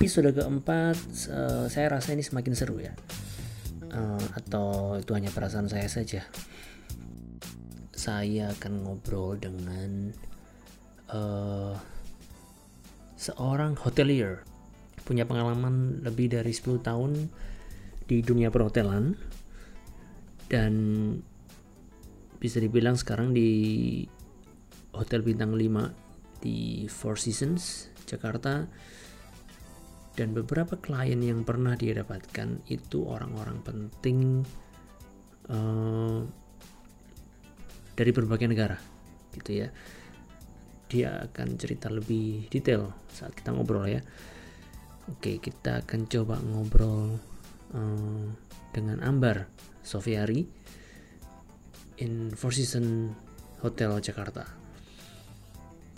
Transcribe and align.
Episode 0.00 0.32
keempat, 0.32 0.96
uh, 1.28 1.68
saya 1.68 1.92
rasa 1.92 2.16
ini 2.16 2.24
semakin 2.24 2.56
seru 2.56 2.80
ya. 2.80 2.96
Uh, 3.92 4.24
atau 4.40 4.96
itu 4.96 5.12
hanya 5.12 5.28
perasaan 5.28 5.68
saya 5.68 5.84
saja. 5.92 6.24
Saya 7.92 8.56
akan 8.56 8.88
ngobrol 8.88 9.36
dengan 9.36 10.16
uh, 11.12 11.76
seorang 13.20 13.76
hotelier 13.84 14.48
punya 15.04 15.28
pengalaman 15.28 16.00
lebih 16.00 16.32
dari 16.32 16.56
10 16.56 16.80
tahun 16.80 17.28
di 18.08 18.24
dunia 18.24 18.48
perhotelan 18.48 19.12
dan 20.48 20.72
bisa 22.40 22.56
dibilang 22.56 22.96
sekarang 22.96 23.36
di 23.36 23.50
hotel 24.94 25.22
bintang 25.22 25.54
5 25.54 26.42
di 26.42 26.88
Four 26.88 27.20
Seasons 27.20 27.92
Jakarta. 28.08 28.66
Dan 30.10 30.34
beberapa 30.36 30.76
klien 30.76 31.22
yang 31.22 31.46
pernah 31.46 31.78
dia 31.78 31.96
dapatkan 31.96 32.66
itu 32.68 33.06
orang-orang 33.06 33.62
penting 33.62 34.42
uh, 35.48 36.20
dari 37.94 38.10
berbagai 38.10 38.50
negara 38.50 38.76
gitu 39.32 39.64
ya. 39.64 39.68
Dia 40.90 41.30
akan 41.30 41.54
cerita 41.56 41.88
lebih 41.88 42.50
detail 42.50 42.90
saat 43.08 43.32
kita 43.32 43.54
ngobrol 43.54 43.86
ya. 43.86 44.02
Oke 45.08 45.40
kita 45.40 45.86
akan 45.86 46.10
coba 46.10 46.36
ngobrol 46.42 47.16
uh, 47.72 48.26
dengan 48.74 49.00
Ambar 49.00 49.48
Sofiari 49.80 50.44
in 52.02 52.34
Four 52.34 52.52
Seasons 52.52 53.14
Hotel 53.62 53.94
Jakarta 54.04 54.59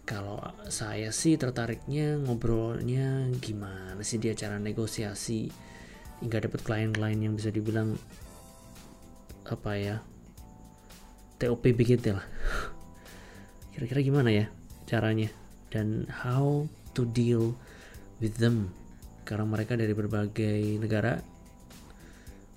kalau 0.03 0.43
saya 0.67 1.15
sih 1.15 1.39
tertariknya 1.39 2.19
ngobrolnya 2.19 3.31
gimana 3.39 4.03
sih 4.03 4.19
dia 4.19 4.35
cara 4.35 4.59
negosiasi? 4.59 5.47
Hingga 6.23 6.47
dapat 6.51 6.61
klien-klien 6.63 7.19
yang 7.19 7.35
bisa 7.35 7.51
dibilang 7.51 7.95
apa 9.47 9.73
ya 9.79 9.97
TOP 11.39 11.71
begitu 11.75 12.15
lah. 12.15 12.27
Kira-kira 13.75 14.03
gimana 14.03 14.31
ya 14.31 14.47
caranya? 14.87 15.31
Dan 15.71 16.07
how 16.11 16.67
to 16.95 17.07
deal 17.07 17.55
with 18.19 18.39
them? 18.39 18.75
Karena 19.23 19.47
mereka 19.47 19.79
dari 19.79 19.95
berbagai 19.95 20.83
negara 20.83 21.23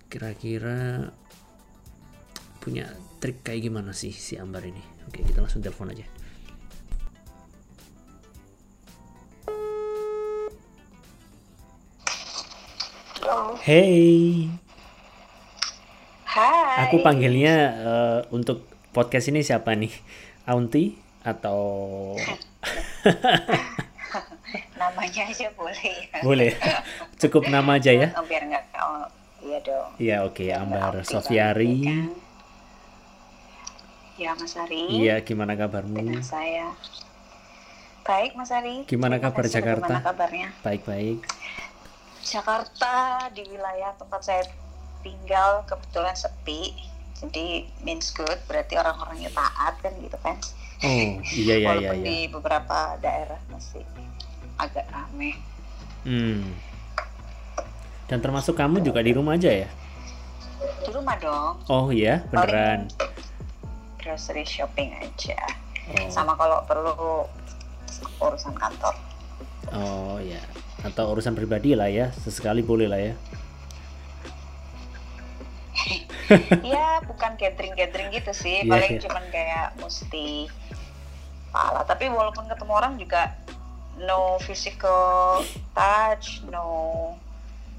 kira-kira 0.10 1.10
punya 2.62 2.90
trik 3.22 3.46
kayak 3.46 3.70
gimana 3.70 3.94
sih 3.94 4.14
si 4.14 4.38
Ambar 4.38 4.66
ini? 4.66 4.82
Oke 5.06 5.22
kita 5.22 5.42
langsung 5.42 5.62
telepon 5.62 5.94
aja 5.94 6.15
Hey. 13.66 14.46
Hai. 16.30 16.86
Aku 16.86 17.02
panggilnya 17.02 17.56
uh, 17.82 18.20
untuk 18.30 18.70
podcast 18.94 19.34
ini 19.34 19.42
siapa 19.42 19.74
nih? 19.74 19.90
Aunty 20.46 20.94
atau 21.26 21.58
namanya 24.82 25.26
aja 25.26 25.50
boleh. 25.58 25.96
Boleh. 26.22 26.54
Cukup 27.18 27.50
nama 27.50 27.82
aja 27.82 27.90
ya. 27.90 28.14
Oh, 28.14 28.22
biar 28.30 28.46
nggak 28.46 28.64
oh, 28.78 29.10
iya 29.42 29.58
dong. 29.66 29.90
Iya 29.98 30.18
oke, 30.22 30.46
okay. 30.46 30.50
Ambar 30.54 31.02
Sofiari. 31.02 31.82
Kan? 31.82 32.14
Ya 34.22 34.38
Mas 34.38 34.54
Ari. 34.54 35.02
Iya, 35.02 35.26
gimana 35.26 35.58
kabarmu? 35.58 35.98
Dengan 35.98 36.22
saya. 36.22 36.78
Baik 38.06 38.38
Mas 38.38 38.54
Ari. 38.54 38.86
Gimana 38.86 39.18
kabar 39.18 39.50
Jakarta? 39.50 39.98
Gimana 39.98 40.14
kabarnya? 40.14 40.48
Baik-baik. 40.62 41.26
Jakarta 42.26 43.30
di 43.30 43.46
wilayah 43.46 43.94
tempat 44.02 44.22
saya 44.26 44.44
tinggal 45.06 45.62
kebetulan 45.70 46.18
sepi. 46.18 46.74
Jadi 47.22 47.70
means 47.86 48.10
good 48.12 48.42
berarti 48.50 48.76
orang-orangnya 48.76 49.30
taat 49.30 49.78
kan 49.80 49.94
gitu 50.02 50.18
kan. 50.20 50.36
Oh 50.82 51.22
iya 51.46 51.56
iya 51.62 51.68
walaupun 51.70 52.02
iya, 52.02 52.02
iya. 52.02 52.06
di 52.10 52.18
beberapa 52.34 52.98
daerah 53.00 53.40
masih 53.54 53.86
agak 54.58 54.90
rame. 54.90 55.38
Hmm. 56.06 56.54
dan 58.06 58.22
termasuk 58.22 58.54
kamu 58.54 58.86
juga 58.86 59.02
di 59.02 59.10
rumah 59.18 59.34
aja 59.34 59.50
ya? 59.50 59.70
Di 60.86 60.94
rumah 60.94 61.18
dong. 61.18 61.58
Oh 61.66 61.90
iya? 61.90 62.22
Beneran? 62.30 62.94
grocery 63.98 64.46
shopping 64.46 64.94
aja. 65.02 65.42
Oh. 65.90 66.10
sama 66.14 66.38
kalau 66.38 66.62
perlu 66.70 67.26
urusan 68.22 68.54
kantor. 68.54 68.94
Oh 69.74 70.22
ya 70.22 70.38
atau 70.86 71.10
urusan 71.18 71.34
pribadi 71.34 71.74
lah 71.74 71.90
ya 71.90 72.14
sesekali 72.14 72.62
boleh 72.62 72.86
lah 72.86 73.02
ya. 73.02 73.14
Ya 76.66 77.06
bukan 77.06 77.38
catering 77.38 77.78
catering 77.78 78.10
gitu 78.10 78.34
sih. 78.34 78.66
Yeah, 78.66 78.72
paling 78.74 78.98
yeah. 78.98 79.04
cuman 79.06 79.24
kayak 79.30 79.68
mesti 79.78 80.50
pala 81.56 81.88
tapi 81.88 82.12
walaupun 82.12 82.52
ketemu 82.52 82.74
orang 82.76 82.94
juga 83.00 83.32
no 84.04 84.36
physical 84.44 85.40
touch 85.72 86.44
no 86.52 87.16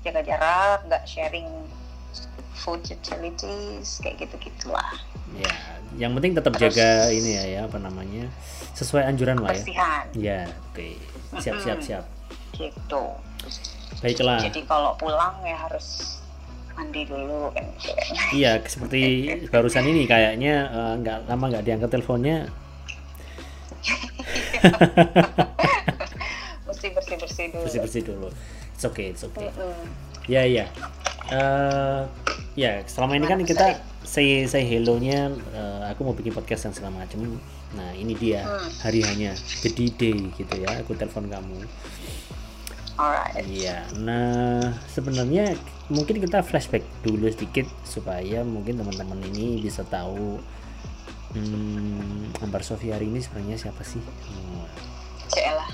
jaga 0.00 0.25
jarak 0.25 0.81
nggak 0.89 1.05
sharing 1.05 1.45
food 2.56 2.81
utilities 2.89 4.00
kayak 4.00 4.25
gitu 4.25 4.49
gitulah 4.49 4.97
ya 5.37 5.53
yang 6.00 6.16
penting 6.16 6.33
tetap 6.33 6.56
Terus, 6.56 6.72
jaga 6.72 7.12
ini 7.12 7.37
ya 7.37 7.45
ya 7.45 7.61
apa 7.69 7.77
namanya 7.77 8.33
sesuai 8.72 9.05
anjuran 9.12 9.45
lah 9.45 9.53
ya. 9.53 10.09
ya 10.16 10.41
oke. 10.49 10.72
Okay. 10.72 10.95
siap 11.45 11.61
siap 11.61 11.78
siap 11.84 12.05
gitu. 12.56 13.05
Baiklah. 14.00 14.41
Jadi 14.41 14.61
kalau 14.69 14.93
pulang 15.00 15.41
ya 15.44 15.56
harus 15.56 16.21
mandi 16.77 17.09
dulu. 17.09 17.53
Kan 17.56 17.65
iya 18.37 18.61
seperti 18.65 19.33
barusan 19.49 19.89
ini 19.89 20.05
kayaknya 20.05 20.69
nggak 21.00 21.19
uh, 21.25 21.27
lama 21.33 21.45
nggak 21.56 21.65
diangkat 21.65 21.91
teleponnya. 21.93 22.39
Mesti 26.69 26.87
bersih 26.93 27.16
bersih 27.16 27.47
dulu. 27.53 27.65
Bersih 27.65 27.81
bersih 27.81 28.03
dulu. 28.05 28.28
It's 28.77 28.84
okay 28.84 29.16
it's 29.16 29.25
okay. 29.25 29.49
Mm 29.56 29.56
-hmm. 29.56 29.84
ya 30.28 30.43
ya. 30.45 30.66
Uh, 31.27 32.06
ya 32.55 32.87
selama 32.87 33.19
ini 33.19 33.27
kan 33.27 33.43
kita 33.43 33.83
say 34.06 34.47
say 34.47 34.62
hello 34.62 34.95
nya 35.03 35.34
uh, 35.56 35.91
aku 35.91 36.06
mau 36.06 36.15
bikin 36.15 36.31
podcast 36.31 36.69
dan 36.69 36.72
segala 36.77 37.03
macam. 37.03 37.41
Nah 37.75 37.91
ini 37.99 38.15
dia 38.15 38.47
hmm. 38.47 38.71
hari 38.78 39.03
hanya 39.03 39.34
the 39.66 39.71
day 39.75 40.15
gitu 40.39 40.55
ya 40.55 40.71
aku 40.78 40.95
telepon 40.95 41.27
kamu 41.27 41.66
Alright. 42.97 43.45
Iya. 43.45 43.84
Nah, 44.01 44.73
sebenarnya 44.89 45.53
mungkin 45.93 46.17
kita 46.17 46.41
flashback 46.41 46.81
dulu 47.05 47.29
sedikit 47.29 47.69
supaya 47.84 48.41
mungkin 48.41 48.81
teman-teman 48.81 49.21
ini 49.33 49.61
bisa 49.61 49.84
tahu 49.84 50.41
hmm, 51.37 52.41
Ambar 52.41 52.65
Sofiari 52.65 53.05
ini 53.05 53.21
sebenarnya 53.21 53.69
siapa 53.69 53.84
sih? 53.84 54.01
Hmm. 54.01 54.65
Cela. 55.29 55.67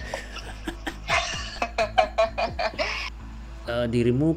uh, 3.71 3.87
dirimu 3.87 4.35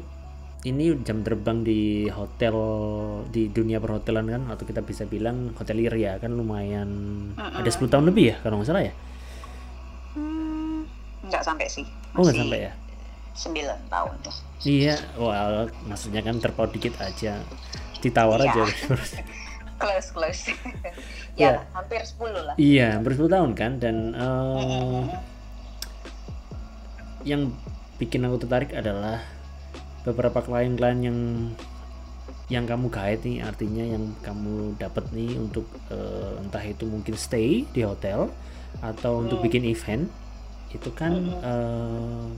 ini 0.66 0.94
jam 1.06 1.22
terbang 1.22 1.62
di 1.62 2.10
hotel 2.10 2.56
di 3.30 3.50
dunia 3.50 3.78
perhotelan 3.78 4.26
kan 4.26 4.42
atau 4.50 4.66
kita 4.66 4.82
bisa 4.82 5.06
bilang 5.06 5.54
hotelier 5.54 5.94
ya 5.94 6.18
kan 6.18 6.34
lumayan 6.34 6.90
uh 7.38 7.54
-uh. 7.54 7.62
ada 7.62 7.70
10 7.70 7.86
tahun 7.86 8.10
lebih 8.10 8.34
ya 8.34 8.36
kalau 8.42 8.58
nggak 8.58 8.68
salah 8.70 8.82
ya 8.82 8.94
nggak 11.28 11.42
sampai 11.42 11.66
sih. 11.68 11.86
Masih 12.12 12.18
oh 12.18 12.22
nggak 12.22 12.38
sampai 12.40 12.60
ya? 12.60 12.72
9 13.36 13.92
tahun. 13.92 14.14
Tuh 14.24 14.36
iya 14.64 14.96
well 15.20 15.68
maksudnya 15.86 16.22
kan 16.24 16.36
terpaut 16.40 16.70
dikit 16.72 16.96
aja. 17.02 17.40
Ditawar 18.00 18.40
iya. 18.42 18.52
aja. 18.52 18.64
Close 19.80 20.10
close. 20.14 20.42
Ya, 21.36 21.60
ya 21.60 21.76
hampir 21.76 22.00
10 22.00 22.32
lah. 22.32 22.54
Iya 22.56 22.96
hampir 22.96 23.12
10 23.12 23.28
tahun 23.28 23.52
kan 23.52 23.76
dan 23.76 24.16
uh, 24.16 25.04
yang 27.28 27.52
bikin 28.00 28.24
aku 28.24 28.40
tertarik 28.40 28.72
adalah 28.72 29.20
beberapa 30.08 30.40
klien-klien 30.40 31.04
yang 31.04 31.18
yang 32.46 32.64
kamu 32.64 32.86
guide 32.88 33.26
nih 33.26 33.42
artinya 33.42 33.84
yang 33.84 34.14
kamu 34.22 34.78
dapat 34.78 35.02
nih 35.10 35.34
untuk 35.34 35.66
uh, 35.90 36.38
entah 36.38 36.62
itu 36.62 36.86
mungkin 36.86 37.18
stay 37.18 37.66
di 37.74 37.82
hotel 37.82 38.30
atau 38.80 39.18
untuk 39.18 39.42
hmm. 39.42 39.46
bikin 39.50 39.64
event 39.66 40.06
itu 40.76 40.92
kan 40.92 41.12
uh, 41.40 42.28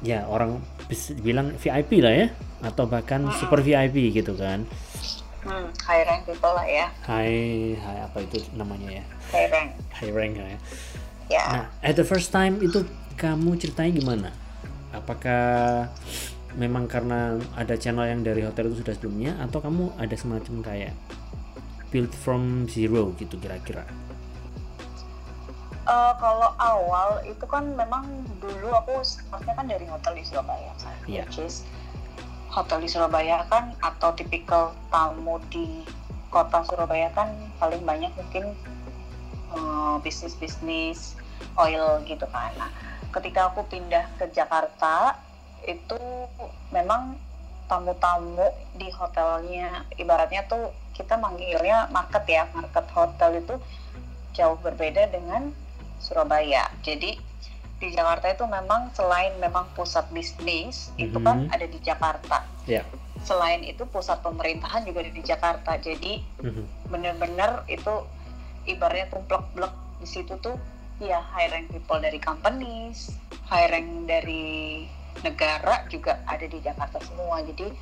ya 0.00 0.24
orang 0.28 0.60
bisa 0.88 1.12
bilang 1.20 1.52
VIP 1.56 2.00
lah 2.00 2.12
ya. 2.12 2.26
Atau 2.64 2.88
bahkan 2.88 3.28
hmm. 3.28 3.36
super 3.36 3.60
VIP 3.60 4.10
gitu 4.16 4.32
kan. 4.34 4.64
Hmm, 5.44 5.68
high 5.84 6.04
rank 6.08 6.24
people 6.24 6.52
lah 6.56 6.64
ya. 6.64 6.88
High 7.04 7.76
high 7.76 8.00
apa 8.08 8.18
itu 8.24 8.40
namanya 8.56 9.00
ya? 9.00 9.04
High 9.32 9.48
rank. 9.52 9.68
High 9.92 10.12
rank 10.16 10.32
ya. 10.40 10.58
Ya. 11.28 11.44
Nah 11.52 11.64
at 11.84 11.94
the 11.96 12.06
first 12.06 12.32
time 12.32 12.60
itu 12.64 12.88
kamu 13.20 13.60
ceritanya 13.60 13.92
gimana? 13.92 14.30
Apakah 14.96 15.92
memang 16.56 16.88
karena 16.88 17.36
ada 17.58 17.76
channel 17.76 18.08
yang 18.08 18.24
dari 18.24 18.40
hotel 18.40 18.72
itu 18.72 18.80
sudah 18.80 18.96
sebelumnya? 18.96 19.36
Atau 19.44 19.60
kamu 19.60 20.00
ada 20.00 20.16
semacam 20.16 20.54
kayak 20.64 20.94
build 21.94 22.10
from 22.10 22.66
zero 22.66 23.14
gitu 23.20 23.38
kira-kira 23.38 23.86
Uh, 25.84 26.16
kalau 26.16 26.56
awal 26.56 27.20
itu 27.28 27.44
kan 27.44 27.76
memang 27.76 28.08
dulu 28.40 28.72
aku 28.72 29.04
startnya 29.04 29.52
kan 29.52 29.68
dari 29.68 29.84
hotel 29.84 30.16
di 30.16 30.24
Surabaya 30.24 30.72
kan, 30.80 30.96
yeah. 31.04 31.28
which 31.28 31.36
is 31.36 31.60
hotel 32.48 32.80
di 32.80 32.88
Surabaya 32.88 33.44
kan 33.52 33.76
atau 33.84 34.16
tipikal 34.16 34.72
tamu 34.88 35.36
di 35.52 35.84
kota 36.32 36.64
Surabaya 36.64 37.12
kan 37.12 37.28
paling 37.60 37.84
banyak 37.84 38.08
mungkin 38.16 38.56
uh, 39.52 40.00
bisnis-bisnis 40.00 41.20
oil 41.60 42.00
gitu 42.08 42.24
kan. 42.32 42.48
Nah, 42.56 42.72
ketika 43.12 43.52
aku 43.52 43.68
pindah 43.68 44.08
ke 44.16 44.32
Jakarta 44.32 45.20
itu 45.68 46.00
memang 46.72 47.20
tamu-tamu 47.68 48.48
di 48.72 48.88
hotelnya 48.88 49.84
ibaratnya 50.00 50.48
tuh 50.48 50.72
kita 50.96 51.20
manggilnya 51.20 51.92
market 51.92 52.24
ya 52.24 52.48
market 52.56 52.88
hotel 52.96 53.36
itu 53.40 53.54
jauh 54.32 54.56
berbeda 54.64 55.12
dengan 55.12 55.52
Surabaya 56.04 56.68
jadi 56.84 57.16
di 57.80 57.88
Jakarta 57.92 58.30
itu 58.30 58.44
memang 58.46 58.92
selain 58.94 59.34
memang 59.40 59.68
pusat 59.74 60.06
bisnis 60.12 60.92
mm-hmm. 60.94 61.04
itu 61.08 61.18
kan 61.20 61.48
ada 61.50 61.66
di 61.66 61.78
Jakarta 61.80 62.44
yeah. 62.68 62.84
selain 63.24 63.64
itu 63.64 63.82
pusat 63.88 64.20
pemerintahan 64.20 64.84
juga 64.84 65.02
ada 65.02 65.12
di 65.12 65.22
Jakarta 65.24 65.70
jadi 65.80 66.20
mm-hmm. 66.44 67.66
itu 67.72 67.94
ibaratnya 68.68 69.08
tumplek-blek 69.12 69.74
di 70.00 70.06
situ 70.08 70.36
tuh 70.40 70.56
ya 71.02 71.18
high 71.34 71.50
rank 71.50 71.72
people 71.74 71.98
dari 71.98 72.20
companies 72.22 73.12
high 73.50 73.66
rank 73.66 74.06
dari 74.06 74.86
negara 75.26 75.84
juga 75.90 76.22
ada 76.24 76.46
di 76.46 76.58
Jakarta 76.62 77.02
semua 77.02 77.42
jadi 77.42 77.72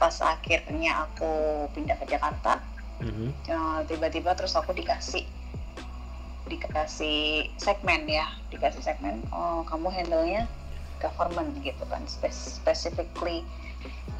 pas 0.00 0.18
akhirnya 0.18 1.06
aku 1.06 1.66
pindah 1.76 1.94
ke 2.00 2.06
Jakarta 2.10 2.58
mm-hmm. 3.04 3.28
uh, 3.52 3.80
tiba-tiba 3.86 4.34
terus 4.34 4.56
aku 4.56 4.74
dikasih 4.74 5.22
dikasih 6.50 7.50
segmen 7.58 8.06
ya 8.10 8.26
dikasih 8.50 8.82
segmen. 8.82 9.22
Oh 9.30 9.62
kamu 9.66 9.90
handle-nya 9.90 10.50
government 10.98 11.54
gitu 11.62 11.82
kan. 11.86 12.02
Specifically 12.08 13.46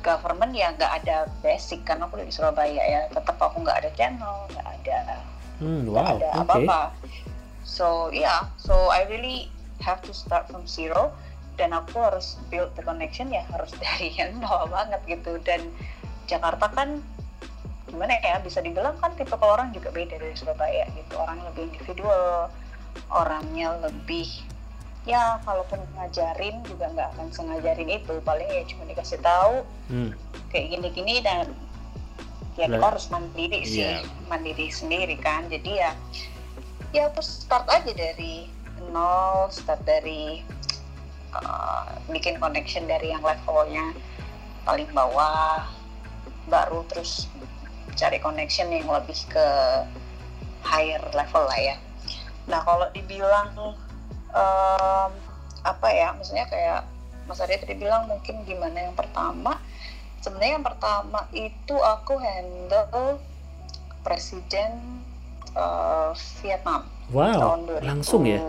government 0.02 0.54
ya 0.54 0.74
nggak 0.74 1.02
ada 1.02 1.30
basic 1.42 1.86
karena 1.86 2.06
aku 2.06 2.18
dari 2.18 2.32
Surabaya 2.34 2.82
ya. 2.82 3.00
Tetap 3.10 3.38
aku 3.38 3.62
nggak 3.62 3.86
ada 3.86 3.90
channel 3.94 4.46
nggak 4.54 4.68
ada 4.82 4.98
hmm, 5.62 5.86
wow, 5.86 6.18
ada 6.18 6.42
apa-apa. 6.42 6.94
So 7.62 8.10
yeah. 8.10 8.50
So 8.58 8.90
I 8.90 9.06
really 9.06 9.50
have 9.82 10.02
to 10.06 10.12
start 10.14 10.50
from 10.50 10.66
zero. 10.66 11.14
Dan 11.60 11.76
aku 11.76 12.00
harus 12.00 12.40
build 12.48 12.72
the 12.74 12.82
connection 12.82 13.28
ya. 13.28 13.44
Harus 13.52 13.70
dari 13.82 14.10
yang 14.14 14.42
nol 14.42 14.66
banget 14.70 15.00
gitu. 15.06 15.38
Dan 15.42 15.70
Jakarta 16.26 16.70
kan 16.72 17.02
gimana 17.92 18.16
ya 18.24 18.40
bisa 18.40 18.64
dibilang 18.64 18.96
kan 19.04 19.12
tipe 19.12 19.36
orang 19.36 19.68
juga 19.76 19.92
beda 19.92 20.16
dari 20.16 20.32
Surabaya 20.32 20.88
gitu 20.96 21.12
orangnya 21.20 21.52
lebih 21.52 21.62
individual 21.68 22.48
orangnya 23.12 23.68
lebih 23.84 24.28
ya 25.04 25.36
kalaupun 25.44 25.82
ngajarin 25.98 26.64
juga 26.64 26.88
nggak 26.96 27.08
akan 27.18 27.28
sengajarin 27.34 27.90
itu 27.90 28.14
paling 28.24 28.48
ya 28.48 28.62
cuma 28.64 28.88
dikasih 28.88 29.20
tahu 29.20 29.66
hmm. 29.92 30.10
kayak 30.48 30.66
gini-gini 30.72 31.20
dan 31.20 31.52
ya 32.56 32.70
kita 32.70 32.80
harus 32.80 33.12
mandiri 33.12 33.60
sih 33.66 33.84
yeah. 33.84 34.00
mandiri 34.32 34.72
sendiri 34.72 35.16
kan 35.20 35.48
jadi 35.52 35.70
ya 35.88 35.90
ya 36.96 37.02
aku 37.12 37.20
start 37.20 37.68
aja 37.68 37.92
dari 37.92 38.48
nol 38.92 39.48
start 39.52 39.80
dari 39.84 40.44
uh, 41.34 41.88
bikin 42.12 42.36
connection 42.38 42.84
dari 42.86 43.10
yang 43.10 43.24
levelnya 43.24 43.96
paling 44.62 44.88
bawah 44.94 45.66
baru 46.46 46.84
terus 46.92 47.26
cari 47.96 48.18
connection 48.18 48.68
yang 48.72 48.88
lebih 48.88 49.16
ke 49.28 49.46
higher 50.62 51.02
level 51.12 51.44
lah 51.46 51.60
ya 51.60 51.76
nah 52.50 52.60
kalau 52.66 52.86
dibilang 52.90 53.76
um, 54.34 55.10
apa 55.62 55.88
ya 55.94 56.10
maksudnya 56.16 56.46
kayak 56.50 56.82
Mas 57.30 57.38
Arya 57.38 57.62
tadi 57.62 57.78
bilang 57.78 58.10
mungkin 58.10 58.42
gimana 58.42 58.90
yang 58.90 58.96
pertama 58.98 59.62
sebenarnya 60.18 60.58
yang 60.58 60.66
pertama 60.66 61.20
itu 61.30 61.76
aku 61.78 62.18
handle 62.18 63.22
presiden 64.02 65.02
uh, 65.54 66.10
Vietnam 66.42 66.82
wow 67.14 67.38
tahun 67.38 67.60
2000, 67.78 67.86
langsung 67.86 68.22
ya 68.26 68.42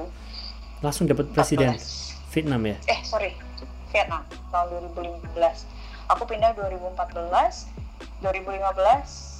langsung 0.84 1.06
dapat 1.07 1.31
presiden 1.31 1.80
Vietnam 2.34 2.66
ya? 2.66 2.75
Eh 2.90 3.00
sorry, 3.06 3.38
Vietnam 3.94 4.25
tahun 4.50 4.90
2015. 4.98 5.38
Aku 6.12 6.25
pindah 6.25 6.51
2014, 6.57 7.69
2015 8.25 9.32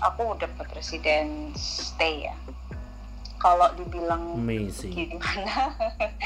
aku 0.00 0.36
udah 0.38 0.48
presiden 0.56 1.52
stay 1.58 2.30
ya. 2.30 2.36
Kalau 3.42 3.74
dibilang 3.74 4.38
Amazing. 4.38 5.18
gimana, 5.18 5.74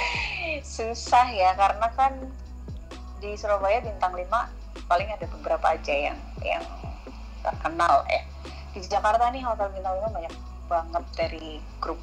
susah 0.77 1.27
ya 1.33 1.57
karena 1.57 1.89
kan 1.97 2.13
di 3.25 3.33
Surabaya 3.41 3.81
bintang 3.81 4.13
5 4.13 4.29
paling 4.85 5.09
ada 5.09 5.25
beberapa 5.25 5.73
aja 5.73 6.13
yang 6.13 6.19
yang 6.45 6.65
terkenal 7.41 8.05
ya. 8.13 8.21
Di 8.77 8.85
Jakarta 8.85 9.33
nih 9.33 9.41
hotel 9.41 9.73
bintang 9.73 9.97
5 10.05 10.13
banyak 10.13 10.35
banget 10.69 11.05
dari 11.17 11.47
grup 11.81 11.99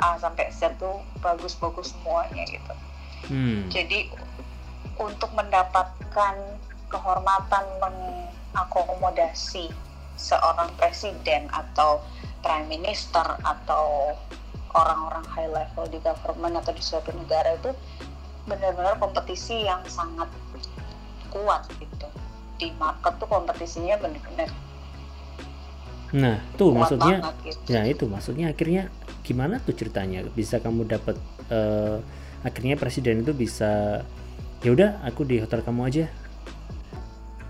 A 0.00 0.16
sampai 0.16 0.48
Z 0.48 0.80
tuh 0.80 1.04
bagus-bagus 1.20 1.92
semuanya 1.92 2.44
gitu 2.48 2.72
Hmm. 3.26 3.66
Jadi 3.72 4.06
untuk 4.96 5.30
mendapatkan 5.34 6.34
kehormatan 6.86 7.64
mengakomodasi 7.82 9.74
seorang 10.16 10.72
presiden 10.80 11.48
atau 11.52 12.00
prime 12.40 12.68
minister 12.68 13.24
atau 13.44 14.16
orang-orang 14.76 15.24
high 15.32 15.50
level 15.50 15.84
di 15.88 15.98
government 16.04 16.60
atau 16.60 16.72
di 16.76 16.82
suatu 16.84 17.12
negara 17.16 17.56
itu 17.56 17.72
benar-benar 18.46 19.00
kompetisi 19.00 19.64
yang 19.66 19.80
sangat 19.88 20.28
kuat 21.32 21.66
gitu 21.80 22.08
di 22.56 22.72
market 22.80 23.12
tuh 23.20 23.28
kompetisinya 23.28 23.96
benar-benar 24.00 24.50
nah 26.14 26.38
tuh 26.54 26.70
maksudnya 26.70 27.18
banget, 27.18 27.36
gitu. 27.50 27.66
ya 27.66 27.82
itu 27.84 28.04
maksudnya 28.06 28.46
akhirnya 28.54 28.88
gimana 29.26 29.58
tuh 29.58 29.74
ceritanya 29.74 30.22
bisa 30.32 30.62
kamu 30.62 30.86
dapat 30.86 31.18
uh, 31.50 31.98
akhirnya 32.46 32.78
presiden 32.78 33.26
itu 33.26 33.34
bisa 33.34 34.06
ya 34.62 34.70
udah 34.70 35.02
aku 35.02 35.26
di 35.26 35.42
hotel 35.42 35.66
kamu 35.66 35.82
aja 35.90 36.04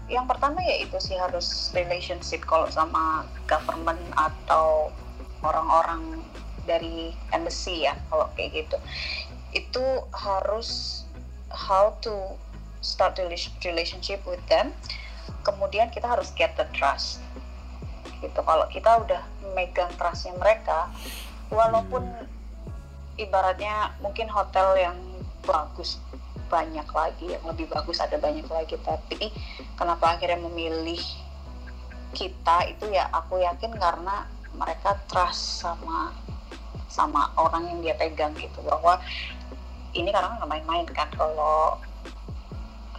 yang 0.07 0.31
pertama 0.31 0.63
ya 0.63 0.87
itu 0.87 0.95
sih 1.03 1.19
harus 1.19 1.75
relationship 1.75 2.47
kalau 2.47 2.71
sama 2.71 3.27
government 3.51 3.99
atau 4.15 4.95
orang-orang 5.43 6.23
dari 6.67 7.15
embassy 7.35 7.87
ya 7.87 7.95
kalau 8.11 8.31
kayak 8.39 8.67
gitu. 8.67 8.79
Itu 9.55 9.85
harus 10.15 11.03
how 11.51 11.99
to 12.03 12.39
start 12.83 13.19
relationship 13.19 14.23
with 14.27 14.43
them. 14.47 14.71
Kemudian 15.43 15.91
kita 15.91 16.07
harus 16.07 16.31
get 16.39 16.55
the 16.55 16.67
trust. 16.71 17.19
Gitu 18.23 18.39
kalau 18.47 18.67
kita 18.71 19.03
udah 19.03 19.23
megang 19.59 19.91
trustnya 19.99 20.35
mereka 20.39 20.87
walaupun 21.51 22.07
ibaratnya 23.19 23.95
mungkin 24.03 24.31
hotel 24.31 24.75
yang 24.79 24.99
bagus 25.47 25.99
banyak 26.47 26.89
lagi 26.91 27.27
yang 27.37 27.45
lebih 27.47 27.67
bagus 27.71 27.99
ada 28.03 28.17
banyak 28.17 28.47
lagi. 28.47 28.77
Tapi 28.81 29.31
kenapa 29.79 30.17
akhirnya 30.17 30.41
memilih 30.47 31.01
kita 32.17 32.71
itu 32.71 32.89
ya 32.91 33.11
aku 33.13 33.43
yakin 33.43 33.77
karena 33.77 34.25
mereka 34.57 34.97
trust 35.11 35.61
sama 35.63 36.15
sama 36.89 37.29
orang 37.37 37.69
yang 37.69 37.79
dia 37.83 37.95
pegang 37.99 38.33
gitu. 38.39 38.63
Bahwa 38.65 38.99
ini 39.93 40.09
karena 40.13 40.37
nggak 40.41 40.51
main-main 40.51 40.87
kan 40.93 41.09
kalau 41.13 41.81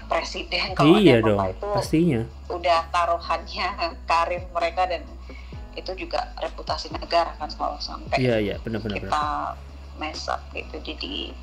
presiden 0.08 0.72
kalau 0.72 0.96
iya 0.98 1.20
dong, 1.20 1.36
itu 1.44 1.68
pastinya. 1.75 2.22
udah 2.48 2.80
taruhannya 2.96 3.68
karir 4.10 4.44
mereka 4.56 4.88
dan 4.88 5.04
itu 5.77 5.94
juga 5.94 6.34
reputasi 6.42 6.89
negara 6.89 7.38
kan 7.38 7.51
kalau 7.54 7.77
sampai 7.77 8.18
iya 8.18 8.42
iya 8.42 8.56
benar-benar. 8.63 8.98
kita 8.98 9.25
mess 10.01 10.25
up 10.32 10.42
gitu. 10.56 10.80
Jadi 10.82 11.36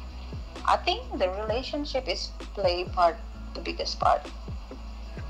I 0.62 0.78
think 0.86 1.02
the 1.18 1.28
relationship 1.44 2.06
is 2.06 2.30
play 2.54 2.86
part 2.94 3.18
the 3.54 3.62
biggest 3.62 3.98
part. 3.98 4.22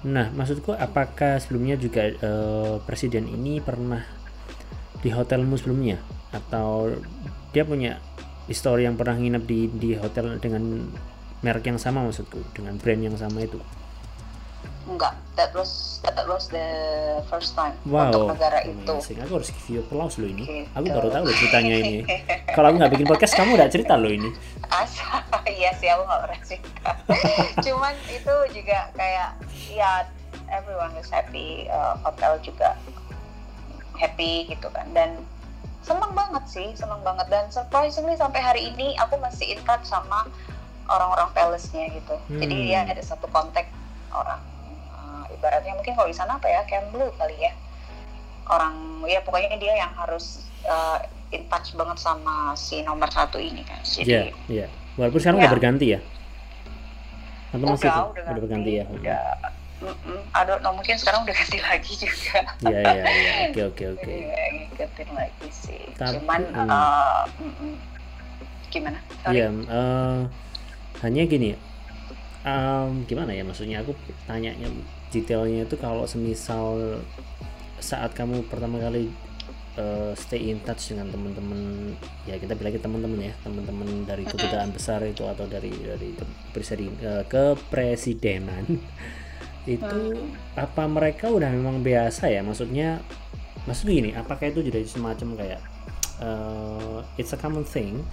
Nah 0.04 0.28
maksudku 0.32 0.76
apakah 0.76 1.40
sebelumnya 1.40 1.80
juga 1.80 2.12
uh, 2.20 2.76
presiden 2.84 3.28
ini 3.28 3.60
pernah 3.64 4.04
di 5.00 5.08
hotelmu 5.08 5.56
sebelumnya? 5.56 6.00
Atau 6.32 7.00
dia 7.56 7.64
punya 7.64 8.02
histori 8.44 8.84
yang 8.84 9.00
pernah 9.00 9.16
nginep 9.16 9.44
di 9.48 9.60
di 9.72 9.90
hotel 9.96 10.36
dengan 10.40 10.88
merek 11.40 11.72
yang 11.72 11.80
sama 11.80 12.04
maksudku? 12.04 12.40
Dengan 12.52 12.76
brand 12.76 13.00
yang 13.00 13.16
sama 13.16 13.44
itu 13.44 13.56
enggak 14.84 15.14
that 15.34 15.50
was 15.56 15.98
that 16.04 16.26
was 16.28 16.46
the 16.52 16.66
first 17.32 17.56
time 17.56 17.72
wow. 17.88 18.12
untuk 18.12 18.36
negara 18.36 18.60
itu 18.62 18.84
Amazing. 18.84 19.18
aku 19.24 19.32
harus 19.40 19.48
give 19.50 19.68
you 19.72 19.80
applause 19.80 20.14
lo 20.20 20.26
ini 20.28 20.44
gitu. 20.44 20.76
aku 20.76 20.84
baru 20.92 21.08
tahu 21.10 21.24
loh 21.24 21.36
ceritanya 21.40 21.74
ini 21.80 21.96
kalau 22.52 22.66
aku 22.70 22.76
nggak 22.80 22.92
bikin 22.92 23.06
podcast 23.08 23.32
kamu 23.34 23.50
udah 23.56 23.68
cerita 23.72 23.96
lo 23.96 24.08
ini 24.12 24.30
Asa, 24.68 25.24
iya 25.58 25.72
sih 25.80 25.88
aku 25.88 26.02
nggak 26.04 26.20
pernah 26.28 26.40
cerita 26.44 26.90
cuman 27.66 27.94
itu 28.12 28.34
juga 28.52 28.78
kayak 28.92 29.30
ya 29.72 29.92
everyone 30.52 30.92
was 30.94 31.08
happy 31.08 31.66
uh, 31.72 31.96
hotel 32.04 32.36
juga 32.44 32.76
happy 33.96 34.52
gitu 34.52 34.68
kan 34.70 34.86
dan 34.92 35.16
seneng 35.84 36.12
banget 36.16 36.44
sih 36.48 36.68
seneng 36.76 37.00
banget 37.04 37.28
dan 37.28 37.44
surprisingly 37.52 38.16
sampai 38.16 38.40
hari 38.40 38.62
ini 38.72 38.96
aku 39.00 39.20
masih 39.20 39.56
in 39.56 39.60
touch 39.68 39.84
sama 39.84 40.28
orang-orang 40.88 41.28
palace-nya 41.32 41.88
gitu 41.92 42.16
Hmm. 42.28 42.40
jadi 42.40 42.54
dia 42.60 42.78
ada 42.88 43.02
satu 43.04 43.28
kontak 43.32 43.68
orang 44.12 44.40
ibaratnya 45.44 45.76
mungkin 45.76 45.92
kalau 45.92 46.08
di 46.08 46.16
sana 46.16 46.40
apa 46.40 46.48
ya 46.48 46.64
Blue 46.88 47.12
kali 47.20 47.36
ya 47.36 47.52
orang 48.48 49.04
ya 49.04 49.20
pokoknya 49.20 49.60
dia 49.60 49.76
yang 49.76 49.92
harus 49.92 50.48
uh, 50.64 50.96
in 51.28 51.44
touch 51.52 51.76
banget 51.76 52.00
sama 52.00 52.56
si 52.56 52.80
nomor 52.80 53.12
satu 53.12 53.36
ini 53.36 53.60
kan 53.68 53.76
Iya, 54.00 54.32
jadi 54.32 54.32
iya. 54.48 54.66
Walaupun 54.96 55.20
sekarang 55.20 55.36
Ya. 55.36 55.42
udah 55.44 55.52
berganti 55.52 55.86
ya. 55.92 56.00
Atau 57.52 57.66
masih 57.68 57.90
udah, 57.92 58.08
udah, 58.08 58.24
udah 58.24 58.42
berganti 58.42 58.70
ya. 58.80 58.84
udah 58.88 59.24
mm-mm. 59.84 60.18
I 60.32 60.42
don't 60.48 60.62
know, 60.64 60.72
mungkin 60.72 60.96
sekarang 60.96 61.28
udah 61.28 61.34
ganti 61.36 61.58
lagi 61.60 61.92
juga 62.00 62.40
Iya, 62.64 62.80
iya, 62.80 63.04
iya. 63.04 63.32
Oke, 63.52 63.62
oke, 63.68 63.84
oke. 64.00 64.12
Iya, 64.16 64.42
ngikutin 64.56 65.08
lagi 65.12 65.48
sih. 65.52 65.82
Tapi, 66.00 66.24
Cuman 66.24 66.40
hmm. 66.48 66.68
uh, 66.72 67.22
mm-mm. 67.36 67.72
gimana? 68.72 68.98
Sorry. 69.20 69.34
Iya, 69.36 69.46
eh, 69.52 70.20
hanya 71.04 71.22
gini. 71.28 71.48
em, 72.44 73.08
gimana 73.08 73.32
ya 73.32 73.40
maksudnya 73.40 73.80
aku 73.80 73.96
tanyanya 74.28 74.68
detailnya 75.14 75.62
itu 75.62 75.78
kalau 75.78 76.02
semisal 76.10 76.98
saat 77.78 78.10
kamu 78.18 78.50
pertama 78.50 78.82
kali 78.82 79.06
eh, 79.78 80.12
stay 80.18 80.50
in 80.50 80.58
touch 80.66 80.90
dengan 80.90 81.14
teman-teman 81.14 81.94
ya 82.26 82.34
kita 82.42 82.58
bilangnya 82.58 82.82
teman-teman 82.82 83.20
ya 83.22 83.34
teman-teman 83.46 83.88
dari 84.02 84.24
kedutaan 84.26 84.74
besar 84.74 85.06
itu 85.06 85.22
atau 85.22 85.46
dari 85.46 85.70
dari 85.70 86.18
presiden 86.50 86.98
eh, 86.98 87.22
kepresidenan 87.30 88.66
itu 89.64 90.00
apa 90.58 90.84
mereka 90.84 91.32
udah 91.32 91.48
memang 91.48 91.80
biasa 91.80 92.28
ya? 92.28 92.44
Maksudnya 92.44 93.00
maksudnya 93.64 93.94
gini 93.96 94.10
apakah 94.12 94.52
itu 94.52 94.60
jadi 94.60 94.84
semacam 94.84 95.40
kayak 95.40 95.60
eh, 96.20 96.98
it's 97.16 97.32
a 97.32 97.38
common 97.38 97.64
thing 97.64 98.04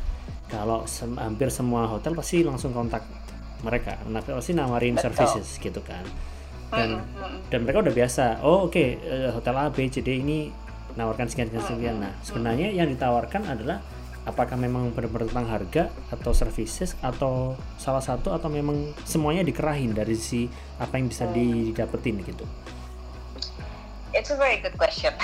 kalau 0.48 0.84
sem- 0.88 1.20
hampir 1.20 1.48
semua 1.52 1.88
hotel 1.88 2.16
pasti 2.16 2.44
langsung 2.44 2.72
kontak 2.72 3.04
mereka 3.64 4.00
nah 4.08 4.24
pasti 4.24 4.56
nawarin 4.56 4.96
Betul. 4.98 5.12
services 5.12 5.60
gitu 5.60 5.82
kan 5.84 6.04
dan 6.72 7.04
dan 7.52 7.60
mereka 7.68 7.84
udah 7.84 7.94
biasa 7.94 8.40
oh 8.48 8.72
oke 8.72 8.80
eh, 8.80 9.30
hotel 9.36 9.56
A 9.60 9.68
B 9.68 9.92
C 9.92 10.00
D 10.00 10.24
ini 10.24 10.52
nawarkan 10.96 11.28
sekian 11.28 11.52
sekian 11.52 11.66
sekian. 11.68 11.96
Nah 12.00 12.12
sebenarnya 12.24 12.72
yang 12.72 12.88
ditawarkan 12.92 13.48
adalah 13.48 13.80
apakah 14.24 14.54
memang 14.54 14.94
benar-benar 14.94 15.28
tentang 15.34 15.48
harga 15.50 15.84
atau 16.14 16.32
services 16.32 16.94
atau 17.02 17.58
salah 17.82 18.04
satu 18.04 18.36
atau 18.36 18.52
memang 18.54 18.94
semuanya 19.02 19.42
dikerahin 19.42 19.98
dari 19.98 20.14
si 20.14 20.46
apa 20.78 21.00
yang 21.00 21.10
bisa 21.10 21.26
didapetin 21.32 22.22
gitu. 22.24 22.46
It's 24.12 24.30
a 24.30 24.38
very 24.38 24.60
good 24.60 24.76
question. 24.76 25.16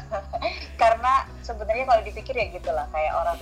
Karena 0.80 1.12
sebenarnya 1.42 1.84
kalau 1.84 2.02
dipikir 2.06 2.34
ya 2.38 2.46
gitulah 2.54 2.86
kayak 2.94 3.12
orang 3.12 3.38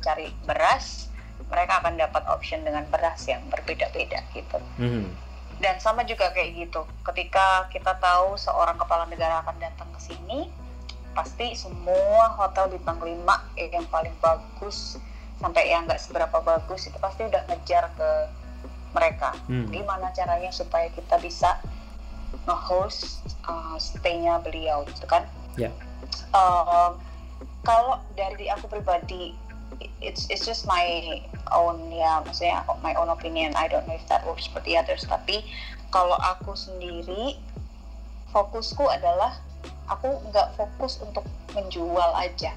cari 0.00 0.30
beras, 0.46 1.10
mereka 1.46 1.84
akan 1.84 1.94
dapat 2.00 2.22
option 2.26 2.66
dengan 2.66 2.84
beras 2.90 3.22
yang 3.28 3.42
berbeda-beda 3.52 4.20
gitu. 4.34 4.58
Mhm. 4.80 5.06
Dan 5.56 5.80
sama 5.80 6.04
juga 6.04 6.28
kayak 6.36 6.68
gitu. 6.68 6.84
Ketika 7.00 7.70
kita 7.72 7.96
tahu 7.96 8.36
seorang 8.36 8.76
kepala 8.76 9.08
negara 9.08 9.40
akan 9.40 9.56
datang 9.56 9.88
ke 9.96 10.00
sini, 10.12 10.52
pasti 11.16 11.56
semua 11.56 12.28
hotel 12.36 12.76
bintang 12.76 13.00
5 13.00 13.40
yang 13.56 13.88
paling 13.88 14.12
bagus 14.20 15.00
sampai 15.40 15.72
yang 15.72 15.88
nggak 15.88 16.00
seberapa 16.00 16.40
bagus 16.44 16.88
itu 16.88 16.96
pasti 17.00 17.24
udah 17.24 17.40
ngejar 17.48 17.88
ke 17.96 18.10
mereka. 18.92 19.32
Hmm. 19.48 19.68
Gimana 19.72 20.12
caranya 20.12 20.52
supaya 20.52 20.92
kita 20.92 21.16
bisa 21.20 21.60
nge-host 22.44 23.24
uh, 23.48 23.76
stay-nya 23.80 24.40
beliau 24.44 24.84
gitu 24.92 25.08
kan? 25.08 25.24
Ya. 25.56 25.72
Um, 26.36 27.00
kalau 27.64 28.00
dari 28.12 28.52
aku 28.52 28.68
pribadi 28.68 29.32
it's 30.00 30.28
it's 30.30 30.44
just 30.46 30.66
my 30.66 31.18
own 31.52 31.90
ya 31.92 32.22
maksudnya 32.22 32.62
my 32.82 32.94
own 32.94 33.08
opinion. 33.08 33.52
I 33.56 33.68
don't 33.68 33.86
know 33.88 33.96
if 33.96 34.06
that 34.08 34.26
works 34.26 34.46
for 34.46 34.60
the 34.62 34.76
others. 34.76 35.04
Tapi 35.06 35.44
kalau 35.90 36.16
aku 36.18 36.54
sendiri 36.54 37.38
fokusku 38.30 38.84
adalah 38.86 39.38
aku 39.88 40.20
nggak 40.30 40.54
fokus 40.58 41.00
untuk 41.02 41.24
menjual 41.54 42.10
aja. 42.16 42.52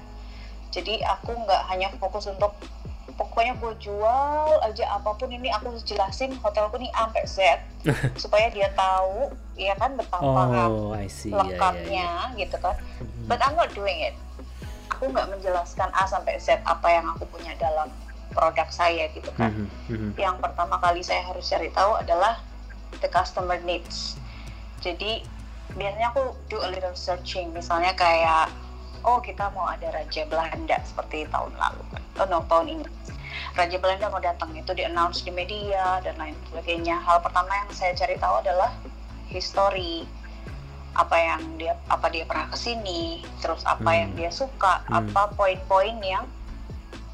Jadi 0.70 1.02
aku 1.02 1.34
nggak 1.34 1.62
hanya 1.72 1.90
fokus 1.98 2.30
untuk 2.30 2.54
pokoknya 3.18 3.52
gue 3.60 3.74
jual 3.84 4.64
aja 4.64 4.96
apa 4.96 5.12
pun 5.12 5.28
ini 5.28 5.52
aku 5.52 5.76
jelasin 5.84 6.32
hotelku 6.40 6.80
nih 6.80 6.90
A 6.94 7.10
sampai 7.10 7.24
Z. 7.26 7.38
Supaya 8.22 8.48
dia 8.52 8.70
tahu 8.76 9.34
ya 9.58 9.76
kan 9.76 9.92
betapa 9.92 10.24
oh 10.24 10.96
ya, 10.96 11.04
ya, 11.04 11.08
ya. 11.08 11.36
lengkapnya 11.36 12.08
gitu 12.38 12.56
kan. 12.60 12.76
But 13.26 13.42
I'm 13.42 13.56
not 13.58 13.72
doing 13.74 13.98
it 14.08 14.16
aku 15.00 15.16
nggak 15.16 15.32
menjelaskan 15.32 15.88
A 15.96 16.04
sampai 16.04 16.36
Z 16.36 16.60
apa 16.68 16.84
yang 16.92 17.08
aku 17.16 17.24
punya 17.32 17.56
dalam 17.56 17.88
produk 18.36 18.68
saya 18.68 19.08
gitu 19.16 19.32
kan. 19.32 19.48
Mhm, 19.48 19.66
mhm. 19.88 20.10
yang 20.20 20.36
pertama 20.36 20.76
kali 20.76 21.00
saya 21.00 21.24
harus 21.24 21.48
cari 21.48 21.72
tahu 21.72 21.96
adalah 21.96 22.36
the 23.00 23.08
customer 23.08 23.56
needs. 23.64 24.20
Jadi 24.84 25.24
biasanya 25.72 26.12
aku 26.12 26.36
do 26.52 26.60
a 26.60 26.68
little 26.68 26.92
searching. 26.92 27.48
Misalnya 27.56 27.96
kayak 27.96 28.52
oh 29.08 29.24
kita 29.24 29.48
mau 29.56 29.72
ada 29.72 29.88
Raja 29.88 30.28
Belanda 30.28 30.76
seperti 30.84 31.24
tahun 31.32 31.56
lalu 31.56 31.80
kan. 31.96 32.02
Oh 32.20 32.28
no 32.28 32.44
tahun 32.44 32.68
ini. 32.68 32.84
Raja 33.56 33.80
Belanda 33.80 34.12
mau 34.12 34.20
datang. 34.20 34.52
Itu 34.52 34.76
di 34.76 34.84
announce 34.84 35.24
di 35.24 35.32
media 35.32 35.96
dan 36.04 36.12
lain 36.20 36.36
sebagainya. 36.52 37.00
Hal 37.00 37.24
pertama 37.24 37.48
yang 37.56 37.72
saya 37.72 37.96
cari 37.96 38.20
tahu 38.20 38.44
adalah 38.44 38.68
history 39.32 40.04
apa 40.90 41.16
yang 41.16 41.42
dia 41.54 41.78
apa 41.86 42.10
dia 42.10 42.26
pernah 42.26 42.46
ke 42.46 42.56
sini 42.56 43.22
terus 43.38 43.62
apa 43.62 43.86
Hmm. 43.86 43.98
yang 44.00 44.10
dia 44.14 44.30
suka 44.30 44.82
Hmm. 44.86 45.06
apa 45.06 45.30
poin-poin 45.32 45.96
yang 46.00 46.26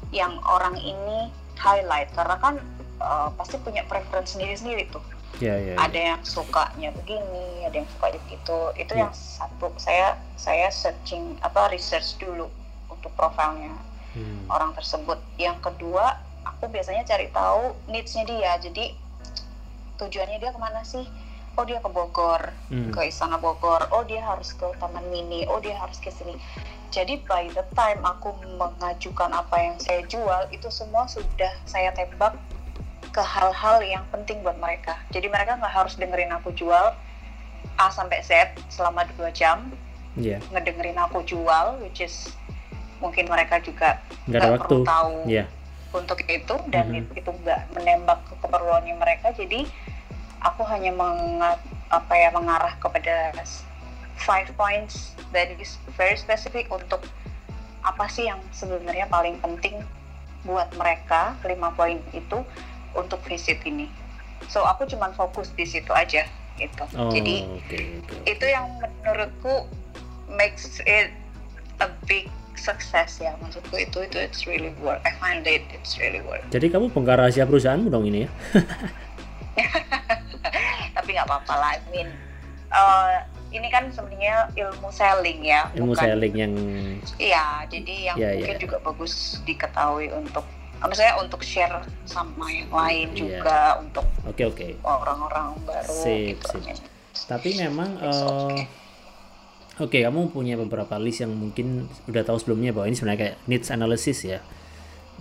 yang 0.09 0.33
orang 0.43 0.73
ini 0.75 1.29
highlight 1.55 2.09
karena 2.11 2.35
kan 2.37 2.55
uh, 2.97 3.29
pasti 3.35 3.59
punya 3.59 3.85
preference 3.85 4.33
sendiri-sendiri 4.33 4.89
tuh 4.89 5.03
ya 5.37 5.53
ya 5.53 5.73
ya. 5.73 5.75
ada 5.77 5.99
yang 6.15 6.21
sukanya 6.23 6.89
begini 6.91 7.61
ada 7.63 7.75
yang 7.77 7.89
suka 7.91 8.09
begitu 8.11 8.57
itu 8.75 8.91
Iya. 8.91 9.01
yang 9.05 9.13
satu 9.13 9.69
saya 9.75 10.17
saya 10.33 10.71
searching 10.71 11.37
apa 11.39 11.69
research 11.69 12.17
dulu 12.17 12.49
untuk 12.87 13.13
profilnya 13.13 13.75
Hmm. 14.17 14.49
orang 14.49 14.73
tersebut 14.73 15.21
yang 15.37 15.59
kedua 15.61 16.17
aku 16.41 16.65
biasanya 16.67 17.05
cari 17.05 17.29
tahu 17.29 17.77
needs-nya 17.85 18.25
dia 18.25 18.57
jadi 18.57 18.97
tujuannya 19.97 20.37
dia 20.39 20.49
ke 20.49 20.57
mana 20.57 20.81
sih 20.81 21.05
oh 21.57 21.65
dia 21.65 21.81
ke 21.81 21.89
Bogor. 21.89 22.53
Hmm. 22.69 22.93
ke 22.93 23.09
Istana 23.09 23.41
Bogor. 23.41 23.89
Oh 23.89 24.05
dia 24.05 24.21
harus 24.21 24.53
ke 24.53 24.65
Taman 24.77 25.09
Mini. 25.09 25.49
Oh 25.49 25.57
dia 25.57 25.73
harus 25.75 25.97
ke 25.97 26.13
sini. 26.13 26.37
Jadi 26.93 27.19
by 27.25 27.49
the 27.51 27.65
time 27.75 27.99
aku 28.05 28.31
mengajukan 28.55 29.33
apa 29.33 29.55
yang 29.59 29.75
saya 29.81 30.05
jual 30.07 30.47
itu 30.53 30.69
semua 30.69 31.09
sudah 31.09 31.51
saya 31.67 31.91
tembak 31.91 32.37
ke 33.11 33.19
hal-hal 33.19 33.81
yang 33.81 34.05
penting 34.13 34.39
buat 34.45 34.55
mereka. 34.61 34.95
Jadi 35.09 35.27
mereka 35.27 35.57
nggak 35.57 35.73
harus 35.73 35.97
dengerin 35.97 36.31
aku 36.31 36.53
jual 36.53 36.93
A 37.77 37.87
sampai 37.89 38.21
Z 38.21 38.53
selama 38.69 39.03
dua 39.17 39.33
jam. 39.33 39.73
Ya 40.17 40.37
ngedengerin 40.53 40.97
aku 40.97 41.21
jual 41.25 41.77
which 41.81 42.01
is 42.01 42.29
mungkin 42.97 43.29
mereka 43.29 43.61
juga 43.61 44.01
nggak 44.25 44.61
perlu 44.61 44.81
tahu 44.81 45.25
ya 45.29 45.45
untuk 45.93 46.21
itu. 46.25 46.55
Dan 46.69 46.93
Mhm. 46.93 47.17
itu 47.17 47.29
nggak 47.29 47.73
menembak 47.73 48.21
ke 48.29 48.33
keperluannya 48.41 48.95
mereka. 48.97 49.33
Jadi 49.33 49.65
aku 50.43 50.61
hanya 50.67 50.93
menga- 50.93 51.61
apa 51.87 52.13
ya 52.13 52.29
mengarah 52.35 52.75
kepada 52.77 53.31
five 54.17 54.49
points 54.57 55.15
that 55.31 55.47
is 55.57 55.79
very 55.95 56.17
specific 56.17 56.67
untuk 56.67 57.05
apa 57.85 58.05
sih 58.11 58.27
yang 58.27 58.41
sebenarnya 58.51 59.07
paling 59.07 59.39
penting 59.39 59.79
buat 60.43 60.67
mereka 60.75 61.35
lima 61.47 61.71
poin 61.73 62.01
itu 62.11 62.43
untuk 62.97 63.21
visit 63.23 63.61
ini. 63.63 63.87
So 64.51 64.63
aku 64.63 64.87
cuman 64.87 65.15
fokus 65.15 65.51
di 65.55 65.63
situ 65.63 65.91
aja 65.95 66.27
gitu. 66.59 66.83
Oh 66.97 67.13
jadi 67.13 67.45
oke 67.47 67.77
oke 68.03 68.15
itu 68.27 68.45
yang 68.47 68.65
menurutku 68.81 69.69
makes 70.27 70.83
it 70.83 71.13
a 71.79 71.87
big 72.09 72.27
success 72.57 73.21
ya. 73.21 73.37
Maksudku 73.39 73.77
itu 73.77 74.03
itu 74.03 74.17
it's 74.17 74.43
really 74.49 74.73
work 74.81 74.99
I 75.05 75.13
find 75.21 75.45
it 75.47 75.63
it's 75.71 75.95
really 76.01 76.19
work 76.25 76.43
jadi 76.49 76.73
kamu 76.73 76.89
bongkar 76.91 77.21
rahasia 77.21 77.45
perusahaanmu 77.45 77.87
dong 77.93 78.09
ini 78.09 78.25
ya 78.25 78.29
tapi 80.95 81.09
nggak 81.13 81.27
apa-apa 81.27 81.53
lah 81.57 81.71
I 81.75 81.81
mean 81.89 82.09
uh, 82.71 83.23
ini 83.47 83.67
kan 83.71 83.87
sebenarnya 83.91 84.51
ilmu 84.53 84.89
selling 84.91 85.39
ya 85.43 85.71
ilmu 85.75 85.95
bukan 85.95 86.03
selling 86.03 86.35
yang 86.35 86.53
iya 87.17 87.63
jadi 87.71 87.95
yang 88.13 88.17
Iya, 88.19 88.29
mungkin 88.43 88.57
iya. 88.59 88.63
juga 88.63 88.77
bagus 88.83 89.39
diketahui 89.47 90.11
untuk 90.11 90.43
maksudnya 90.77 91.15
untuk 91.17 91.41
share 91.41 91.81
sama 92.05 92.45
yang 92.51 92.69
lain 92.69 93.07
Iya. 93.15 93.17
juga 93.17 93.57
untuk 93.81 94.05
oke 94.27 94.43
oke 94.45 94.67
orang-orang 94.83 95.57
baru 95.65 95.95
Sip, 95.95 96.37
gitu 96.37 96.59
sip. 96.59 96.77
tapi 97.25 97.55
memang 97.57 97.97
eh, 98.03 98.11
okay. 98.11 98.65
Oke, 99.77 100.01
kamu 100.01 100.33
punya 100.33 100.57
beberapa 100.57 100.97
list 100.97 101.21
yang 101.21 101.37
mungkin 101.37 101.85
udah 102.09 102.25
tahu 102.25 102.41
sebelumnya 102.41 102.73
bahwa 102.73 102.89
ini 102.89 102.97
sebenarnya 102.97 103.21
kayak 103.21 103.35
needs 103.45 103.69
analysis 103.69 104.25
ya, 104.25 104.41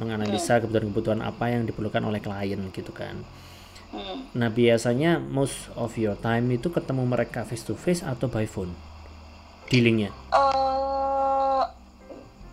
menganalisa 0.00 0.64
kebutuhan-kebutuhan 0.64 1.20
apa 1.20 1.52
yang 1.52 1.68
diperlukan 1.68 2.00
oleh 2.00 2.24
klien 2.24 2.56
gitu 2.72 2.88
kan. 2.88 3.20
Hmm. 3.94 4.26
Nah 4.34 4.50
biasanya 4.50 5.22
most 5.22 5.70
of 5.78 5.94
your 5.94 6.18
time 6.18 6.50
itu 6.50 6.68
ketemu 6.72 7.06
mereka 7.06 7.46
face 7.46 7.62
to 7.62 7.78
face 7.78 8.02
atau 8.02 8.26
by 8.26 8.46
phone. 8.46 8.74
dealingnya? 9.66 10.14
Uh, 10.30 11.66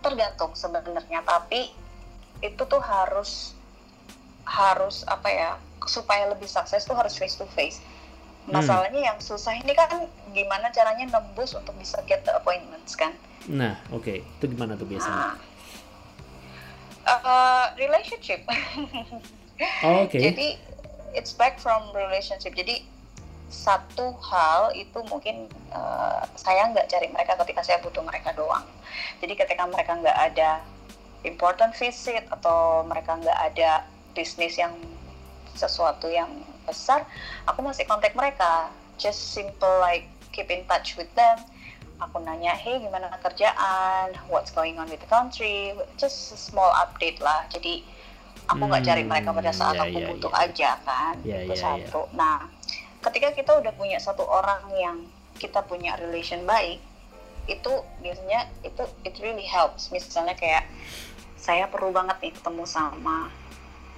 tergantung 0.02 0.50
sebenarnya, 0.58 1.22
tapi 1.22 1.70
itu 2.42 2.62
tuh 2.66 2.82
harus 2.82 3.54
harus 4.44 5.06
apa 5.08 5.28
ya 5.30 5.50
supaya 5.88 6.28
lebih 6.28 6.50
sukses 6.50 6.84
tuh 6.84 6.98
harus 6.98 7.14
face 7.16 7.38
to 7.38 7.46
face. 7.54 7.80
Masalahnya 8.44 9.00
hmm. 9.00 9.08
yang 9.14 9.18
susah 9.24 9.56
ini 9.56 9.72
kan 9.72 10.04
gimana 10.36 10.68
caranya 10.68 11.16
nembus 11.16 11.56
untuk 11.56 11.72
bisa 11.80 12.02
get 12.04 12.26
the 12.28 12.34
appointments 12.36 12.92
kan? 12.92 13.16
Nah, 13.48 13.80
oke, 13.88 14.04
okay. 14.04 14.18
itu 14.20 14.52
gimana 14.52 14.76
tuh 14.76 14.84
biasanya? 14.84 15.32
Nah, 15.32 15.36
uh, 17.08 17.66
relationship. 17.80 18.44
oh, 19.84 20.04
Oke. 20.04 20.12
Okay. 20.12 20.20
Jadi 20.28 20.48
it's 21.14 21.32
back 21.32 21.62
from 21.62 21.94
relationship. 21.94 22.52
Jadi 22.58 22.84
satu 23.48 24.18
hal 24.18 24.74
itu 24.74 24.98
mungkin 25.06 25.46
uh, 25.70 26.26
saya 26.34 26.68
nggak 26.74 26.90
cari 26.90 27.08
mereka 27.14 27.38
ketika 27.46 27.62
saya 27.62 27.78
butuh 27.80 28.02
mereka 28.02 28.34
doang. 28.34 28.66
Jadi 29.22 29.38
ketika 29.38 29.64
mereka 29.70 29.94
nggak 29.94 30.18
ada 30.34 30.60
important 31.22 31.72
visit 31.78 32.26
atau 32.28 32.82
mereka 32.84 33.16
nggak 33.16 33.38
ada 33.54 33.86
bisnis 34.12 34.58
yang 34.58 34.74
sesuatu 35.54 36.10
yang 36.10 36.28
besar, 36.66 37.06
aku 37.46 37.62
masih 37.62 37.86
kontak 37.86 38.12
mereka. 38.18 38.74
Just 38.98 39.34
simple 39.34 39.78
like 39.78 40.10
keep 40.34 40.50
in 40.50 40.66
touch 40.66 40.98
with 40.98 41.10
them. 41.14 41.38
Aku 42.02 42.18
nanya, 42.18 42.58
hey 42.58 42.82
gimana 42.82 43.06
kerjaan, 43.22 44.18
what's 44.26 44.50
going 44.50 44.74
on 44.82 44.90
with 44.90 44.98
the 44.98 45.06
country, 45.06 45.70
just 45.94 46.34
a 46.34 46.38
small 46.38 46.74
update 46.74 47.22
lah. 47.22 47.46
Jadi 47.54 47.86
aku 48.44 48.62
nggak 48.64 48.82
hmm, 48.84 48.90
cari 48.92 49.02
mereka 49.08 49.30
pada 49.32 49.52
saat 49.52 49.74
yeah, 49.76 49.84
aku 49.88 49.98
yeah, 49.98 50.08
butuh 50.12 50.32
yeah. 50.32 50.44
aja 50.44 50.70
kan, 50.84 51.14
yeah, 51.24 51.40
itu 51.44 51.54
yeah, 51.56 51.62
satu. 51.64 52.00
Yeah. 52.10 52.16
Nah 52.18 52.36
ketika 53.04 53.28
kita 53.36 53.52
udah 53.60 53.72
punya 53.76 53.98
satu 54.00 54.24
orang 54.24 54.64
yang 54.76 54.96
kita 55.36 55.60
punya 55.66 55.98
relation 56.00 56.40
baik 56.48 56.80
itu 57.44 57.72
biasanya 58.00 58.48
itu 58.64 58.82
it 59.04 59.12
really 59.20 59.44
helps 59.44 59.92
misalnya 59.92 60.32
kayak 60.32 60.64
saya 61.36 61.68
perlu 61.68 61.92
banget 61.92 62.16
nih 62.24 62.32
ketemu 62.32 62.64
sama 62.64 63.28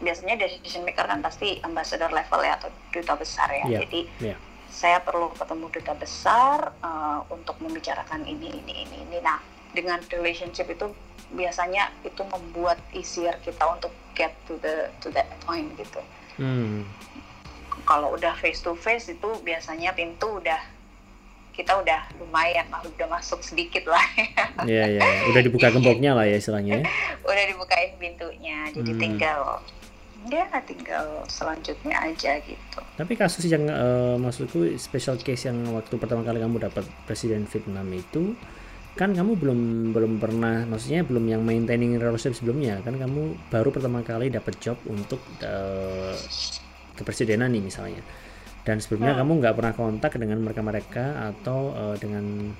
biasanya 0.03 0.35
decision 0.35 0.83
maker 0.83 1.07
kan 1.07 1.23
pasti 1.23 1.63
ambassador 1.63 2.11
level 2.11 2.43
ya 2.43 2.59
atau 2.59 2.69
duta 2.91 3.15
besar 3.15 3.49
ya 3.55 3.65
yeah, 3.71 3.81
jadi 3.87 4.01
yeah. 4.35 4.39
saya 4.67 4.99
perlu 4.99 5.31
ketemu 5.39 5.71
duta 5.71 5.95
besar 5.95 6.75
uh, 6.83 7.23
untuk 7.31 7.55
membicarakan 7.63 8.27
ini 8.27 8.51
ini 8.51 8.75
ini 8.83 8.97
ini 9.07 9.19
nah 9.23 9.39
dengan 9.71 10.03
relationship 10.11 10.67
itu 10.67 10.91
biasanya 11.35 11.91
itu 12.07 12.23
membuat 12.23 12.79
easier 12.95 13.35
kita 13.43 13.63
untuk 13.67 13.91
get 14.15 14.33
to 14.47 14.55
the 14.63 14.91
to 15.03 15.11
that 15.11 15.27
point 15.43 15.67
gitu. 15.75 16.01
Hmm. 16.39 16.87
Kalau 17.87 18.15
udah 18.15 18.35
face 18.39 18.63
to 18.63 18.75
face 18.79 19.11
itu 19.11 19.29
biasanya 19.43 19.95
pintu 19.95 20.39
udah 20.39 20.59
kita 21.57 21.73
udah 21.73 22.05
lumayan 22.21 22.69
lah 22.69 22.85
udah 22.85 23.09
masuk 23.09 23.41
sedikit 23.41 23.89
lah. 23.89 24.05
Ya 24.69 24.89
ya 24.89 25.05
udah 25.33 25.43
dibuka 25.43 25.73
gemboknya 25.73 26.13
lah 26.13 26.29
ya 26.29 26.37
istilahnya 26.37 26.83
ya. 26.83 26.85
udah 27.31 27.45
dibukain 27.49 27.93
pintunya 27.97 28.69
jadi 28.73 28.93
hmm. 28.93 29.01
tinggal 29.01 29.41
ya 30.27 30.47
tinggal 30.67 31.23
selanjutnya 31.31 31.97
aja 32.03 32.43
gitu. 32.43 32.81
Tapi 32.99 33.13
kasus 33.15 33.47
yang 33.47 33.71
uh, 33.71 34.19
maksudku 34.19 34.75
special 34.75 35.17
case 35.23 35.47
yang 35.47 35.63
waktu 35.71 35.95
pertama 35.97 36.27
kali 36.27 36.43
kamu 36.43 36.67
dapat 36.67 36.83
presiden 37.07 37.47
Vietnam 37.47 37.87
itu 37.95 38.35
kan 38.97 39.13
kamu 39.13 39.37
belum 39.37 39.61
belum 39.93 40.13
pernah 40.17 40.65
maksudnya 40.65 41.05
belum 41.05 41.29
yang 41.29 41.45
maintaining 41.45 42.01
relationship 42.01 42.41
sebelumnya. 42.41 42.81
Kan 42.81 42.97
kamu 42.97 43.37
baru 43.53 43.69
pertama 43.69 44.01
kali 44.01 44.33
dapat 44.33 44.57
job 44.57 44.81
untuk 44.89 45.21
uh, 45.45 46.17
kepresidenan 46.97 47.53
nih 47.53 47.61
misalnya. 47.61 48.01
Dan 48.65 48.81
sebelumnya 48.81 49.15
hmm. 49.15 49.21
kamu 49.21 49.33
nggak 49.45 49.55
pernah 49.55 49.75
kontak 49.77 50.13
dengan 50.17 50.41
mereka-mereka 50.41 51.29
atau 51.31 51.77
uh, 51.77 51.97
dengan 52.01 52.51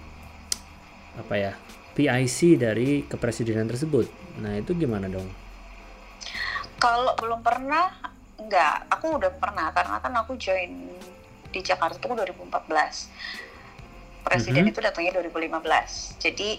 apa 1.17 1.35
ya 1.35 1.53
PIC 1.97 2.61
dari 2.61 3.09
kepresidenan 3.09 3.67
tersebut. 3.73 4.05
Nah 4.45 4.61
itu 4.61 4.77
gimana 4.77 5.09
dong? 5.09 5.27
Kalau 6.77 7.17
belum 7.17 7.41
pernah 7.41 7.89
nggak. 8.37 8.93
Aku 8.93 9.17
udah 9.17 9.33
pernah 9.33 9.73
karena 9.73 9.97
kan 10.05 10.13
aku 10.21 10.37
join 10.37 10.93
di 11.49 11.61
Jakarta 11.65 11.97
itu 11.97 12.13
2014 12.13 13.46
presiden 14.27 14.67
mm 14.67 14.75
-hmm. 14.75 14.75
itu 14.75 14.81
datangnya 14.83 15.13
2015 15.23 16.19
jadi 16.19 16.59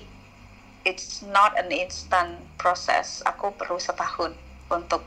it's 0.87 1.19
not 1.27 1.51
an 1.59 1.67
instant 1.67 2.39
process. 2.55 3.19
Aku 3.27 3.51
perlu 3.59 3.75
setahun 3.75 4.31
untuk 4.71 5.03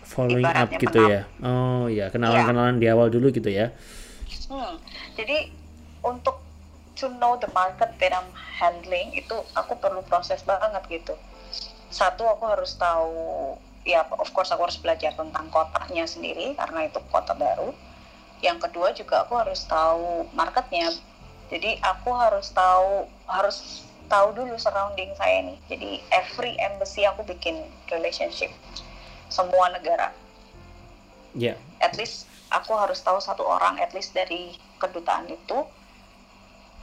following 0.00 0.48
up 0.48 0.72
gitu 0.72 0.98
ya? 1.04 1.28
Oh 1.44 1.92
ya 1.92 2.08
kenalan-kenalan 2.08 2.80
ya. 2.80 2.80
di 2.80 2.86
awal 2.88 3.12
dulu 3.12 3.28
gitu 3.28 3.52
ya? 3.52 3.76
Hmm, 4.48 4.80
jadi 5.12 5.52
untuk 6.00 6.40
to 6.96 7.12
know 7.20 7.36
the 7.36 7.48
market 7.52 7.92
that 8.00 8.12
I'm 8.16 8.32
handling 8.32 9.12
itu 9.12 9.36
aku 9.52 9.76
perlu 9.76 10.00
proses 10.08 10.40
banget 10.40 10.80
gitu. 10.88 11.12
Satu 11.92 12.24
aku 12.24 12.48
harus 12.48 12.72
tahu 12.80 13.54
ya 13.84 14.08
of 14.08 14.32
course 14.32 14.48
aku 14.48 14.64
harus 14.64 14.80
belajar 14.80 15.12
tentang 15.12 15.52
kotanya 15.52 16.08
sendiri 16.08 16.56
karena 16.56 16.88
itu 16.88 17.00
kota 17.12 17.36
baru. 17.36 17.76
Yang 18.40 18.68
kedua 18.68 18.92
juga 18.96 19.24
aku 19.24 19.36
harus 19.40 19.64
tahu 19.64 20.28
marketnya 20.36 20.92
jadi 21.54 21.78
aku 21.86 22.10
harus 22.10 22.50
tahu 22.50 23.06
harus 23.30 23.86
tahu 24.10 24.34
dulu 24.34 24.58
surrounding 24.58 25.14
saya 25.14 25.46
nih 25.46 25.58
jadi 25.70 25.90
every 26.10 26.58
embassy 26.58 27.06
aku 27.06 27.22
bikin 27.22 27.62
relationship 27.88 28.50
semua 29.34 29.72
negara. 29.74 30.14
Ya. 31.34 31.54
Yeah. 31.54 31.56
At 31.82 31.98
least 31.98 32.30
aku 32.54 32.74
harus 32.78 33.02
tahu 33.02 33.18
satu 33.18 33.42
orang 33.42 33.82
at 33.82 33.90
least 33.90 34.14
dari 34.14 34.54
kedutaan 34.78 35.26
itu 35.26 35.66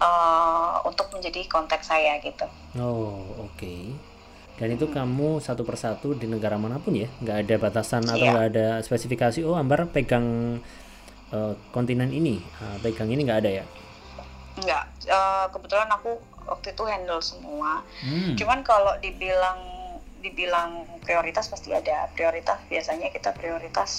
uh, 0.04 0.76
untuk 0.84 1.08
menjadi 1.16 1.48
kontak 1.48 1.88
saya 1.88 2.20
gitu. 2.20 2.44
Oh 2.76 3.24
oke. 3.40 3.56
Okay. 3.56 3.96
Dan 4.60 4.78
itu 4.78 4.86
kamu 4.94 5.42
satu 5.42 5.66
persatu 5.66 6.14
di 6.14 6.30
negara 6.30 6.54
mana 6.54 6.78
pun 6.78 6.94
ya, 6.94 7.10
nggak 7.24 7.38
ada 7.48 7.56
batasan 7.58 8.06
atau 8.06 8.22
yeah. 8.22 8.30
nggak 8.30 8.48
ada 8.54 8.68
spesifikasi. 8.86 9.42
Oh 9.42 9.58
Ambar 9.58 9.90
pegang 9.90 10.60
uh, 11.34 11.54
kontinen 11.74 12.14
ini, 12.14 12.38
uh, 12.62 12.78
pegang 12.84 13.10
ini 13.10 13.26
nggak 13.26 13.42
ada 13.42 13.52
ya? 13.64 13.66
Nggak. 14.60 14.84
Uh, 15.08 15.46
kebetulan 15.54 15.90
aku 15.94 16.20
waktu 16.50 16.76
itu 16.76 16.84
handle 16.90 17.22
semua. 17.24 17.86
Hmm. 18.04 18.36
Cuman 18.36 18.66
kalau 18.66 18.98
dibilang 19.00 19.82
dibilang 20.22 20.86
prioritas 21.02 21.50
pasti 21.50 21.74
ada 21.74 22.06
prioritas 22.14 22.62
biasanya 22.70 23.10
kita 23.10 23.34
prioritas 23.34 23.92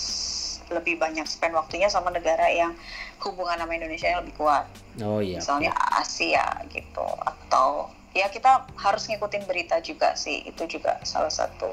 lebih 0.71 0.97
banyak 0.97 1.27
spend 1.27 1.53
waktunya 1.53 1.91
sama 1.91 2.15
negara 2.15 2.49
yang 2.49 2.73
hubungan 3.21 3.59
sama 3.59 3.75
Indonesia 3.75 4.09
yang 4.09 4.23
lebih 4.25 4.39
kuat 4.39 4.65
oh 5.03 5.19
iya 5.19 5.43
misalnya 5.43 5.75
Asia 5.75 6.63
gitu 6.71 7.05
atau 7.27 7.91
ya 8.15 8.31
kita 8.31 8.71
harus 8.79 9.11
ngikutin 9.11 9.45
berita 9.45 9.83
juga 9.83 10.15
sih 10.15 10.47
itu 10.47 10.63
juga 10.71 11.03
salah 11.03 11.29
satu 11.29 11.69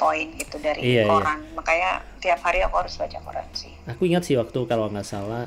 poin 0.00 0.34
gitu 0.34 0.58
dari 0.58 0.82
iya, 0.82 1.06
iya. 1.06 1.10
koran 1.12 1.38
iya. 1.46 1.52
makanya 1.54 1.90
tiap 2.18 2.40
hari 2.42 2.64
aku 2.64 2.74
harus 2.82 2.98
baca 2.98 3.18
koran 3.22 3.46
sih 3.54 3.70
aku 3.86 4.02
ingat 4.10 4.26
sih 4.26 4.34
waktu 4.34 4.58
kalau 4.66 4.90
nggak 4.90 5.06
salah 5.06 5.46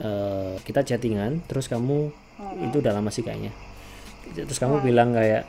uh, 0.00 0.56
kita 0.64 0.82
chattingan 0.82 1.44
terus 1.46 1.68
kamu 1.68 2.10
hmm. 2.10 2.66
itu 2.72 2.76
udah 2.80 2.92
lama 2.96 3.12
sih 3.12 3.22
kayaknya 3.22 3.52
terus 4.34 4.58
kamu 4.58 4.80
hmm. 4.80 4.84
bilang 4.84 5.08
kayak 5.12 5.44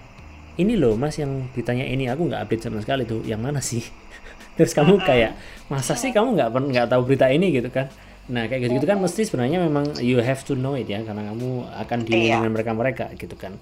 ini 0.59 0.75
loh 0.75 0.99
mas 0.99 1.15
yang 1.15 1.47
ditanya 1.55 1.87
ini 1.87 2.11
aku 2.11 2.27
nggak 2.27 2.41
update 2.43 2.63
sama 2.67 2.83
sekali 2.83 3.07
tuh 3.07 3.23
yang 3.23 3.39
mana 3.39 3.63
sih 3.63 3.81
terus 4.59 4.75
kamu 4.75 4.99
kayak 5.01 5.39
masa 5.71 5.95
sih 5.95 6.11
kamu 6.11 6.35
nggak 6.35 6.49
nggak 6.51 6.87
tahu 6.91 7.01
berita 7.07 7.31
ini 7.31 7.55
gitu 7.55 7.71
kan 7.71 7.87
nah 8.31 8.47
kayak 8.47 8.69
gitu, 8.69 8.79
gitu 8.79 8.85
kan 8.87 9.01
mesti 9.01 9.27
sebenarnya 9.27 9.59
memang 9.65 9.97
you 9.99 10.21
have 10.21 10.45
to 10.45 10.53
know 10.55 10.77
it 10.77 10.87
ya 10.87 11.01
karena 11.03 11.33
kamu 11.33 11.67
akan 11.67 11.99
di 12.05 12.13
iya. 12.29 12.39
dengan 12.39 12.51
mereka 12.53 12.71
mereka 12.71 13.05
gitu 13.17 13.35
kan 13.35 13.57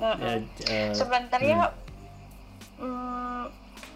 mm 0.00 0.02
-hmm. 0.02 0.38
ya, 0.66 0.90
uh, 0.90 0.92
sebenarnya 0.96 1.58
hmm. 1.68 1.78
Hmm, 2.80 3.44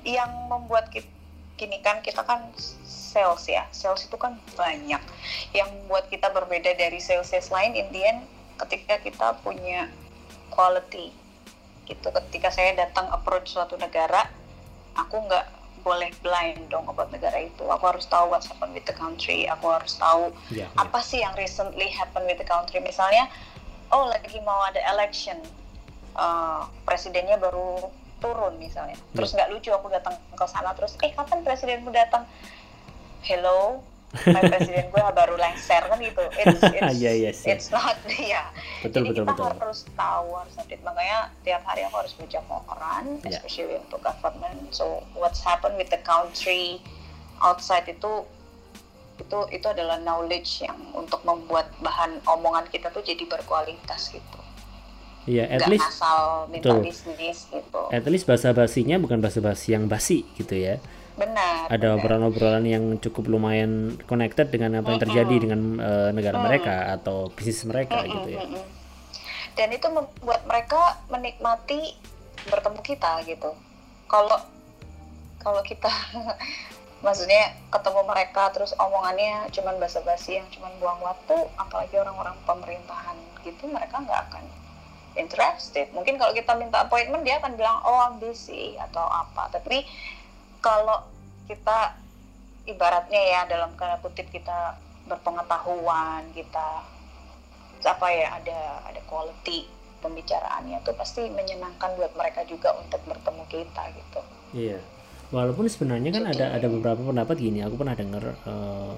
yang 0.05 0.31
membuat 0.53 0.93
kita 0.93 1.09
gini 1.55 1.79
kan 1.83 2.03
kita 2.03 2.27
kan 2.27 2.51
sales 2.87 3.47
ya. 3.47 3.67
Sales 3.71 4.03
itu 4.07 4.17
kan 4.19 4.35
banyak. 4.59 5.03
Yang 5.55 5.69
membuat 5.71 6.11
kita 6.11 6.31
berbeda 6.35 6.75
dari 6.75 6.99
sales 6.99 7.31
sales 7.31 7.51
lain 7.55 7.79
in 7.79 7.87
the 7.95 8.03
end 8.03 8.21
ketika 8.67 8.99
kita 9.03 9.39
punya 9.43 9.87
quality. 10.51 11.15
Gitu 11.87 12.09
ketika 12.11 12.51
saya 12.51 12.75
datang 12.75 13.07
approach 13.15 13.55
suatu 13.55 13.79
negara 13.79 14.27
aku 14.95 15.27
nggak 15.27 15.47
boleh 15.85 16.09
blind 16.25 16.73
dong 16.73 16.89
about 16.89 17.13
negara 17.13 17.45
itu. 17.45 17.63
Aku 17.69 17.85
harus 17.85 18.09
tahu 18.09 18.33
what's 18.33 18.49
happen 18.49 18.73
with 18.73 18.89
the 18.89 18.97
country. 18.97 19.45
Aku 19.47 19.69
harus 19.69 20.01
tahu 20.01 20.33
yeah, 20.49 20.67
yeah. 20.67 20.81
apa 20.81 20.99
sih 21.05 21.21
yang 21.21 21.37
recently 21.37 21.93
happen 21.93 22.25
with 22.25 22.41
the 22.41 22.49
country. 22.49 22.81
Misalnya 22.81 23.29
oh 23.93 24.09
lagi 24.09 24.41
mau 24.43 24.65
ada 24.65 24.81
election. 24.97 25.39
Uh, 26.15 26.63
presidennya 26.87 27.37
baru 27.37 27.91
turun 28.25 28.57
misalnya 28.57 28.97
terus 29.13 29.37
nggak 29.37 29.53
yeah. 29.53 29.61
lucu 29.61 29.69
aku 29.69 29.93
datang 29.93 30.17
ke 30.17 30.45
sana 30.49 30.73
terus 30.73 30.97
eh 31.05 31.13
kapan 31.13 31.45
presidenmu 31.45 31.93
datang 31.93 32.25
hello 33.21 33.85
presiden 34.55 34.89
gue 34.95 35.03
baru 35.03 35.35
lengser 35.35 35.83
kan 35.91 35.99
gitu 35.99 36.23
it's 36.39 36.63
it's, 36.79 36.97
yeah, 37.03 37.13
yes, 37.13 37.43
yeah. 37.45 37.53
it's 37.53 37.69
not 37.69 37.99
ya 38.33 38.49
betul, 38.81 39.05
jadi 39.05 39.11
betul, 39.11 39.25
kita 39.27 39.33
betul. 39.35 39.47
harus 39.61 39.81
tahu 39.93 40.29
harus 40.39 40.55
update 40.57 40.83
makanya 40.87 41.19
tiap 41.43 41.63
hari 41.67 41.83
aku 41.85 41.97
harus 42.01 42.15
baca 42.17 42.41
koran 42.49 43.05
yeah. 43.21 43.37
especially 43.37 43.77
untuk 43.77 44.01
government 44.01 44.61
so 44.71 45.03
what's 45.19 45.43
happen 45.43 45.75
with 45.77 45.91
the 45.91 46.01
country 46.07 46.81
outside 47.43 47.85
itu 47.91 48.25
itu 49.15 49.39
itu 49.55 49.67
adalah 49.71 49.99
knowledge 50.03 50.67
yang 50.67 50.79
untuk 50.91 51.23
membuat 51.23 51.71
bahan 51.79 52.19
omongan 52.27 52.67
kita 52.71 52.91
tuh 52.91 53.03
jadi 53.03 53.23
berkualitas 53.27 54.11
gitu 54.11 54.44
Iya, 55.25 55.45
at 55.49 55.65
nggak 55.65 55.73
least 55.73 55.89
asal 55.89 56.21
minta 56.53 56.69
betul. 56.69 56.79
bisnis 56.85 57.39
gitu 57.49 57.81
at 57.89 58.05
least 58.05 58.29
bahasa 58.29 58.53
basinya 58.53 58.97
bukan 59.01 59.19
bahasa 59.25 59.41
basi 59.41 59.73
yang 59.73 59.89
basi 59.89 60.29
gitu 60.37 60.53
ya. 60.53 60.77
benar 61.15 61.71
Ada 61.71 61.95
obrolan-obrolan 61.95 62.67
yang 62.67 62.99
cukup 62.99 63.31
lumayan 63.31 63.95
connected 64.11 64.51
dengan 64.51 64.83
apa 64.83 64.99
yang 64.99 65.01
terjadi 65.01 65.35
dengan 65.47 65.61
eh, 65.79 66.11
negara 66.11 66.43
mereka 66.43 66.91
atau 66.99 67.31
bisnis 67.31 67.63
mereka 67.65 68.03
gitu 68.03 68.35
ya. 68.35 68.43
Dan 69.55 69.71
itu 69.71 69.87
membuat 69.87 70.43
mereka 70.43 70.99
menikmati 71.07 71.95
bertemu 72.51 72.81
kita 72.83 73.23
gitu 73.25 73.55
kalau 74.11 74.39
kalau 75.41 75.61
kita 75.65 75.89
maksudnya 77.05 77.53
ketemu 77.69 78.01
mereka 78.09 78.49
terus 78.53 78.73
omongannya 78.81 79.49
cuman 79.53 79.77
basa-basi 79.77 80.41
yang 80.41 80.49
cuman 80.49 80.73
buang 80.81 81.01
waktu 81.05 81.37
apalagi 81.61 81.95
orang-orang 82.01 82.37
pemerintahan 82.49 83.17
gitu 83.45 83.69
mereka 83.69 84.01
nggak 84.01 84.21
akan 84.33 84.45
interested 85.15 85.91
mungkin 85.95 86.19
kalau 86.19 86.35
kita 86.35 86.53
minta 86.59 86.85
appointment 86.85 87.23
dia 87.23 87.39
akan 87.39 87.55
bilang 87.55 87.79
oh 87.87 87.99
I'm 88.11 88.19
busy 88.19 88.75
atau 88.79 89.07
apa 89.07 89.51
tapi 89.55 89.87
kalau 90.59 91.05
kita 91.47 91.95
ibaratnya 92.65 93.21
ya 93.21 93.41
dalam 93.45 93.77
tanda 93.77 94.01
kutip 94.01 94.29
kita 94.33 94.81
berpengetahuan 95.05 96.25
kita 96.33 96.83
apa 97.85 98.07
ya 98.09 98.41
ada 98.41 98.61
ada 98.89 99.01
quality 99.05 99.69
pembicaraannya 100.01 100.81
tuh 100.85 100.97
pasti 100.97 101.29
menyenangkan 101.33 101.97
buat 101.97 102.13
mereka 102.17 102.45
juga 102.45 102.77
untuk 102.77 103.01
bertemu 103.09 103.45
kita 103.49 103.83
gitu. 103.93 104.21
Iya. 104.53 104.79
Walaupun 105.33 105.65
sebenarnya 105.69 106.13
kan 106.13 106.25
ada 106.29 106.53
ada 106.53 106.69
beberapa 106.69 107.01
pendapat 107.01 107.37
gini, 107.41 107.65
aku 107.65 107.81
pernah 107.81 107.97
dengar 107.97 108.25
eh, 108.45 108.97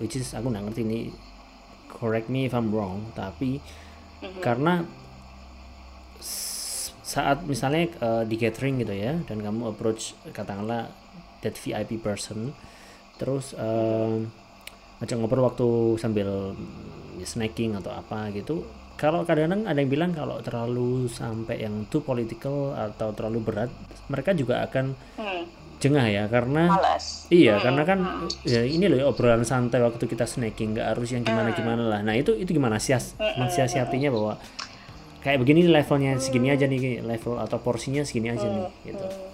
which 0.00 0.16
is 0.16 0.32
aku 0.32 0.48
nggak 0.48 0.68
ngerti 0.68 0.82
ini 0.84 0.98
correct 1.92 2.32
me 2.32 2.48
if 2.48 2.56
I'm 2.56 2.72
wrong, 2.72 3.12
tapi 3.12 3.60
Mhm. 4.20 4.40
karena 4.44 4.84
saat 6.20 7.42
misalnya 7.48 7.90
eh, 7.90 8.22
di 8.28 8.36
catering 8.38 8.84
gitu 8.84 8.94
ya 8.94 9.18
dan 9.26 9.42
kamu 9.42 9.74
approach 9.74 10.14
katakanlah 10.30 10.92
that 11.42 11.56
VIP 11.56 11.98
person 11.98 12.52
terus 13.18 13.52
ngajak 15.00 15.16
ngobrol 15.16 15.44
waktu 15.48 15.68
sambil 16.00 16.56
snacking 17.24 17.76
atau 17.76 17.92
apa 17.92 18.32
gitu 18.32 18.64
kalau 19.00 19.24
kadang-kadang 19.24 19.64
ada 19.64 19.78
yang 19.80 19.88
bilang 19.88 20.12
kalau 20.12 20.44
terlalu 20.44 21.08
sampai 21.08 21.64
yang 21.64 21.88
too 21.88 22.04
political 22.04 22.76
atau 22.76 23.12
terlalu 23.16 23.40
berat 23.40 23.70
mereka 24.12 24.36
juga 24.36 24.60
akan 24.64 24.92
Hmm, 25.16 25.44
jengah 25.80 26.06
ya 26.12 26.24
karena 26.28 26.68
malas. 26.68 27.24
Iya, 27.32 27.56
Hmm, 27.56 27.64
karena 27.64 27.82
kan 27.88 27.98
hmm. 28.04 28.28
ya 28.44 28.60
ini 28.68 28.84
loh 28.92 28.98
ya, 29.00 29.06
obrolan 29.08 29.44
santai 29.48 29.80
waktu 29.80 30.04
kita 30.04 30.28
snacking, 30.28 30.76
nggak 30.76 30.92
harus 30.92 31.08
yang 31.16 31.24
gimana-gimana 31.24 31.80
lah. 31.88 32.00
Nah 32.04 32.12
itu 32.12 32.36
itu 32.36 32.52
gimana 32.52 32.76
sias 32.76 33.16
mensiasatinya 33.40 34.12
bahwa 34.12 34.36
kayak 35.20 35.38
begini 35.40 35.68
levelnya 35.68 36.16
segini 36.16 36.48
aja 36.52 36.64
nih 36.64 37.04
level 37.04 37.36
atau 37.36 37.60
porsinya 37.60 38.02
segini 38.04 38.32
aja 38.32 38.46
nih 38.48 38.68
gitu. 38.88 39.04
Hmm. 39.04 39.28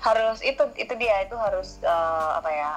Harus 0.00 0.40
itu 0.40 0.64
itu 0.80 0.94
dia 0.96 1.20
itu 1.24 1.36
harus 1.36 1.76
eh, 1.84 2.30
apa 2.36 2.50
ya 2.50 2.70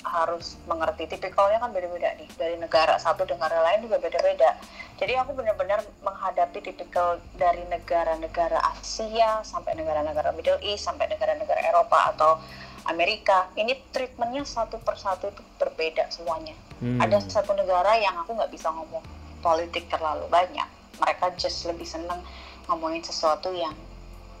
harus 0.00 0.56
mengerti 0.64 1.04
tipikalnya 1.12 1.60
kan 1.60 1.76
beda-beda 1.76 2.16
nih 2.16 2.28
dari 2.40 2.56
negara 2.56 2.96
satu 2.96 3.28
ke 3.28 3.36
negara 3.36 3.60
lain 3.64 3.84
juga 3.84 4.00
beda-beda. 4.00 4.56
Jadi 5.00 5.16
aku 5.16 5.32
benar-benar 5.32 5.80
menghadapi 6.04 6.60
tipikal 6.60 7.20
dari 7.36 7.64
negara-negara 7.72 8.60
Asia 8.76 9.40
sampai 9.40 9.76
negara-negara 9.76 10.32
Middle 10.36 10.60
East 10.60 10.84
sampai 10.84 11.08
negara-negara 11.08 11.60
Eropa 11.72 12.12
atau 12.12 12.36
Amerika. 12.84 13.48
Ini 13.56 13.76
treatmentnya 13.92 14.44
satu 14.44 14.76
persatu 14.80 15.32
itu 15.32 15.40
berbeda 15.56 16.08
semuanya. 16.12 16.52
Hmm. 16.80 17.00
Ada 17.00 17.20
satu 17.28 17.56
negara 17.56 17.96
yang 17.96 18.16
aku 18.20 18.36
nggak 18.36 18.52
bisa 18.52 18.72
ngomong 18.72 19.04
politik 19.40 19.88
terlalu 19.88 20.28
banyak. 20.28 20.79
Mereka 21.00 21.34
just 21.40 21.64
lebih 21.66 21.88
seneng 21.88 22.22
ngomongin 22.68 23.02
sesuatu 23.02 23.50
yang 23.50 23.74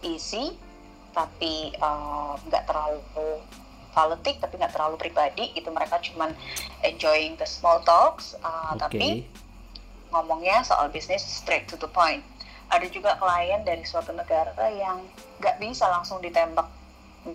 easy, 0.04 0.54
tapi 1.16 1.74
eh, 1.74 2.32
nggak 2.46 2.64
terlalu 2.68 3.02
politik, 3.90 4.38
tapi 4.38 4.54
nggak 4.60 4.72
terlalu 4.76 4.96
pribadi. 5.00 5.50
Itu 5.56 5.72
mereka 5.74 5.98
cuman 5.98 6.36
enjoying 6.86 7.34
the 7.40 7.48
small 7.48 7.82
talks, 7.82 8.38
eh, 8.38 8.46
Oke. 8.46 8.78
tapi 8.78 9.08
ngomongnya 10.10 10.62
soal 10.66 10.90
bisnis 10.90 11.22
straight 11.22 11.66
to 11.66 11.78
the 11.78 11.90
point. 11.90 12.22
Ada 12.70 12.86
juga 12.86 13.18
klien 13.18 13.66
dari 13.66 13.82
suatu 13.82 14.14
negara 14.14 14.54
yang 14.70 15.02
nggak 15.42 15.58
bisa 15.58 15.90
langsung 15.90 16.22
ditembak 16.22 16.70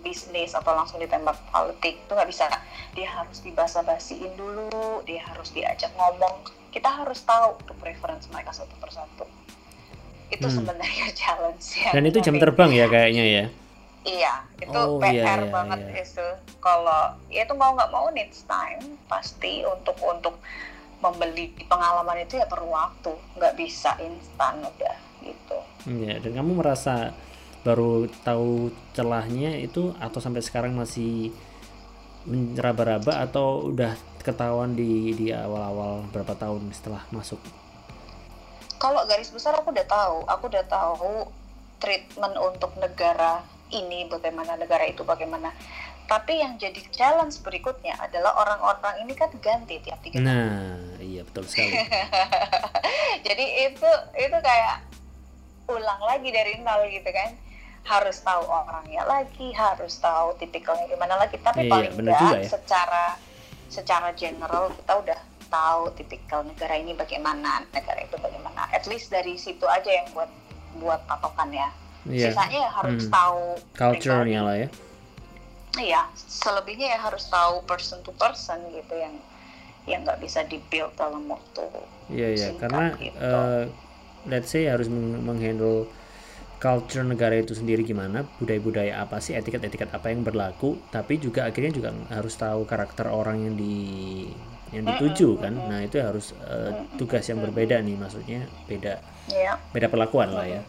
bisnis 0.02 0.50
atau 0.56 0.74
langsung 0.74 0.98
ditembak 0.98 1.38
politik 1.54 1.94
itu 2.02 2.10
nggak 2.10 2.26
bisa 2.26 2.50
dia 2.98 3.06
harus 3.06 3.38
dibasa-basiin 3.46 4.34
dulu 4.34 5.06
dia 5.06 5.22
harus 5.22 5.54
diajak 5.54 5.94
ngomong 5.94 6.42
kita 6.76 6.92
harus 6.92 7.24
tahu 7.24 7.56
tuh 7.64 7.72
preference 7.74 8.28
mereka 8.28 8.52
satu 8.52 8.76
persatu 8.76 9.24
itu 10.28 10.44
Hmm. 10.44 10.56
sebenarnya 10.60 11.08
challenge 11.18 11.64
ya 11.78 11.90
Dan 11.90 12.04
itu 12.04 12.20
jam 12.20 12.36
terbang 12.36 12.68
ya 12.70 12.84
kayaknya 12.86 13.24
ya. 13.24 13.44
iya 14.04 14.34
itu 14.56 14.76
Oh, 14.76 15.00
PR 15.00 15.10
iya, 15.10 15.24
iya, 15.40 15.48
banget 15.48 15.80
iya. 15.82 16.04
itu 16.04 16.26
kalau 16.58 17.00
ya 17.26 17.42
itu 17.42 17.54
mau 17.54 17.72
nggak 17.72 17.88
mau 17.88 18.06
needs 18.10 18.44
time 18.44 18.78
pasti 19.06 19.64
untuk 19.64 19.96
untuk 19.98 20.36
membeli 20.96 21.48
pengalaman 21.64 22.20
itu 22.20 22.36
ya 22.36 22.44
perlu 22.44 22.68
waktu 22.68 23.08
nggak 23.34 23.54
bisa 23.54 23.96
instan 23.98 24.60
udah 24.60 24.96
gitu 25.22 25.58
Iya, 25.86 26.18
dan 26.18 26.34
kamu 26.34 26.58
merasa 26.58 27.14
baru 27.62 28.06
tahu 28.20 28.68
celahnya 28.92 29.54
itu 29.56 29.90
atau 29.96 30.18
sampai 30.18 30.38
sekarang 30.38 30.74
masih 30.74 31.30
meraba-raba 32.26 33.22
atau 33.24 33.70
udah 33.70 33.94
ketahuan 34.26 34.74
di 34.74 35.14
di 35.14 35.30
awal-awal 35.30 36.06
berapa 36.10 36.34
tahun 36.34 36.74
setelah 36.74 37.06
masuk? 37.14 37.38
kalau 38.76 39.02
garis 39.08 39.32
besar 39.32 39.56
aku 39.56 39.72
udah 39.72 39.86
tahu 39.88 40.18
aku 40.28 40.44
udah 40.52 40.64
tahu 40.68 41.14
treatment 41.80 42.36
untuk 42.36 42.72
negara 42.78 43.44
ini 43.72 44.06
bagaimana 44.06 44.56
negara 44.56 44.86
itu 44.86 45.02
bagaimana 45.02 45.52
tapi 46.06 46.38
yang 46.38 46.54
jadi 46.54 46.78
challenge 46.94 47.42
berikutnya 47.42 47.98
adalah 47.98 48.38
orang-orang 48.38 49.02
ini 49.02 49.12
kan 49.18 49.26
ganti 49.42 49.82
tiap 49.82 49.98
tiga 50.06 50.22
tahun. 50.22 50.30
Nah, 50.30 51.02
iya 51.02 51.26
betul 51.26 51.50
sekali. 51.50 51.82
jadi 53.26 53.44
itu 53.66 53.90
itu 54.14 54.38
kayak 54.38 54.86
ulang 55.66 55.98
lagi 56.06 56.30
dari 56.30 56.62
nol 56.62 56.86
gitu 56.94 57.10
kan 57.10 57.34
harus 57.86 58.18
tahu 58.18 58.42
orangnya 58.44 59.02
lagi 59.02 59.48
harus 59.52 59.94
tahu 59.96 60.34
tipikalnya 60.36 60.86
gimana 60.86 61.14
lagi 61.16 61.38
tapi 61.38 61.64
Iya, 61.64 61.70
paling 61.70 61.92
enggak 61.96 62.20
ya. 62.36 62.48
secara 62.48 63.04
secara 63.66 64.10
general 64.12 64.74
kita 64.74 64.92
udah 64.96 65.20
tahu 65.46 65.94
tipikal 65.94 66.42
negara 66.42 66.74
ini 66.74 66.92
bagaimana 66.92 67.62
negara 67.70 68.02
itu 68.02 68.14
bagaimana 68.16 68.66
at 68.68 68.84
least 68.84 69.08
dari 69.08 69.34
situ 69.36 69.62
aja 69.64 69.86
yang 69.88 70.10
buat 70.10 70.30
buat 70.76 71.00
patokan 71.06 71.50
ya 71.50 71.70
Iya, 72.04 72.30
sisanya 72.30 72.58
ya 72.60 72.70
harus 72.72 73.02
Hmm. 73.02 73.12
tahu 73.12 73.42
culture-nya 73.72 74.40
lah 74.40 74.56
ya. 74.56 74.68
iya 75.76 76.02
selebihnya 76.16 76.88
ya 76.88 77.00
harus 77.00 77.26
tahu 77.26 77.60
person 77.64 78.00
to 78.00 78.10
person 78.12 78.56
gitu 78.70 78.94
yang 78.94 79.14
yang 79.84 80.02
nggak 80.02 80.18
bisa 80.18 80.42
di 80.42 80.58
build 80.64 80.90
dalam 80.94 81.26
waktu 81.26 81.66
Iya 82.08 82.28
iya, 82.32 82.48
karena 82.56 82.94
gitu. 82.96 83.18
eh, 83.20 83.64
let's 84.24 84.48
say 84.48 84.66
harus 84.66 84.86
meng- 84.86 85.20
menghandle 85.20 85.86
culture 86.56 87.04
negara 87.04 87.36
itu 87.36 87.52
sendiri 87.52 87.84
gimana, 87.84 88.24
budaya-budaya 88.40 89.04
apa 89.04 89.20
sih, 89.20 89.36
etiket-etiket 89.36 89.92
apa 89.92 90.08
yang 90.08 90.24
berlaku, 90.24 90.80
tapi 90.88 91.20
juga 91.20 91.44
akhirnya 91.48 91.72
juga 91.74 91.90
harus 92.10 92.34
tahu 92.36 92.64
karakter 92.64 93.06
orang 93.08 93.36
yang 93.44 93.54
di 93.54 93.74
yang 94.74 94.82
dituju 94.84 95.38
kan. 95.38 95.54
Nah, 95.54 95.80
itu 95.84 95.96
harus 96.02 96.34
eh, 96.42 96.70
tugas 96.98 97.22
yang 97.28 97.38
berbeda 97.38 97.78
nih 97.80 97.96
maksudnya 97.96 98.40
beda 98.66 98.98
ya 99.30 99.58
beda 99.74 99.86
perlakuan 99.90 100.30
lah 100.30 100.46
ya. 100.46 100.62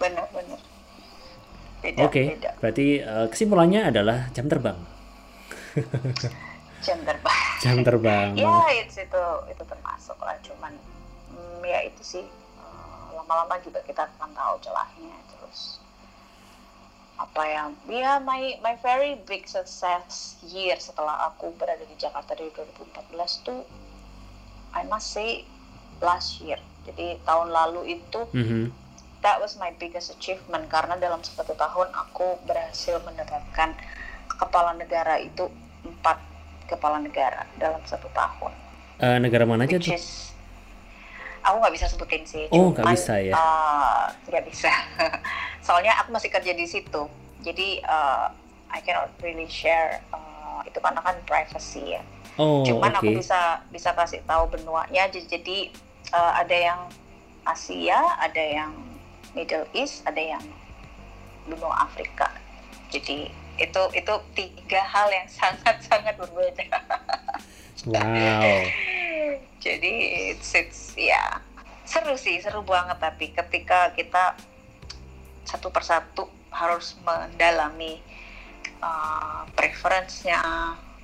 benar-benar 0.00 0.60
beda 1.84 2.00
Oke, 2.04 2.22
beda 2.36 2.50
berarti 2.60 2.86
eh, 3.00 3.26
kesimpulannya 3.28 3.80
adalah 3.92 4.28
jam 4.32 4.46
terbang. 4.48 4.78
jam 6.84 6.98
terbang 7.02 7.40
Jam 7.64 7.80
terbang. 7.80 8.28
ya 8.36 8.52
itu 8.76 9.00
itu 9.00 9.22
itu 9.48 9.62
termasuk 9.64 10.18
lah 10.20 10.36
cuman 10.44 10.72
mm, 11.32 11.60
ya 11.64 11.80
itu 11.88 12.02
sih 12.04 12.24
lama-lama 13.24 13.56
juga 13.58 13.80
kita 13.80 14.04
akan 14.06 14.36
tahu 14.36 14.60
celahnya 14.60 15.16
terus 15.26 15.80
apa 17.16 17.40
yang 17.46 17.68
ya 17.86 18.20
my 18.20 18.60
my 18.60 18.76
very 18.76 19.16
big 19.16 19.48
success 19.48 20.36
year 20.44 20.76
setelah 20.76 21.24
aku 21.26 21.56
berada 21.56 21.80
di 21.80 21.96
Jakarta 21.96 22.36
dari 22.36 22.52
2014 22.52 23.00
tuh 23.40 23.64
I 24.74 24.84
must 24.84 25.08
say 25.08 25.48
last 25.98 26.44
year 26.44 26.60
jadi 26.84 27.16
tahun 27.24 27.48
lalu 27.48 27.96
itu 27.96 28.28
Mhm. 28.28 28.68
that 29.22 29.40
was 29.40 29.56
my 29.56 29.72
biggest 29.72 30.12
achievement 30.12 30.68
karena 30.68 31.00
dalam 31.00 31.24
satu 31.24 31.56
tahun 31.56 31.88
aku 31.88 32.44
berhasil 32.44 33.00
mendapatkan 33.00 33.72
kepala 34.36 34.76
negara 34.76 35.16
itu 35.16 35.48
empat 35.80 36.20
kepala 36.66 37.00
negara 37.00 37.48
dalam 37.56 37.80
satu 37.88 38.12
tahun 38.12 38.52
Eh, 39.00 39.16
negara 39.16 39.42
mana 39.42 39.64
aja 39.64 39.80
tuh? 39.80 39.90
is 39.90 40.33
aku 41.44 41.56
nggak 41.60 41.74
bisa 41.76 41.86
sebutin 41.86 42.24
sih 42.24 42.48
Oh, 42.48 42.72
nggak 42.72 42.88
bisa 42.90 43.14
ya? 43.20 43.32
eh, 43.36 44.02
nggak 44.26 44.44
bisa 44.48 44.72
soalnya 45.66 45.92
aku 46.00 46.10
masih 46.10 46.32
kerja 46.32 46.50
di 46.50 46.64
situ 46.64 47.04
jadi 47.40 47.68
eh, 47.80 48.26
I 48.72 48.80
cannot 48.80 49.12
really 49.20 49.46
share 49.46 50.00
eh, 50.10 50.60
itu 50.66 50.80
karena 50.80 50.98
kan 50.98 51.14
privacy 51.28 51.94
ya 51.94 52.02
Oh, 52.34 52.66
Cuman 52.66 52.90
oke. 52.90 52.98
aku 52.98 53.22
bisa 53.22 53.62
bisa 53.70 53.94
kasih 53.94 54.18
tahu 54.26 54.50
benuanya. 54.50 55.06
Jadi, 55.06 55.38
jadi 55.38 55.58
uh, 56.10 56.34
ada 56.34 56.56
yang 56.58 56.80
Asia, 57.46 57.94
ada 58.18 58.42
yang 58.42 58.74
Middle 59.38 59.70
East, 59.70 60.02
ada 60.02 60.18
yang 60.18 60.42
benua 61.46 61.86
Afrika. 61.86 62.34
Jadi 62.90 63.30
itu 63.54 63.82
itu 63.94 64.14
tiga 64.34 64.82
hal 64.82 65.14
yang 65.14 65.30
sangat 65.38 65.78
sangat 65.86 66.18
berbeda. 66.18 66.66
Wow. 67.86 68.66
Jadi 69.62 69.92
it's, 70.34 70.52
it's 70.54 70.92
ya 70.98 71.40
seru 71.84 72.16
sih 72.16 72.40
seru 72.40 72.64
banget 72.64 72.96
tapi 72.96 73.36
ketika 73.36 73.92
kita 73.92 74.32
satu 75.44 75.68
persatu 75.68 76.24
harus 76.48 76.96
mendalami 77.04 78.00
uh, 78.80 79.44
preference-nya 79.52 80.40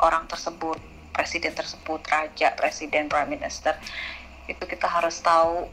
orang 0.00 0.24
tersebut, 0.24 0.80
presiden 1.12 1.52
tersebut, 1.52 2.00
raja, 2.08 2.56
presiden, 2.56 3.12
prime 3.12 3.36
minister, 3.36 3.76
itu 4.48 4.64
kita 4.64 4.88
harus 4.88 5.20
tahu 5.20 5.68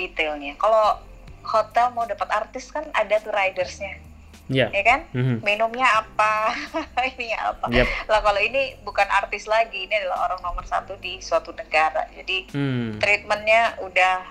detailnya. 0.00 0.56
Kalau 0.56 1.02
hotel 1.44 1.92
mau 1.92 2.08
dapat 2.08 2.28
artis 2.32 2.72
kan 2.72 2.88
ada 2.96 3.20
tuh 3.20 3.34
ridersnya, 3.34 4.00
Ya. 4.46 4.66
ya 4.68 4.82
kan? 4.82 5.00
Mhm. 5.10 5.40
Minumnya 5.40 5.86
apa, 5.96 6.50
ini 7.14 7.30
apa. 7.32 7.66
Yap. 7.68 7.86
Lah 8.04 8.20
kalau 8.20 8.38
ini 8.38 8.74
bukan 8.80 9.06
artis 9.08 9.46
lagi, 9.46 9.86
ini 9.86 9.94
adalah 9.96 10.26
orang 10.26 10.40
nomor 10.42 10.64
satu 10.64 10.98
di 10.98 11.18
suatu 11.18 11.50
negara. 11.52 12.04
Jadi 12.12 12.50
Hmm. 12.50 12.98
treatmentnya 12.98 13.78
udah 13.80 14.22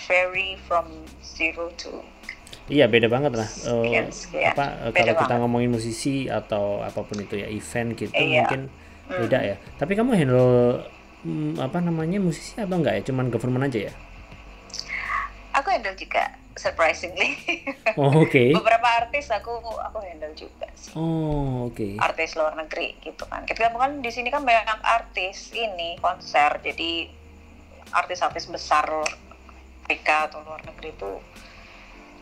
vary 0.00 0.54
from 0.60 0.86
zero 1.20 1.66
to 1.74 2.00
Iya 2.66 2.86
beda 2.86 3.10
banget 3.10 3.34
lah. 3.34 3.44
Eh, 3.44 3.66
Sekian, 3.82 4.06
sekian. 4.08 4.50
apa 4.52 4.64
eh, 4.80 4.90
Beda 4.90 5.10
kalau 5.10 5.14
kita 5.16 5.26
banget. 5.26 5.40
ngomongin 5.42 5.70
musisi 5.72 6.14
atau 6.24 6.78
apa 6.78 7.02
pun 7.02 7.18
itu 7.18 7.34
ya 7.34 7.50
event 7.50 7.98
gitu 7.98 8.14
Iya. 8.14 8.46
mungkin 8.46 8.60
beda 9.10 9.38
ya. 9.40 9.56
Tapi 9.74 9.92
kamu 9.92 10.14
handle 10.14 10.78
mm, 11.20 11.58
apa 11.58 11.78
namanya 11.80 12.16
musisi 12.16 12.54
atau 12.56 12.70
enggak 12.72 12.94
ya? 12.94 13.02
Cuman 13.04 13.26
government 13.28 13.66
aja 13.66 13.90
ya? 13.90 13.94
aku 15.52 15.66
handle 15.68 15.92
juga 15.94 16.30
surprisingly. 16.58 17.38
Oh, 17.94 18.26
oke. 18.26 18.44
beberapa 18.58 18.88
artis 19.02 19.30
aku 19.30 19.50
aku 19.78 19.98
handle 20.02 20.34
juga 20.34 20.66
sih. 20.74 20.94
Oh 20.98 21.70
oke. 21.70 21.98
artis 22.00 22.34
luar 22.34 22.54
negeri 22.58 22.98
gitu 23.02 23.26
kan. 23.26 23.46
Kita 23.46 23.70
kan 23.70 24.02
di 24.02 24.10
sini 24.10 24.32
kan 24.32 24.42
banyak 24.42 24.82
artis 24.82 25.54
ini 25.54 25.98
konser. 26.00 26.58
Jadi 26.62 27.10
artis-artis 27.90 28.46
besar 28.46 28.86
Afrika 29.82 30.30
atau 30.30 30.46
luar 30.46 30.62
negeri 30.62 30.94
itu 30.94 31.12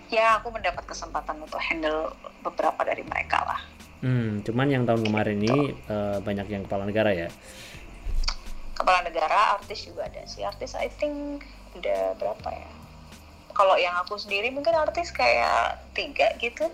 ya 0.09 0.41
aku 0.41 0.49
mendapat 0.49 0.89
kesempatan 0.89 1.37
untuk 1.45 1.61
handle 1.61 2.17
beberapa 2.41 2.81
dari 2.81 3.05
mereka 3.05 3.45
lah. 3.45 3.61
Hmm, 4.01 4.41
cuman 4.47 4.73
yang 4.73 4.85
tahun 4.89 5.05
kemarin 5.05 5.37
ini 5.43 5.77
eh, 5.77 6.19
banyak 6.25 6.49
yang 6.49 6.63
kepala 6.65 6.89
negara 6.89 7.13
ya. 7.13 7.29
kepala 8.79 9.03
negara 9.11 9.59
artis 9.59 9.91
juga 9.91 10.07
ada 10.07 10.23
sih. 10.25 10.47
Artis 10.47 10.79
I 10.79 10.87
think 10.87 11.43
udah 11.77 12.15
berapa 12.17 12.49
ya 12.55 12.78
kalau 13.59 13.75
yang 13.75 13.99
aku 13.99 14.15
sendiri 14.15 14.49
mungkin 14.49 14.71
artis 14.73 15.11
kayak 15.11 15.83
tiga 15.93 16.31
gitu 16.39 16.71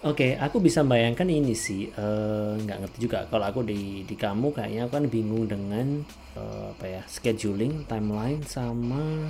Oke, 0.00 0.32
aku 0.32 0.64
bisa 0.64 0.80
bayangkan 0.80 1.28
ini 1.28 1.52
sih, 1.52 1.92
eh, 1.92 2.52
nggak 2.56 2.78
ngerti 2.80 2.98
juga. 3.04 3.28
Kalau 3.28 3.44
aku 3.44 3.60
di 3.60 4.00
di 4.02 4.16
kamu 4.16 4.48
kayaknya 4.48 4.88
aku 4.88 4.96
kan 4.96 5.04
bingung 5.06 5.44
dengan 5.44 6.00
eh, 6.32 6.66
apa 6.72 6.84
ya 6.88 7.02
scheduling, 7.04 7.84
timeline 7.84 8.40
sama 8.42 9.28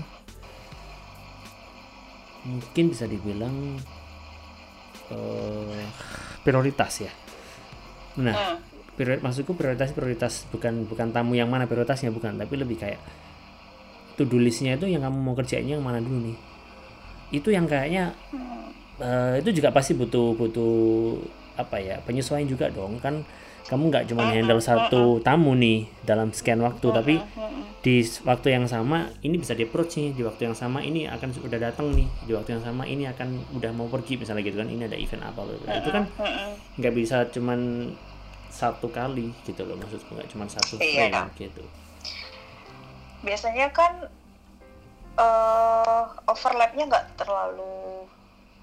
mungkin 2.47 2.85
bisa 2.89 3.05
dibilang 3.05 3.83
eh, 5.11 5.85
prioritas 6.41 7.03
ya. 7.03 7.13
Nah, 8.23 8.31
Hmm. 8.31 8.63
priori- 8.95 9.19
maksudku 9.19 9.59
prioritas 9.59 9.91
prioritas 9.91 10.47
bukan 10.49 10.87
bukan 10.87 11.11
tamu 11.11 11.35
yang 11.35 11.51
mana 11.51 11.67
prioritasnya 11.67 12.15
bukan, 12.15 12.39
tapi 12.39 12.55
lebih 12.55 12.79
kayak 12.79 13.03
to 14.21 14.29
do 14.29 14.37
listnya 14.37 14.77
itu 14.77 14.85
yang 14.85 15.01
kamu 15.01 15.17
mau 15.17 15.33
kerjainnya 15.33 15.75
yang 15.75 15.83
mana 15.83 15.97
dulu 15.99 16.29
nih. 16.29 16.37
Itu 17.33 17.49
yang 17.49 17.65
kayaknya. 17.65 18.13
Eh, 19.01 19.41
itu 19.41 19.57
juga 19.57 19.73
pasti 19.73 19.97
butuh 19.97 20.37
butuh 20.37 21.17
apa 21.57 21.77
ya 21.77 21.97
penyesuaian 22.05 22.45
juga 22.45 22.69
dong 22.69 23.01
kan 23.01 23.25
kamu 23.65 23.89
nggak 23.89 24.05
cuma 24.09 24.29
handle 24.29 24.61
satu 24.61 25.21
tamu 25.21 25.53
nih 25.53 25.89
dalam 26.05 26.33
sekian 26.33 26.61
waktu 26.61 26.85
tapi 26.91 27.15
di 27.81 28.01
waktu 28.25 28.49
yang 28.51 28.65
sama 28.65 29.09
ini 29.21 29.37
bisa 29.37 29.53
di 29.53 29.65
approach 29.65 29.97
nih 29.97 30.13
di 30.13 30.21
waktu 30.21 30.49
yang 30.49 30.57
sama 30.57 30.81
ini 30.81 31.05
akan 31.07 31.33
sudah 31.33 31.57
datang 31.57 31.93
nih 31.93 32.09
di 32.25 32.33
waktu 32.33 32.57
yang 32.57 32.65
sama 32.65 32.85
ini 32.85 33.09
akan 33.09 33.57
udah 33.57 33.73
mau 33.73 33.89
pergi 33.89 34.21
misalnya 34.21 34.45
gitu 34.45 34.57
kan 34.57 34.69
ini 34.69 34.85
ada 34.85 34.97
event 34.97 35.23
apa 35.23 35.41
bla, 35.45 35.57
itu 35.71 35.89
kan 35.89 36.05
nggak 36.77 36.93
bisa 36.93 37.25
cuman 37.29 37.61
satu 38.53 38.89
kali 38.89 39.33
gitu 39.45 39.65
loh 39.65 39.77
maksudku 39.77 40.13
nggak 40.13 40.29
cuma 40.29 40.45
satu 40.45 40.77
Iya. 40.77 41.09
frame 41.09 41.41
gitu 41.41 41.65
biasanya 43.21 43.69
kan 43.73 44.09
eh 45.21 46.05
overlapnya 46.31 46.85
nggak 46.89 47.07
terlalu 47.21 48.09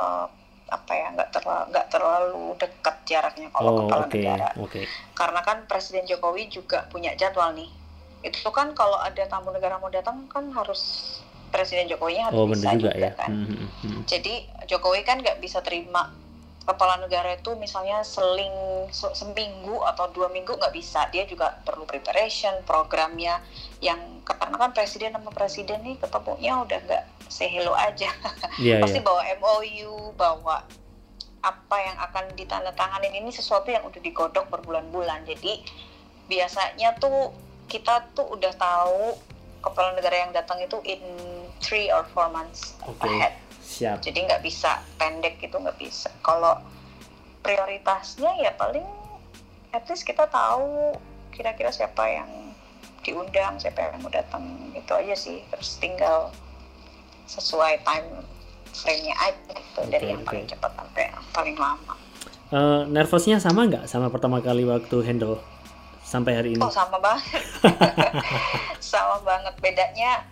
eh, 0.02 0.28
apa 0.68 0.92
ya 0.92 1.08
nggak 1.16 1.32
terlalu 1.32 1.64
nggak 1.72 1.88
terlalu 1.88 2.46
dekat 2.60 2.96
jaraknya 3.08 3.48
kalau 3.56 3.72
oh 3.72 3.78
kepala 3.88 4.04
oke 4.04 4.20
negara. 4.20 4.50
oke. 4.60 4.82
Karena 5.16 5.40
kan 5.44 5.58
Presiden 5.64 6.04
Jokowi 6.04 6.52
juga 6.52 6.84
punya 6.92 7.16
jadwal 7.16 7.56
nih. 7.56 7.72
Itu 8.26 8.52
kan 8.52 8.76
kalau 8.76 9.00
ada 9.00 9.24
tamu 9.32 9.56
negara 9.56 9.80
mau 9.80 9.88
datang 9.88 10.28
kan 10.28 10.52
harus 10.52 11.16
Presiden 11.48 11.88
Jokowi 11.88 12.20
harus 12.20 12.36
oh 12.36 12.48
bisa 12.52 12.76
bener 12.76 12.84
juga 12.84 12.94
ya. 13.00 13.12
kan. 13.16 13.32
Hmm, 13.32 13.68
hmm. 13.80 14.00
jadi 14.04 14.34
Jokowi 14.68 15.08
kan 15.08 15.24
nggak 15.24 15.40
bisa 15.40 15.64
terima 15.64 16.12
kepala 16.68 17.00
negara 17.00 17.32
itu 17.40 17.56
misalnya 17.56 18.04
seling 18.04 18.52
se- 18.92 19.16
seminggu 19.16 19.80
atau 19.88 20.12
dua 20.12 20.28
minggu 20.28 20.52
nggak 20.52 20.76
bisa. 20.76 21.08
Dia 21.16 21.24
juga 21.24 21.56
perlu 21.64 21.88
preparation 21.88 22.52
programnya 22.68 23.40
yang 23.80 24.20
karena 24.28 24.60
kan 24.60 24.76
presiden 24.76 25.16
sama 25.16 25.32
presiden 25.32 25.80
nih 25.88 25.96
ketemunya 25.96 26.60
udah 26.60 26.80
nggak 26.84 27.04
say 27.32 27.48
hello 27.48 27.72
aja. 27.72 28.12
Iya 28.60 28.84
pasti 28.84 29.00
iya. 29.00 29.06
bawa 29.06 29.22
MOU 29.40 30.12
bawa 30.20 30.66
apa 31.40 31.78
yang 31.80 31.98
akan 32.04 32.36
ditandatanganin. 32.36 33.16
Ini 33.24 33.32
sesuatu 33.32 33.72
yang 33.72 33.88
udah 33.88 34.02
digodok 34.04 34.52
berbulan-bulan. 34.52 35.24
Jadi 35.24 35.64
biasanya 36.28 37.00
tuh 37.00 37.32
kita 37.72 38.12
tuh 38.12 38.28
udah 38.28 38.52
tahu 38.60 39.16
kepala 39.64 39.96
negara 39.96 40.28
yang 40.28 40.32
datang 40.36 40.60
itu 40.60 40.80
in 40.84 41.00
three 41.64 41.88
or 41.92 42.04
four 42.12 42.28
months 42.32 42.76
Oke. 42.84 43.04
ahead 43.08 43.36
siap. 43.78 43.98
Jadi 44.02 44.26
nggak 44.26 44.42
bisa 44.42 44.82
pendek 44.98 45.38
gitu 45.38 45.62
nggak 45.62 45.78
bisa. 45.78 46.10
Kalau 46.26 46.58
prioritasnya 47.46 48.34
ya 48.42 48.52
paling 48.58 48.86
at 49.72 49.86
least 49.86 50.04
kita 50.04 50.26
tahu 50.28 50.98
kira-kira 51.30 51.70
siapa 51.70 52.02
yang 52.10 52.30
diundang 53.06 53.62
siapa 53.62 53.94
yang 53.94 54.02
mau 54.02 54.10
datang. 54.10 54.42
Gitu 54.74 54.92
aja 54.92 55.16
sih 55.16 55.46
terus 55.54 55.78
tinggal 55.78 56.34
sesuai 57.30 57.84
time 57.86 58.26
frame-nya 58.74 59.16
aja 59.20 59.54
gitu 59.58 59.82
dari 59.90 60.06
Oke, 60.10 60.14
yang 60.14 60.22
oke. 60.24 60.28
paling 60.32 60.48
cepat 60.50 60.72
sampai 60.74 61.02
yang 61.12 61.24
paling 61.34 61.58
lama. 61.60 61.94
Eh, 62.48 62.82
nervousnya 62.88 63.38
sama 63.44 63.68
nggak 63.68 63.86
sama 63.92 64.08
pertama 64.08 64.40
kali 64.40 64.64
waktu 64.64 65.04
handle 65.04 65.44
sampai 66.08 66.40
hari 66.40 66.50
ini? 66.56 66.64
Oh 66.64 66.72
sama 66.72 66.96
banget. 67.04 67.44
Sama 68.80 69.20
banget. 69.28 69.52
Bedanya 69.60 70.24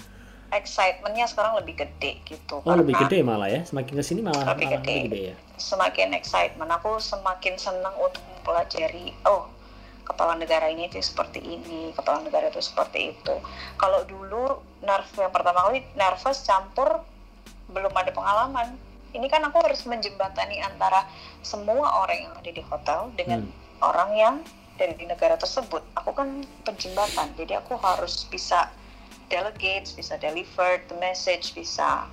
excitementnya 0.56 1.26
sekarang 1.26 1.56
lebih 1.56 1.76
gede 1.78 2.18
gitu 2.24 2.60
Oh 2.62 2.74
lebih 2.74 2.96
gede 2.98 3.22
malah 3.22 3.48
ya, 3.48 3.62
semakin 3.62 3.94
ke 3.94 4.04
sini 4.04 4.20
malah 4.20 4.44
Lebih 4.48 4.66
malah 4.66 4.80
gede. 4.80 4.96
lebih 4.96 5.08
gede 5.08 5.22
ya. 5.24 5.36
semakin 5.56 6.08
excitement 6.14 6.68
aku 6.70 6.98
semakin 6.98 7.56
senang 7.56 7.96
untuk 7.96 8.20
mempelajari 8.30 9.16
oh 9.24 9.48
kepala 10.04 10.36
negara 10.36 10.68
ini 10.68 10.86
itu 10.86 11.00
seperti 11.00 11.40
ini 11.40 11.90
kepala 11.92 12.22
negara 12.22 12.48
itu 12.48 12.60
seperti 12.60 13.12
itu 13.12 13.36
kalau 13.76 14.04
dulu 14.04 14.58
nerve 14.80 15.10
yang 15.16 15.30
pertama 15.30 15.66
kali 15.66 15.82
nervous 15.94 16.42
campur 16.42 17.02
belum 17.68 17.90
ada 17.90 18.12
pengalaman 18.12 18.78
ini 19.12 19.26
kan 19.26 19.42
aku 19.42 19.58
harus 19.58 19.82
menjembatani 19.84 20.60
antara 20.60 21.08
semua 21.40 21.88
orang 22.00 22.20
yang 22.22 22.34
ada 22.36 22.52
di 22.52 22.64
hotel 22.64 23.10
dengan 23.14 23.42
Hmm. 23.42 23.52
orang 23.82 24.10
yang 24.14 24.36
dari 24.76 24.94
di 24.94 25.04
negara 25.04 25.36
tersebut 25.36 25.82
aku 25.94 26.12
kan 26.12 26.30
penjembatan 26.62 27.32
jadi 27.34 27.60
aku 27.60 27.74
harus 27.76 28.24
bisa 28.26 28.70
delegate 29.28 29.90
bisa 29.94 30.16
deliver 30.18 30.82
the 30.88 30.98
message 30.98 31.54
bisa 31.54 32.06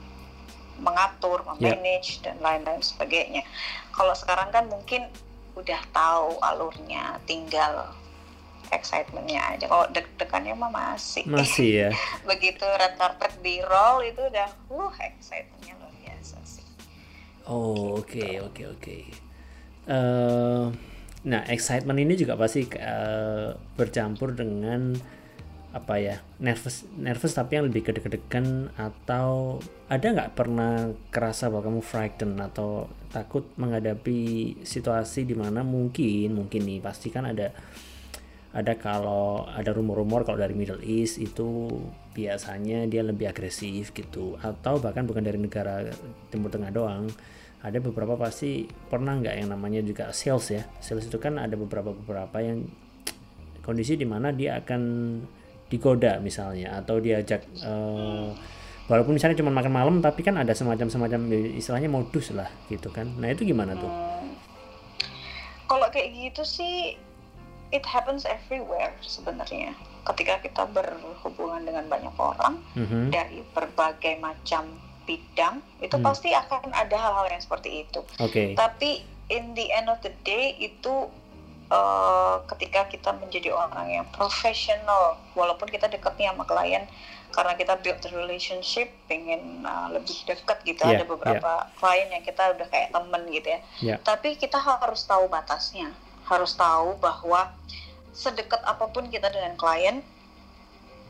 mengatur, 0.81 1.45
Ya. 1.61 1.77
memanage 1.77 2.19
dan 2.25 2.41
lain-lain 2.43 2.83
sebagainya. 2.83 3.45
Kalau 3.93 4.17
sekarang 4.17 4.51
kan 4.51 4.67
mungkin 4.67 5.07
udah 5.55 5.79
tahu 5.93 6.41
alurnya, 6.41 7.21
tinggal 7.29 7.93
excitementnya 8.73 9.53
aja. 9.53 9.69
Kalau 9.69 9.85
deg-degannya 9.93 10.57
mah 10.57 10.73
masih. 10.73 11.29
Masih 11.29 11.69
ya. 11.87 11.91
Begitu 12.31 12.65
red 12.65 12.97
carpet 12.97 13.37
di 13.45 13.61
roll 13.61 14.01
itu 14.03 14.25
udah, 14.27 14.49
uh 14.73 14.93
excitementnya 14.97 15.77
luar 15.77 15.93
biasa 16.01 16.37
sih. 16.43 16.65
Oh 17.45 18.01
oke 18.01 18.41
oke 18.49 18.63
oke. 18.73 18.97
Eh, 19.87 20.67
Nah 21.23 21.47
excitement 21.47 21.95
ini 22.03 22.19
juga 22.19 22.35
pasti 22.35 22.67
eh, 22.67 23.55
bercampur 23.79 24.35
dengan 24.35 24.99
apa 25.73 25.97
ya 25.97 26.21
nervous 26.37 26.85
nervous 27.01 27.33
tapi 27.33 27.57
yang 27.57 27.73
lebih 27.73 27.89
gede-gedegan 27.89 28.69
atau 28.77 29.57
ada 29.89 30.05
nggak 30.05 30.37
pernah 30.37 30.93
kerasa 31.09 31.49
bahwa 31.49 31.73
kamu 31.73 31.81
frightened 31.81 32.37
atau 32.37 32.93
takut 33.09 33.49
menghadapi 33.57 34.53
situasi 34.61 35.25
di 35.25 35.33
mana 35.33 35.65
mungkin 35.65 36.37
mungkin 36.37 36.69
nih 36.69 36.85
pasti 36.85 37.09
kan 37.09 37.25
ada 37.25 37.57
ada 38.53 38.77
kalau 38.77 39.49
ada 39.49 39.73
rumor-rumor 39.73 40.29
kalau 40.29 40.37
dari 40.37 40.53
Middle 40.53 40.85
East 40.85 41.17
itu 41.17 41.73
biasanya 42.13 42.85
dia 42.85 43.01
lebih 43.01 43.33
agresif 43.33 43.97
gitu. 43.97 44.37
Atau 44.45 44.77
bahkan 44.79 45.09
bukan 45.09 45.25
dari 45.25 45.41
negara 45.41 45.89
Timur 46.29 46.53
Tengah 46.53 46.69
doang 46.69 47.09
ada 47.63 47.79
beberapa 47.79 48.19
pasti 48.19 48.67
pernah 48.67 49.17
nggak 49.17 49.35
yang 49.39 49.49
namanya 49.55 49.81
juga 49.81 50.13
sales 50.13 50.53
ya? 50.53 50.63
Sales 50.85 51.09
itu 51.09 51.17
kan 51.17 51.41
ada 51.41 51.57
beberapa 51.57 51.97
beberapa 51.97 52.45
yang 52.45 52.69
kondisi 53.63 53.97
di 53.97 54.05
mana 54.05 54.35
dia 54.35 54.61
akan 54.61 54.83
digoda 55.73 56.21
misalnya 56.21 56.77
atau 56.85 57.01
diajak 57.01 57.41
uh, 57.65 58.29
walaupun 58.93 59.17
misalnya 59.17 59.41
cuma 59.41 59.49
makan 59.49 59.73
malam 59.73 59.97
tapi 60.05 60.21
kan 60.21 60.37
ada 60.37 60.53
semacam 60.53 60.93
semacam 60.93 61.21
istilahnya 61.57 61.89
modus 61.89 62.37
lah 62.37 62.53
gitu 62.69 62.93
kan 62.93 63.09
nah 63.17 63.33
itu 63.33 63.49
gimana 63.49 63.73
tuh 63.73 63.89
hmm. 63.89 64.37
kalau 65.65 65.89
kayak 65.89 66.13
gitu 66.13 66.45
sih 66.45 67.01
it 67.73 67.89
happens 67.89 68.29
everywhere 68.29 68.93
sebenarnya 69.01 69.73
ketika 70.03 70.35
kita 70.43 70.63
berhubungan 70.71 71.63
dengan 71.63 71.87
banyak 71.87 72.15
orang 72.19 72.59
mm-hmm. 72.75 73.05
dari 73.15 73.41
berbagai 73.55 74.19
macam 74.19 74.67
bidang 75.07 75.63
itu 75.83 75.95
mm. 75.99 76.05
pasti 76.05 76.31
akan 76.35 76.71
ada 76.75 76.95
hal-hal 76.95 77.27
yang 77.31 77.43
seperti 77.43 77.87
itu. 77.87 78.01
Okay. 78.19 78.55
Tapi 78.55 79.03
in 79.31 79.55
the 79.55 79.71
end 79.71 79.91
of 79.91 79.99
the 80.03 80.15
day 80.27 80.55
itu 80.59 81.11
uh, 81.73 82.45
ketika 82.53 82.85
kita 82.93 83.17
menjadi 83.17 83.57
orang 83.57 83.89
yang 83.89 84.07
profesional, 84.13 85.17
walaupun 85.33 85.73
kita 85.73 85.89
dekatnya 85.89 86.37
sama 86.37 86.45
klien 86.45 86.85
karena 87.33 87.57
kita 87.57 87.81
build 87.81 87.97
the 88.05 88.13
relationship, 88.13 88.93
pengen 89.09 89.65
uh, 89.65 89.89
lebih 89.89 90.13
dekat 90.29 90.61
gitu, 90.69 90.85
yeah, 90.85 91.01
ada 91.01 91.05
beberapa 91.09 91.53
yeah. 91.65 91.77
klien 91.81 92.09
yang 92.13 92.21
kita 92.21 92.53
udah 92.53 92.69
kayak 92.69 92.93
temen 92.93 93.23
gitu 93.33 93.49
ya. 93.49 93.61
Yeah. 93.81 93.99
Tapi 94.05 94.37
kita 94.37 94.61
harus 94.61 95.09
tahu 95.09 95.33
batasnya 95.33 95.97
harus 96.23 96.55
tahu 96.55 96.97
bahwa 97.03 97.51
sedekat 98.15 98.63
apa 98.63 98.87
pun 98.93 99.09
kita 99.11 99.33
dengan 99.33 99.57
klien 99.59 100.05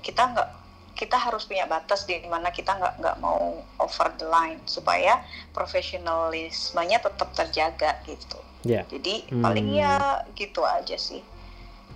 kita 0.03 0.35
nggak 0.35 0.51
kita 0.93 1.17
harus 1.17 1.49
punya 1.49 1.65
batas 1.65 2.05
di 2.05 2.21
mana 2.29 2.53
kita 2.53 2.77
nggak 2.77 2.95
nggak 3.01 3.17
mau 3.25 3.65
over 3.81 4.09
the 4.21 4.29
line 4.29 4.61
supaya 4.69 5.25
profesionalismenya 5.57 7.01
tetap 7.01 7.33
terjaga 7.33 7.99
gitu. 8.05 8.39
Yeah. 8.63 8.87
Jadi 8.87 9.27
hmm. 9.33 9.43
paling 9.43 9.69
ya 9.73 10.23
gitu 10.37 10.63
aja 10.63 10.95
sih. 10.95 11.25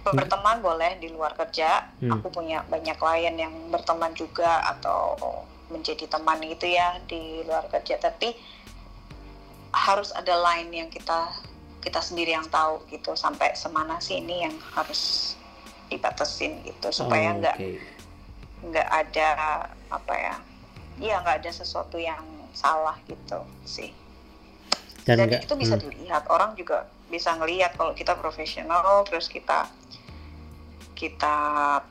Berteman 0.06 0.62
hmm. 0.62 0.66
boleh 0.66 0.90
di 0.98 1.08
luar 1.12 1.36
kerja. 1.36 1.92
Hmm. 2.00 2.18
Aku 2.18 2.32
punya 2.32 2.64
banyak 2.66 2.96
klien 2.96 3.36
yang 3.36 3.54
berteman 3.70 4.16
juga 4.16 4.64
atau 4.74 5.18
menjadi 5.70 6.06
teman 6.06 6.38
gitu 6.42 6.66
ya 6.66 6.98
di 7.06 7.44
luar 7.46 7.68
kerja. 7.70 8.00
Tapi 8.00 8.34
harus 9.76 10.10
ada 10.16 10.34
line 10.40 10.72
yang 10.72 10.88
kita 10.88 11.30
kita 11.84 12.02
sendiri 12.02 12.34
yang 12.34 12.48
tahu 12.50 12.82
gitu 12.90 13.14
sampai 13.14 13.54
semana 13.54 14.02
sih 14.02 14.18
ini 14.18 14.42
yang 14.42 14.56
harus 14.74 15.34
dibatasin 15.86 16.66
gitu 16.66 16.90
supaya 16.90 17.30
oh, 17.30 17.38
nggak 17.38 17.56
okay. 17.62 17.78
Nggak 18.64 18.88
ada 18.88 19.28
apa 19.92 20.14
ya 20.16 20.34
ya 20.96 21.14
nggak 21.20 21.44
ada 21.44 21.50
sesuatu 21.52 22.00
yang 22.00 22.22
salah 22.56 22.96
gitu 23.04 23.44
sih 23.68 23.92
dan, 25.04 25.22
dan 25.22 25.26
enggak, 25.28 25.42
itu 25.44 25.54
bisa 25.54 25.74
hmm. 25.76 25.82
dilihat 25.86 26.24
orang 26.32 26.56
juga 26.56 26.88
bisa 27.12 27.36
ngelihat 27.36 27.76
kalau 27.76 27.92
kita 27.92 28.16
profesional 28.16 29.04
terus 29.04 29.28
kita 29.28 29.68
kita 30.96 31.36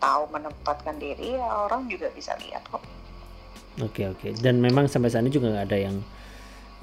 tahu 0.01 0.25
menempatkan 0.33 0.97
diri 0.97 1.37
ya 1.37 1.69
orang 1.69 1.85
juga 1.85 2.09
bisa 2.11 2.33
lihat 2.41 2.65
kok 2.65 2.81
oke 2.81 3.93
okay, 3.93 4.05
oke 4.09 4.19
okay. 4.19 4.31
dan 4.41 4.57
memang 4.57 4.89
sampai 4.89 5.13
saat 5.13 5.23
ini 5.23 5.31
juga 5.31 5.53
nggak 5.53 5.67
ada 5.69 5.79
yang 5.79 5.97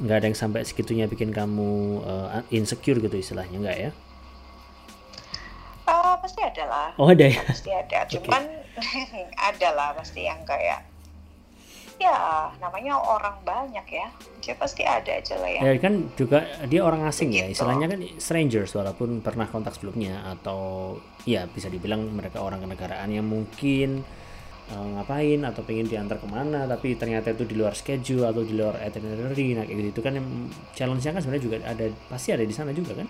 nggak 0.03 0.17
ada 0.19 0.27
yang 0.27 0.39
sampai 0.39 0.65
segitunya 0.65 1.05
bikin 1.05 1.31
kamu 1.31 2.01
uh, 2.03 2.43
insecure 2.49 2.97
gitu 2.99 3.13
istilahnya 3.15 3.57
nggak 3.61 3.79
ya? 3.79 3.91
Uh, 5.87 6.15
pasti 6.19 6.41
ada 6.41 6.65
lah. 6.65 6.89
Oh 6.97 7.13
ada 7.13 7.29
ya? 7.29 7.43
Pasti 7.45 7.71
ada. 7.71 8.07
Cuman 8.13 8.43
okay. 8.43 8.62
ada 9.51 9.69
lah 9.75 9.89
pasti 9.97 10.25
yang 10.25 10.41
kayak 10.49 10.93
ya 12.01 12.19
namanya 12.59 12.99
orang 12.99 13.39
banyak 13.47 13.87
ya. 13.87 14.07
Jadi 14.43 14.59
pasti 14.59 14.83
ada 14.83 15.23
aja 15.23 15.39
lah 15.39 15.51
ya. 15.51 15.61
Ya 15.63 15.73
kan 15.79 16.11
juga 16.19 16.43
dia 16.67 16.83
orang 16.83 17.07
asing 17.07 17.31
ya, 17.31 17.47
gitu. 17.47 17.47
ya. 17.47 17.55
Istilahnya 17.55 17.87
kan 17.87 18.01
strangers 18.19 18.75
walaupun 18.75 19.23
pernah 19.23 19.47
kontak 19.47 19.79
sebelumnya 19.79 20.27
atau 20.27 20.99
ya 21.23 21.47
bisa 21.47 21.71
dibilang 21.71 22.11
mereka 22.11 22.43
orang 22.43 22.59
kenegaraan 22.67 23.07
yang 23.07 23.27
mungkin 23.29 24.03
uh, 24.71 24.87
ngapain 24.99 25.41
atau 25.47 25.63
pengen 25.63 25.87
diantar 25.87 26.19
ke 26.19 26.27
mana 26.27 26.65
tapi 26.67 26.95
ternyata 26.99 27.31
itu 27.31 27.45
di 27.47 27.55
luar 27.55 27.77
schedule 27.77 28.27
atau 28.27 28.43
di 28.43 28.55
luar 28.57 28.81
itinerary 28.83 29.55
nah 29.55 29.65
kayak 29.67 29.79
gitu 29.79 29.89
itu 29.99 30.03
kan 30.03 30.13
yang 30.19 30.27
challenge-nya 30.75 31.13
kan 31.15 31.21
sebenarnya 31.23 31.45
juga 31.45 31.57
ada 31.63 31.87
pasti 32.09 32.29
ada 32.35 32.45
di 32.45 32.55
sana 32.55 32.71
juga 32.75 32.99
kan 32.99 33.09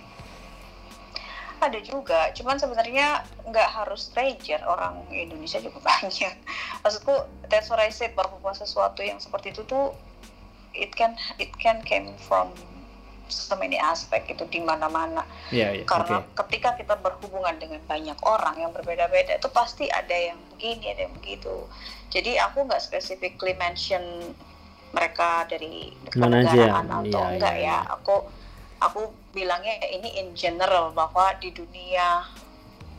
ada 1.62 1.78
juga 1.78 2.34
cuman 2.34 2.58
sebenarnya 2.58 3.22
nggak 3.46 3.68
harus 3.70 4.10
stranger 4.10 4.58
orang 4.66 4.98
Indonesia 5.14 5.62
juga 5.62 5.78
banyak 5.88 6.34
maksudku 6.82 7.14
that's 7.46 7.70
what 7.70 7.78
I 7.78 7.94
said 7.94 8.18
bahwa 8.18 8.50
sesuatu 8.52 9.00
yang 9.00 9.22
seperti 9.22 9.54
itu 9.54 9.62
tuh 9.64 9.94
it 10.74 10.92
can 10.96 11.14
it 11.38 11.52
can 11.60 11.80
came 11.84 12.16
from 12.26 12.50
so 13.32 13.56
many 13.56 13.80
aspek 13.80 14.28
itu 14.28 14.44
di 14.52 14.60
mana-mana. 14.60 15.24
Yeah, 15.48 15.72
yeah, 15.72 15.88
Karena 15.88 16.20
okay. 16.20 16.36
ketika 16.44 16.76
kita 16.76 16.94
berhubungan 17.00 17.56
dengan 17.56 17.80
banyak 17.88 18.20
orang 18.20 18.60
yang 18.60 18.70
berbeda-beda 18.76 19.40
itu 19.40 19.48
pasti 19.48 19.88
ada 19.88 20.12
yang 20.12 20.36
begini, 20.52 20.92
ada 20.92 21.08
yang 21.08 21.14
begitu. 21.16 21.64
Jadi 22.12 22.36
aku 22.36 22.68
nggak 22.68 22.84
specifically 22.84 23.56
mention 23.56 24.36
mereka 24.92 25.48
dari 25.48 25.96
negaraan 26.12 26.92
atau 26.92 27.20
yeah, 27.24 27.32
enggak 27.32 27.56
yeah, 27.56 27.64
ya. 27.64 27.76
Yeah. 27.80 27.96
Aku 27.96 28.14
aku 28.84 29.00
bilangnya 29.32 29.80
ini 29.88 30.20
in 30.20 30.36
general 30.36 30.92
bahwa 30.92 31.32
di 31.40 31.50
dunia 31.50 32.28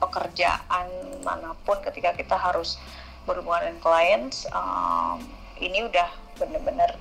pekerjaan 0.01 0.89
mana 1.21 1.55
pun 1.63 1.79
ketika 1.85 2.11
kita 2.17 2.35
harus 2.35 2.75
berhubungan 3.23 3.71
dengan 3.71 3.79
clients 3.79 4.43
um, 4.51 5.21
ini 5.61 5.87
udah 5.87 6.09
bener-bener 6.35 6.97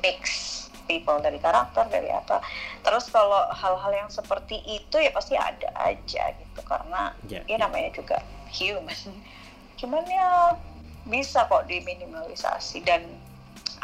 mix 0.00 0.54
people 0.88 1.20
dari 1.20 1.36
karakter 1.36 1.84
dari 1.92 2.08
apa 2.08 2.40
terus 2.80 3.12
kalau 3.12 3.44
hal-hal 3.52 3.92
yang 3.92 4.08
seperti 4.08 4.56
itu 4.64 4.96
ya 4.96 5.12
pasti 5.12 5.36
ada 5.36 5.68
aja 5.76 6.32
gitu 6.32 6.60
karena 6.64 7.12
yeah, 7.28 7.44
ya 7.44 7.56
yeah. 7.56 7.58
namanya 7.60 7.92
juga 7.92 8.24
human 8.48 9.12
cuman 9.78 10.04
ya 10.08 10.56
bisa 11.04 11.44
kok 11.44 11.68
diminimalisasi 11.68 12.84
dan 12.88 13.04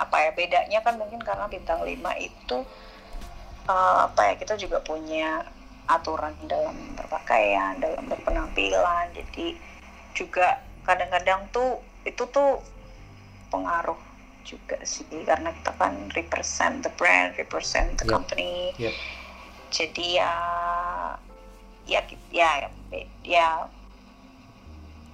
apa 0.01 0.17
ya 0.27 0.31
bedanya 0.35 0.81
kan 0.81 0.97
mungkin 0.99 1.21
karena 1.23 1.47
bintang 1.47 1.85
5 1.85 1.93
itu 2.19 2.59
uh, 3.69 4.09
apa 4.11 4.21
ya 4.33 4.35
kita 4.41 4.55
juga 4.61 4.81
punya 4.81 5.45
aturan 5.85 6.33
dalam 6.49 6.77
berpakaian 6.97 7.77
dalam 7.77 8.09
berpenampilan 8.09 9.13
jadi 9.13 9.57
juga 10.17 10.63
kadang-kadang 10.85 11.45
tuh 11.53 11.81
itu 12.05 12.25
tuh 12.29 12.61
pengaruh 13.49 13.99
juga 14.45 14.77
sih 14.85 15.09
karena 15.25 15.51
kita 15.57 15.73
kan 15.81 15.95
represent 16.13 16.85
the 16.85 16.93
brand, 17.01 17.33
represent 17.41 17.97
the 17.97 18.05
company. 18.05 18.77
Yep. 18.77 18.95
Jadi 19.73 20.07
ya 20.21 20.33
ya 21.89 22.01
ya 22.31 22.51
ya 23.25 23.49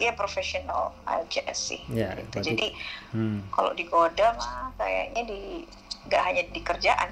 ya 0.03 0.13
profesional 0.19 0.93
aja 1.07 1.47
sih. 1.55 1.81
Ya, 1.89 2.13
gitu. 2.19 2.43
Jadi 2.53 2.75
hmm. 3.15 3.55
kalau 3.55 3.73
digoda 3.73 4.35
mah 4.35 4.75
kayaknya 4.77 5.23
di 5.31 5.65
nggak 6.09 6.23
hanya 6.25 6.43
di 6.49 6.61
kerjaan 6.65 7.09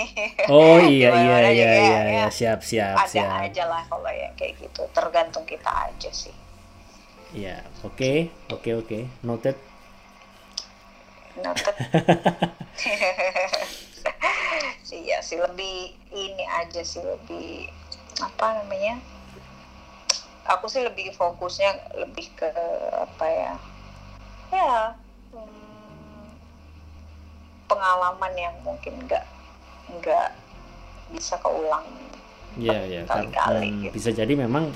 Oh 0.54 0.78
iya 0.78 1.10
iya 1.10 1.36
iya 1.50 1.50
iya 1.50 1.70
ya, 1.78 2.00
ya 2.22 2.26
siap 2.30 2.62
siap 2.62 2.94
ada 2.94 3.10
siap. 3.10 3.44
aja 3.50 3.62
lah 3.66 3.82
kalau 3.90 4.10
yang 4.10 4.34
kayak 4.38 4.54
gitu 4.62 4.86
tergantung 4.94 5.42
kita 5.42 5.68
aja 5.68 6.10
sih. 6.14 6.34
Ya 7.34 7.60
oke 7.82 7.98
okay, 7.98 8.18
oke 8.48 8.62
okay, 8.62 8.72
oke 8.78 8.86
okay. 8.86 9.02
noted 9.26 9.56
noted 11.42 11.76
iya 15.08 15.18
sih 15.20 15.38
lebih 15.38 15.92
ini 16.12 16.44
aja 16.46 16.80
sih 16.84 17.02
lebih 17.02 17.68
apa 18.18 18.62
namanya 18.62 18.98
aku 20.48 20.66
sih 20.66 20.82
lebih 20.82 21.12
fokusnya 21.14 21.92
lebih 22.00 22.28
ke 22.34 22.50
apa 22.96 23.26
ya 23.28 23.54
ya 24.48 24.74
pengalaman 27.68 28.32
yang 28.34 28.54
mungkin 28.64 28.96
nggak 29.04 29.24
nggak 30.00 30.28
bisa 31.14 31.36
keulang 31.40 31.84
Iya 32.58 32.80
ya 32.88 33.00
kali-kali 33.06 33.68
hmm, 33.70 33.80
gitu. 33.86 33.92
bisa 33.94 34.10
jadi 34.10 34.32
memang 34.34 34.72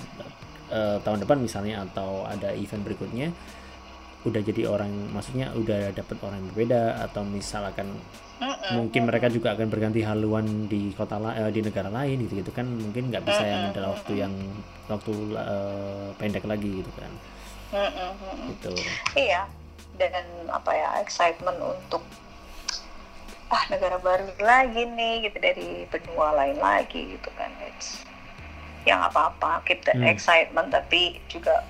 uh, 0.70 1.03
tahun 1.03 1.24
depan 1.26 1.43
misalnya 1.43 1.82
atau 1.82 2.22
ada 2.28 2.55
event 2.55 2.84
berikutnya 2.86 3.34
udah 4.22 4.38
jadi 4.38 4.70
orang 4.70 4.93
maksudnya 5.11 5.51
udah 5.59 5.90
dapet 5.90 6.14
orang 6.22 6.38
yang 6.38 6.49
berbeda 6.55 6.82
atau 7.11 7.26
misalkan 7.26 7.90
mm 8.43 8.51
mungkin 8.72 9.05
mereka 9.05 9.28
juga 9.28 9.53
akan 9.53 9.68
berganti 9.68 10.01
haluan 10.07 10.66
di 10.66 10.95
kota 10.97 11.20
la 11.20 11.36
eh, 11.36 11.51
di 11.53 11.61
negara 11.61 11.93
lain 11.93 12.24
gitu 12.26 12.40
gitu 12.40 12.51
kan. 12.55 12.64
Mungkin 12.64 13.12
nggak 13.12 13.22
bisa 13.26 13.43
yang 13.45 13.62
dalam 13.74 13.93
waktu 13.93 14.12
yang 14.16 14.34
waktu 14.88 15.12
uh, 15.36 16.09
pendek 16.16 16.47
lagi 16.47 16.80
gitu 16.80 16.90
kan. 16.97 17.12
Gitu. 18.49 18.72
Iya. 19.18 19.45
Dan 19.99 20.24
apa 20.49 20.72
ya 20.72 20.88
excitement 21.05 21.59
untuk 21.61 22.01
ah 23.53 23.65
negara 23.69 24.01
baru 24.01 24.33
lagi 24.41 24.89
nih 24.89 25.29
gitu 25.29 25.37
dari 25.39 25.69
benua 25.87 26.33
lain 26.35 26.57
lagi 26.57 27.15
gitu 27.15 27.29
kan 27.37 27.53
it's 27.63 28.01
yang 28.83 28.99
apa-apa 28.99 29.63
keep 29.63 29.85
the 29.85 29.93
Hmm. 29.93 30.09
excitement 30.09 30.73
tapi 30.73 31.21
juga 31.29 31.63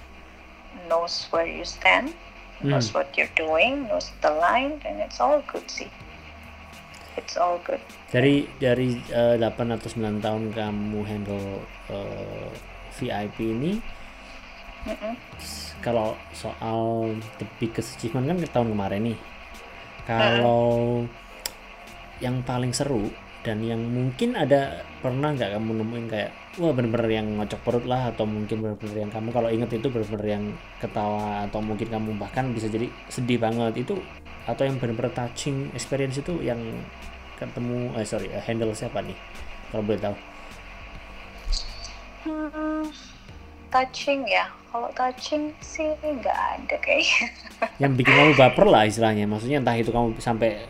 knows 0.86 1.26
where 1.28 1.44
you 1.44 1.66
stand 1.66 2.14
knows 2.62 2.88
Hmm. 2.88 3.02
what 3.02 3.08
you're 3.18 3.34
doing 3.34 3.84
knows 3.90 4.14
the 4.22 4.30
line 4.30 4.78
and 4.86 5.02
it's 5.02 5.18
all 5.18 5.42
good 5.50 5.66
sih 5.66 5.90
it's 7.18 7.34
all 7.36 7.58
good 7.66 7.82
Dari 8.08 8.46
dari 8.56 8.96
eh, 9.10 9.36
8 9.36 9.76
atau 9.76 9.88
9 9.90 10.22
tahun 10.22 10.42
kamu 10.54 11.00
handle 11.02 11.60
eh, 11.90 12.48
VIP 12.94 13.36
ini 13.50 13.72
Mm-mm. 14.82 15.14
kalau 15.78 16.14
soal 16.32 17.10
the 17.38 17.46
biggest 17.58 17.98
achievement 17.98 18.26
kan 18.26 18.38
ke 18.38 18.46
tahun 18.46 18.70
kemarin 18.70 19.14
nih. 19.14 19.18
Kalau 20.02 21.06
yang 22.22 22.40
paling 22.46 22.70
seru 22.70 23.10
dan 23.42 23.58
yang 23.58 23.82
mungkin 23.82 24.38
ada 24.38 24.86
pernah 25.02 25.34
nggak 25.34 25.58
kamu 25.58 25.82
nemuin 25.82 26.06
kayak 26.06 26.30
wah 26.62 26.70
bener-bener 26.70 27.10
yang 27.10 27.26
ngocok 27.34 27.60
perut 27.66 27.84
lah 27.90 28.14
atau 28.14 28.22
mungkin 28.22 28.62
bener-bener 28.62 29.02
yang 29.02 29.10
kamu 29.10 29.28
kalau 29.34 29.50
inget 29.50 29.70
itu 29.74 29.90
bener-bener 29.90 30.26
yang 30.38 30.44
ketawa 30.78 31.42
atau 31.50 31.58
mungkin 31.58 31.90
kamu 31.90 32.14
bahkan 32.22 32.54
bisa 32.54 32.70
jadi 32.70 32.86
sedih 33.10 33.42
banget 33.42 33.82
itu 33.82 33.98
atau 34.46 34.62
yang 34.62 34.78
bener-bener 34.78 35.10
touching 35.10 35.74
experience 35.74 36.22
itu 36.22 36.38
yang 36.38 36.62
ketemu 37.34 37.90
eh 37.98 38.06
sorry 38.06 38.30
eh, 38.30 38.42
handle 38.46 38.70
siapa 38.70 39.02
nih 39.02 39.18
kalau 39.74 39.82
boleh 39.88 40.00
tahu? 40.04 40.16
Hmm, 42.22 42.84
touching 43.72 44.28
ya? 44.28 44.46
Kalau 44.68 44.92
touching 44.92 45.56
sih 45.64 45.96
nggak 46.04 46.38
ada 46.38 46.76
kayaknya. 46.78 47.26
Yang 47.82 47.92
bikin 48.04 48.12
kamu 48.14 48.32
baper 48.36 48.66
lah 48.68 48.84
istilahnya 48.84 49.24
maksudnya 49.24 49.64
entah 49.64 49.74
itu 49.74 49.90
kamu 49.90 50.20
sampai 50.20 50.68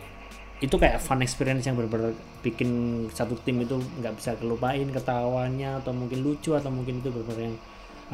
itu 0.61 0.75
kayak 0.79 1.01
fun 1.01 1.19
experience 1.19 1.65
yang 1.65 1.75
benar-benar 1.75 2.13
bikin 2.39 2.69
satu 3.11 3.35
tim 3.41 3.63
itu 3.65 3.81
nggak 3.99 4.13
bisa 4.15 4.37
kelupain 4.37 4.85
ketawanya 4.93 5.83
atau 5.83 5.91
mungkin 5.91 6.21
lucu 6.21 6.53
atau 6.53 6.69
mungkin 6.69 7.01
itu 7.01 7.09
benar-benar 7.09 7.51
yang 7.51 7.57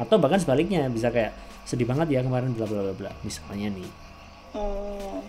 atau 0.00 0.16
bahkan 0.16 0.40
sebaliknya 0.40 0.88
bisa 0.88 1.12
kayak 1.12 1.36
sedih 1.68 1.84
banget 1.84 2.08
ya 2.16 2.20
kemarin 2.24 2.56
bla 2.56 2.64
bla 2.64 2.80
bla 2.80 2.94
bla. 2.96 3.10
Misalnya 3.20 3.68
nih. 3.70 3.90
Hmm, 4.56 5.20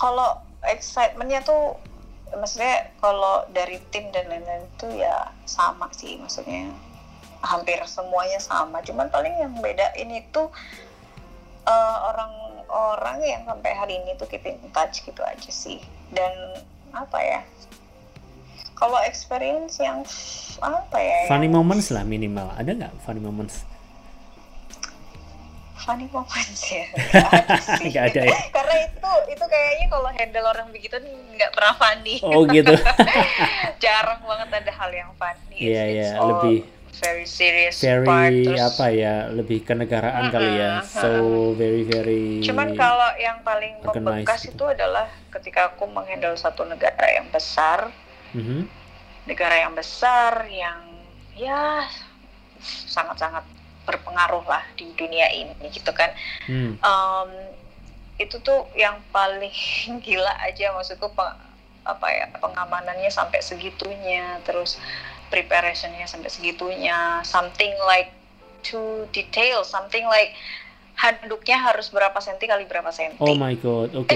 kalau 0.00 0.40
excitementnya 0.64 1.44
tuh 1.44 1.76
maksudnya 2.34 2.90
kalau 2.98 3.44
dari 3.52 3.78
tim 3.92 4.08
dan 4.10 4.26
lain-lain 4.26 4.64
tuh 4.80 4.90
ya 4.92 5.32
sama 5.46 5.88
sih 5.92 6.16
maksudnya 6.16 6.72
hampir 7.44 7.78
semuanya 7.84 8.40
sama. 8.40 8.80
Cuman 8.82 9.12
paling 9.12 9.36
yang 9.36 9.54
beda 9.60 9.92
ini 10.00 10.24
tuh 10.32 10.48
eh, 11.68 11.96
orang-orang 12.08 13.18
yang 13.22 13.42
sampai 13.44 13.72
hari 13.76 13.94
ini 14.00 14.16
tuh 14.16 14.26
keep 14.26 14.42
in 14.48 14.58
touch 14.72 15.04
gitu 15.04 15.20
aja 15.22 15.52
sih 15.52 15.78
dan 16.12 16.32
apa 16.92 17.18
ya? 17.20 17.40
Kalau 18.78 18.98
experience 19.02 19.82
yang 19.82 20.06
apa 20.62 20.98
ya? 21.02 21.26
Funny 21.26 21.50
yang 21.50 21.56
moments 21.58 21.90
lah 21.90 22.06
minimal. 22.06 22.46
Ada 22.54 22.70
nggak 22.78 22.92
funny 23.02 23.18
moments? 23.18 23.66
Funny 25.82 26.06
moments 26.14 26.62
ya? 26.70 26.86
Nggak 26.94 27.32
ada 27.42 27.56
sih. 27.58 27.90
Ada 27.90 28.22
ya? 28.22 28.38
karena 28.54 28.74
itu 28.86 29.12
itu 29.34 29.44
kayaknya 29.50 29.86
kalau 29.90 30.10
handle 30.14 30.46
orang 30.46 30.68
begitu 30.70 30.96
nggak 31.34 31.50
pernah 31.54 31.74
funny. 31.74 32.22
Oh 32.22 32.46
gitu. 32.46 32.74
Jarang 33.82 34.22
banget 34.22 34.48
ada 34.62 34.72
hal 34.78 34.90
yang 34.94 35.10
funny. 35.18 35.58
Iya, 35.58 35.82
It's 35.90 35.94
iya, 35.98 36.08
all 36.22 36.38
lebih 36.38 36.77
very 36.98 37.26
serious 37.26 37.78
part 37.80 38.04
very 38.04 38.44
terus 38.44 38.60
apa 38.60 38.86
ya 38.90 39.14
lebih 39.30 39.62
kenegaraan 39.62 40.28
kali 40.28 40.52
ya 40.58 40.82
Mm-mm, 40.82 40.88
so 40.88 41.10
very 41.54 41.82
very 41.86 42.42
cuman 42.42 42.74
kalau 42.74 43.10
yang 43.18 43.38
paling 43.42 43.78
membekas 43.82 44.46
gitu. 44.46 44.54
itu 44.54 44.64
adalah 44.78 45.06
ketika 45.30 45.74
aku 45.74 45.86
menghandle 45.86 46.34
satu 46.34 46.66
negara 46.66 47.06
yang 47.10 47.26
besar 47.30 47.90
Mhm. 48.34 48.68
negara 49.24 49.56
yang 49.56 49.72
besar 49.72 50.44
yang 50.48 50.84
ya 51.32 51.84
sangat-sangat 52.60 53.44
berpengaruh 53.88 54.44
lah 54.44 54.60
di 54.76 54.92
dunia 54.92 55.32
ini 55.32 55.56
gitu 55.72 55.88
kan 55.96 56.12
Hmm. 56.44 56.76
um, 56.84 57.30
itu 58.18 58.36
tuh 58.42 58.66
yang 58.76 59.00
paling 59.08 59.54
gila 60.04 60.32
aja 60.44 60.74
maksudku 60.74 61.08
apa 61.88 62.06
ya 62.12 62.28
pengamanannya 62.36 63.08
sampai 63.08 63.40
segitunya 63.40 64.44
terus 64.44 64.76
preparationnya 65.28 66.08
sampai 66.08 66.28
segitunya. 66.32 67.22
Something 67.24 67.72
like 67.86 68.12
too 68.62 69.06
detail 69.14 69.62
something 69.62 70.04
like 70.10 70.34
handuknya 70.98 71.56
harus 71.62 71.94
berapa 71.94 72.18
senti 72.18 72.50
kali 72.50 72.66
berapa 72.66 72.90
senti. 72.90 73.22
Oh 73.22 73.38
my 73.38 73.54
god 73.54 73.94
oke. 73.94 74.10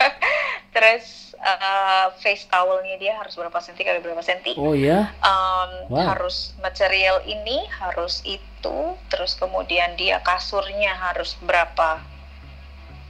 Terus 0.74 1.34
uh, 1.42 2.14
face 2.22 2.46
towelnya 2.46 2.94
dia 3.02 3.18
harus 3.18 3.34
berapa 3.34 3.58
senti 3.58 3.82
kali 3.82 3.98
berapa 3.98 4.22
senti. 4.22 4.54
Oh 4.54 4.72
ya 4.72 5.10
um, 5.20 5.90
Wow. 5.90 6.14
harus 6.14 6.54
material 6.62 7.18
ini 7.26 7.66
harus 7.82 8.22
itu 8.22 8.78
terus 9.10 9.34
kemudian 9.34 9.98
dia 9.98 10.22
kasurnya 10.22 10.94
harus 10.94 11.34
berapa 11.42 11.98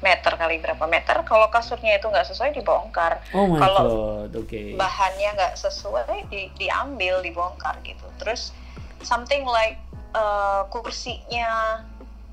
meter 0.00 0.32
kali 0.32 0.56
berapa 0.64 0.84
meter 0.88 1.20
kalau 1.28 1.52
kasurnya 1.52 2.00
itu 2.00 2.08
nggak 2.08 2.24
sesuai 2.24 2.56
dibongkar. 2.56 3.20
Oh 3.36 3.44
my 3.44 3.60
Kalau 3.60 3.84
god 3.84 4.32
oke. 4.32 4.60
bahannya 4.80 5.30
nggak 5.36 5.54
sesuai 5.60 6.32
di, 6.32 6.48
diambil 6.56 7.20
dibongkar 7.20 7.76
gitu. 7.84 8.08
Terus 8.16 8.56
something 9.04 9.44
like 9.44 9.76
uh, 10.16 10.64
kursinya 10.72 11.84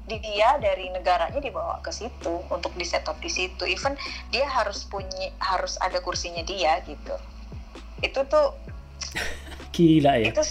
di 0.08 0.24
dia 0.24 0.56
dari 0.64 0.88
negaranya 0.88 1.44
dibawa 1.44 1.84
ke 1.84 1.92
situ 1.92 2.40
untuk 2.48 2.72
di 2.80 2.88
setup 2.88 3.20
di 3.20 3.28
situ. 3.28 3.68
Even 3.68 4.00
dia 4.32 4.48
harus 4.48 4.88
punya 4.88 5.36
harus 5.44 5.76
ada 5.84 6.00
kursinya 6.00 6.48
dia 6.48 6.80
gitu. 6.88 7.16
Itu 8.00 8.24
tuh 8.32 8.56
gila 9.76 10.24
ya. 10.24 10.32
itu 10.32 10.44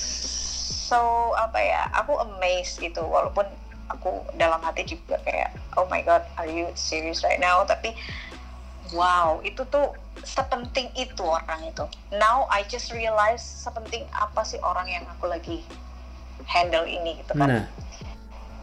so 0.86 1.32
apa 1.40 1.58
ya 1.64 1.88
aku 1.96 2.12
amazed 2.20 2.76
gitu. 2.84 3.00
Walaupun 3.00 3.48
aku 3.92 4.22
dalam 4.36 4.58
hati 4.62 4.86
juga 4.86 5.18
kayak 5.22 5.54
oh 5.78 5.86
my 5.88 6.02
god 6.02 6.22
are 6.38 6.48
you 6.48 6.66
serious 6.74 7.22
right 7.22 7.38
now 7.38 7.62
tapi 7.62 7.94
wow 8.94 9.38
itu 9.42 9.62
tuh 9.68 9.94
sepenting 10.24 10.90
itu 10.96 11.22
orang 11.22 11.60
itu 11.66 11.84
now 12.16 12.48
I 12.48 12.64
just 12.66 12.90
realize 12.90 13.42
sepenting 13.42 14.06
apa 14.16 14.42
sih 14.42 14.58
orang 14.62 14.88
yang 14.90 15.04
aku 15.06 15.30
lagi 15.30 15.62
handle 16.46 16.86
ini 16.86 17.20
gitu 17.22 17.34
kan 17.36 17.48
nah 17.48 17.64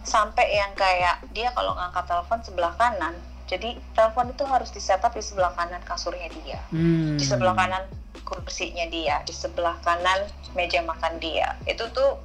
sampai 0.04 0.52
yang 0.52 0.76
kayak 0.76 1.24
dia 1.32 1.48
kalau 1.56 1.80
ngangkat 1.80 2.04
telepon 2.12 2.40
sebelah 2.44 2.76
kanan 2.76 3.16
jadi 3.48 3.80
telepon 3.96 4.36
itu 4.36 4.44
harus 4.44 4.68
di 4.76 4.84
setup 4.84 5.16
di 5.16 5.24
sebelah 5.24 5.56
kanan 5.56 5.80
kasurnya 5.88 6.28
dia 6.44 6.60
hmm. 6.76 7.16
di 7.16 7.24
sebelah 7.24 7.56
kanan 7.56 7.88
kursinya 8.24 8.88
dia, 8.88 9.22
di 9.28 9.34
sebelah 9.36 9.78
kanan 9.84 10.26
meja 10.56 10.80
makan 10.82 11.20
dia. 11.20 11.60
Itu 11.68 11.92
tuh 11.92 12.18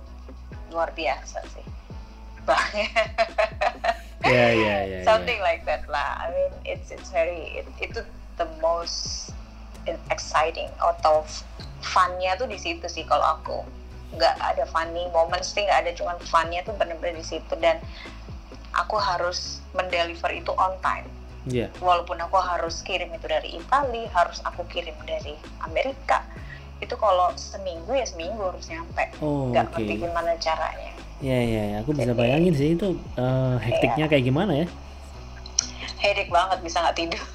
luar 0.71 0.95
biasa 0.95 1.43
sih. 1.53 1.67
Banget. 2.49 2.91
ya 4.25 4.47
ya 4.51 4.77
ya, 4.83 4.99
ya. 4.99 4.99
Something 5.05 5.39
like 5.41 5.63
that 5.65 5.85
lah. 5.87 6.17
I 6.19 6.33
mean, 6.33 6.53
it's 6.65 6.89
it's 6.89 7.13
very 7.13 7.61
it- 7.61 7.77
itu 7.79 8.01
the 8.37 8.49
most 8.59 9.31
exciting 10.09 10.69
atau 10.77 11.25
funnya 11.81 12.37
tuh 12.37 12.45
di 12.45 12.59
situ 12.59 12.85
sih 12.89 13.05
kalau 13.05 13.39
aku 13.39 13.65
nggak 14.17 14.37
ada 14.41 14.65
funny 14.69 15.05
moments 15.13 15.53
sih 15.53 15.65
nggak 15.65 15.81
ada 15.87 15.93
cuman 15.97 16.17
funnya 16.27 16.61
tuh 16.61 16.77
bener-bener 16.77 17.17
di 17.17 17.25
situ 17.25 17.55
dan 17.57 17.81
aku 18.75 18.97
harus 18.97 19.61
mendeliver 19.73 20.29
itu 20.29 20.53
on 20.57 20.77
time 20.81 21.09
Iya. 21.49 21.73
walaupun 21.81 22.21
aku 22.21 22.37
harus 22.37 22.85
kirim 22.85 23.09
itu 23.09 23.25
dari 23.25 23.57
Italia, 23.57 24.05
harus 24.13 24.45
aku 24.45 24.69
kirim 24.69 24.93
dari 25.09 25.33
Amerika, 25.65 26.21
itu 26.77 26.93
kalau 27.01 27.33
seminggu 27.41 27.89
ya 27.97 28.05
seminggu 28.05 28.53
harus 28.53 28.69
nyampe. 28.69 29.09
oh 29.25 29.49
Nggak 29.49 29.73
oke 29.73 29.81
ngerti 29.81 29.93
gimana 29.97 30.37
caranya. 30.37 30.93
Ya 31.19 31.35
ya 31.35 31.63
ya. 31.67 31.77
aku 31.83 31.91
bisa 31.93 32.15
bayangin 32.15 32.55
sih 32.55 32.69
itu 32.75 32.89
eh, 33.15 33.55
hektiknya 33.59 34.07
kayak 34.07 34.25
gimana 34.25 34.53
ya 34.55 34.69
Headache 35.99 36.31
banget 36.31 36.63
bisa 36.63 36.79
nggak 36.79 36.95
tidur. 36.95 37.19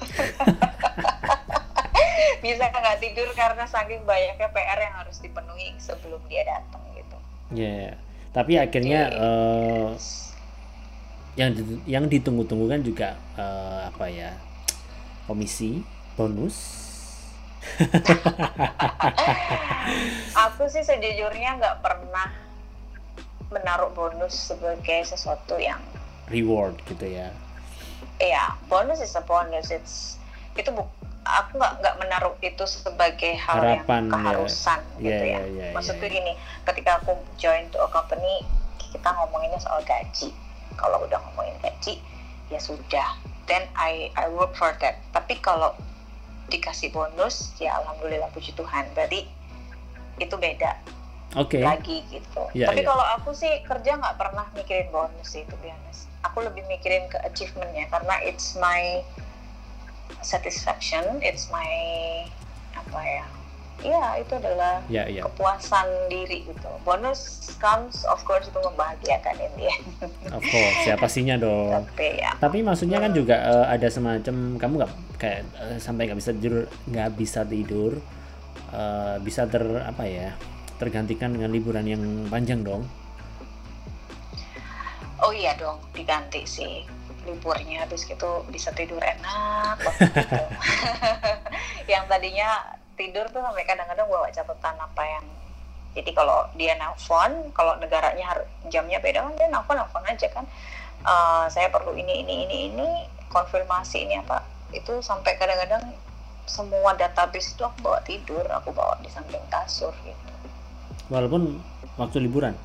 bisa 2.44 2.64
nggak 2.64 2.96
tidur 2.96 3.28
karena 3.36 3.64
saking 3.68 4.00
banyaknya 4.04 4.48
PR 4.48 4.78
yang 4.80 4.94
harus 4.96 5.20
dipenuhi 5.20 5.76
sebelum 5.76 6.16
dia 6.28 6.48
datang 6.48 6.80
gitu. 6.96 7.16
ya 7.52 7.72
ya. 7.88 7.94
tapi 8.32 8.56
akhirnya 8.56 9.00
eh, 9.12 9.88
yang 11.36 11.50
di- 11.52 11.84
yang 11.84 12.04
ditunggu-tunggu 12.08 12.72
kan 12.72 12.80
juga 12.80 13.08
eh, 13.36 13.80
apa 13.88 14.08
ya 14.08 14.32
komisi 15.28 15.84
bonus 16.16 16.56
Aku 20.36 20.68
sih 20.68 20.84
sejujurnya 20.84 21.56
nggak 21.56 21.80
pernah 21.80 22.28
menaruh 23.50 23.92
bonus 23.92 24.52
sebagai 24.52 25.04
sesuatu 25.04 25.58
yang 25.58 25.80
reward 26.28 26.76
gitu 26.88 27.04
ya 27.04 27.28
Iya, 28.14 28.54
bonus 28.70 29.02
is 29.02 29.18
a 29.18 29.22
bonus. 29.26 29.74
It's 29.74 30.22
itu 30.54 30.70
bu, 30.70 30.86
aku 31.26 31.58
nggak 31.58 31.82
nggak 31.82 31.94
menaruh 31.98 32.34
itu 32.38 32.62
sebagai 32.62 33.34
hal 33.34 33.58
Harapan, 33.58 33.74
ya. 33.74 33.82
yang 33.82 34.06
keharusan 34.14 34.80
gitu 35.02 35.24
Iya, 35.24 35.34
ya. 35.34 35.38
iya, 35.42 35.42
iya, 35.50 35.66
Maksudku 35.74 36.06
iya. 36.06 36.14
gini, 36.22 36.32
ketika 36.62 37.02
aku 37.02 37.18
join 37.34 37.66
to 37.74 37.78
a 37.82 37.90
company, 37.90 38.46
kita 38.78 39.10
ngomonginnya 39.10 39.58
soal 39.58 39.82
gaji. 39.82 40.30
Kalau 40.78 41.02
udah 41.02 41.18
ngomongin 41.26 41.58
gaji, 41.58 41.98
ya 42.54 42.62
sudah. 42.62 43.18
Then 43.50 43.66
I 43.74 44.14
I 44.14 44.30
work 44.30 44.54
for 44.54 44.70
that. 44.78 45.02
Tapi 45.10 45.42
kalau 45.42 45.74
dikasih 46.46 46.94
bonus, 46.94 47.50
ya 47.58 47.74
alhamdulillah 47.82 48.30
puji 48.30 48.54
Tuhan. 48.54 48.94
Berarti 48.94 49.26
itu 50.22 50.34
beda. 50.38 50.78
Oke. 51.34 51.58
lagi 51.58 52.04
gitu. 52.12 52.42
Ya, 52.54 52.70
Tapi 52.70 52.84
ya. 52.84 52.86
kalau 52.86 53.06
aku 53.18 53.34
sih 53.34 53.50
kerja 53.66 53.98
nggak 53.98 54.16
pernah 54.20 54.46
mikirin 54.54 54.86
bonus 54.92 55.34
sih, 55.34 55.42
be 55.48 55.66
honest. 55.66 56.06
Aku 56.22 56.44
lebih 56.44 56.62
mikirin 56.68 57.10
ke 57.10 57.18
achievementnya 57.20 57.90
karena 57.90 58.14
it's 58.22 58.54
my 58.54 59.02
satisfaction, 60.22 61.02
it's 61.20 61.50
my 61.50 61.68
apa 62.74 63.00
ya? 63.02 63.26
Iya 63.82 64.22
itu 64.22 64.32
adalah 64.38 64.80
Ya, 64.86 65.04
ya. 65.10 65.26
kepuasan 65.26 65.84
diri 66.06 66.46
gitu. 66.46 66.70
Bonus 66.86 67.52
comes 67.58 68.06
of 68.06 68.22
course 68.22 68.46
itu 68.46 68.56
membahagiakan 68.62 69.34
end. 69.44 69.84
Of 70.30 70.40
course, 70.40 70.80
ya 70.86 70.94
pastinya 70.94 71.34
dong. 71.36 71.84
Tapi 71.90 72.22
ya 72.22 72.32
Tapi 72.38 72.62
maksudnya 72.62 73.02
kan 73.02 73.10
juga 73.10 73.36
eh, 73.42 73.66
ada 73.74 73.88
semacam 73.90 74.56
kamu 74.56 74.72
nggak 74.78 74.92
kayak 75.18 75.40
eh, 75.58 75.78
sampai 75.82 76.06
nggak 76.06 76.18
bisa 76.22 76.30
tidur, 76.32 76.54
nggak 76.86 77.10
bisa 77.18 77.40
tidur, 77.44 77.92
eh, 78.72 79.16
bisa 79.20 79.42
ter 79.50 79.64
apa 79.82 80.04
ya 80.06 80.30
tergantikan 80.78 81.32
dengan 81.34 81.50
liburan 81.54 81.86
yang 81.86 82.02
panjang 82.28 82.62
dong. 82.62 82.84
Oh 85.22 85.32
iya 85.32 85.56
dong, 85.56 85.80
diganti 85.94 86.44
sih 86.44 86.84
liburnya 87.24 87.88
habis 87.88 88.04
gitu 88.04 88.44
bisa 88.52 88.68
tidur 88.76 89.00
enak 89.00 89.80
gitu. 89.80 90.44
yang 91.92 92.04
tadinya 92.04 92.76
tidur 93.00 93.24
tuh 93.32 93.40
sampai 93.40 93.64
kadang-kadang 93.64 94.06
bawa 94.06 94.28
catatan 94.28 94.76
apa 94.76 95.02
yang 95.02 95.24
jadi 95.94 96.10
kalau 96.10 96.50
dia 96.58 96.74
nelfon, 96.74 97.54
kalau 97.54 97.78
negaranya 97.78 98.34
jamnya 98.66 98.98
beda 98.98 99.22
kan 99.24 99.34
dia 99.38 99.48
nelfon 99.48 99.78
nelfon 99.78 100.04
aja 100.04 100.26
kan. 100.34 100.44
Eh, 101.04 101.46
saya 101.48 101.70
perlu 101.70 101.94
ini 101.94 102.26
ini 102.26 102.34
ini 102.48 102.56
ini 102.72 102.88
konfirmasi 103.30 104.08
ini 104.08 104.18
apa 104.18 104.42
itu 104.74 104.98
sampai 104.98 105.38
kadang-kadang 105.38 105.94
semua 106.44 106.92
database 106.98 107.54
itu 107.54 107.62
aku 107.62 107.78
bawa 107.80 108.00
tidur, 108.04 108.44
aku 108.50 108.74
bawa 108.74 108.98
di 109.00 109.08
samping 109.08 109.42
kasur 109.48 109.94
gitu. 110.02 110.33
Walaupun 111.14 111.62
waktu 111.94 112.18
liburan. 112.20 112.58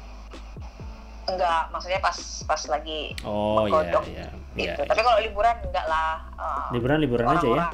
Enggak, 1.23 1.69
maksudnya 1.69 2.01
pas 2.01 2.17
pas 2.43 2.61
lagi 2.65 3.13
Oh 3.21 3.69
iya 3.69 4.01
iya. 4.01 4.27
gitu. 4.57 4.81
Iya. 4.81 4.89
Tapi 4.89 5.01
kalau 5.05 5.21
liburan 5.21 5.55
enggak 5.61 5.85
lah. 5.85 6.25
eh, 6.33 6.67
Liburan 6.73 6.97
liburan 6.97 7.25
aja 7.29 7.45
ya. 7.47 7.65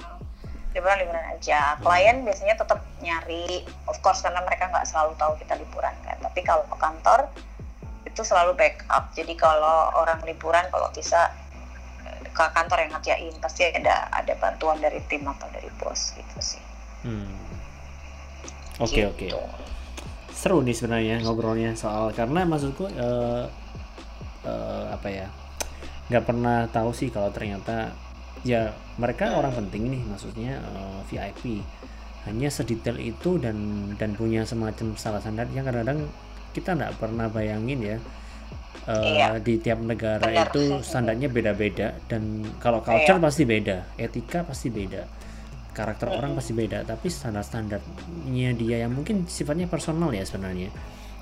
liburan 0.76 1.00
liburan 1.00 1.26
aja 1.32 1.80
klien 1.80 2.28
biasanya 2.28 2.60
tetap 2.60 2.84
nyari 3.00 3.64
of 3.88 3.96
course 4.04 4.20
karena 4.20 4.44
mereka 4.44 4.68
nggak 4.68 4.84
selalu 4.84 5.16
tahu 5.16 5.40
kita 5.40 5.56
liburan 5.56 5.96
kan 6.04 6.20
tapi 6.20 6.44
kalau 6.44 6.68
ke 6.68 6.76
kantor 6.76 7.32
itu 8.04 8.22
selalu 8.22 8.60
backup 8.60 9.08
jadi 9.16 9.40
kalau 9.40 9.88
orang 9.96 10.20
liburan 10.28 10.68
kalau 10.68 10.92
bisa 10.92 11.32
ke 12.28 12.44
kantor 12.52 12.84
yang 12.84 12.92
ngerjain 12.92 13.32
pasti 13.40 13.72
ada 13.72 14.12
ada 14.12 14.36
bantuan 14.36 14.76
dari 14.78 15.00
tim 15.08 15.24
atau 15.24 15.48
dari 15.48 15.72
bos 15.80 16.12
gitu 16.12 16.36
sih 16.44 16.60
Hmm. 17.08 17.32
Oke 18.78 19.08
oke. 19.08 19.32
Gitu. 19.32 19.40
Seru 20.36 20.60
nih 20.60 20.76
sebenarnya 20.76 21.24
ngobrolnya 21.24 21.72
soal 21.74 22.12
karena 22.12 22.44
maksudku 22.44 22.92
eh, 22.92 23.44
eh, 24.44 24.84
apa 24.92 25.08
ya 25.08 25.28
nggak 26.12 26.24
pernah 26.24 26.68
tahu 26.70 26.92
sih 26.92 27.10
kalau 27.10 27.32
ternyata 27.32 27.96
ya 28.44 28.70
mereka 28.96 29.34
orang 29.34 29.56
penting 29.56 29.90
nih 29.90 30.02
maksudnya 30.06 30.60
eh, 30.60 31.00
VIP 31.08 31.64
hanya 32.28 32.50
sedetail 32.50 33.00
itu 33.00 33.38
dan 33.40 33.56
dan 33.96 34.14
punya 34.14 34.44
semacam 34.44 34.94
salah 34.96 35.22
standar 35.22 35.48
yang 35.50 35.64
kadang-kadang 35.64 36.04
kita 36.52 36.74
nggak 36.74 36.94
pernah 37.00 37.32
bayangin 37.32 37.80
ya 37.82 37.98
eh, 38.86 39.18
Iya. 39.18 39.40
di 39.40 39.56
tiap 39.58 39.80
negara 39.82 40.22
Benar. 40.22 40.52
itu 40.52 40.62
standarnya 40.84 41.32
beda-beda 41.32 41.96
dan 42.06 42.44
kalau 42.60 42.84
culture 42.84 43.18
Iya. 43.18 43.24
pasti 43.24 43.44
beda 43.48 43.78
etika 43.98 44.44
pasti 44.44 44.68
beda 44.70 45.02
karakter 45.76 46.08
orang 46.08 46.40
pasti 46.40 46.56
beda 46.56 46.88
tapi 46.88 47.12
standar-standarnya 47.12 48.50
dia 48.56 48.88
yang 48.88 48.96
mungkin 48.96 49.28
sifatnya 49.28 49.68
personal 49.68 50.10
ya 50.16 50.24
sebenarnya. 50.24 50.72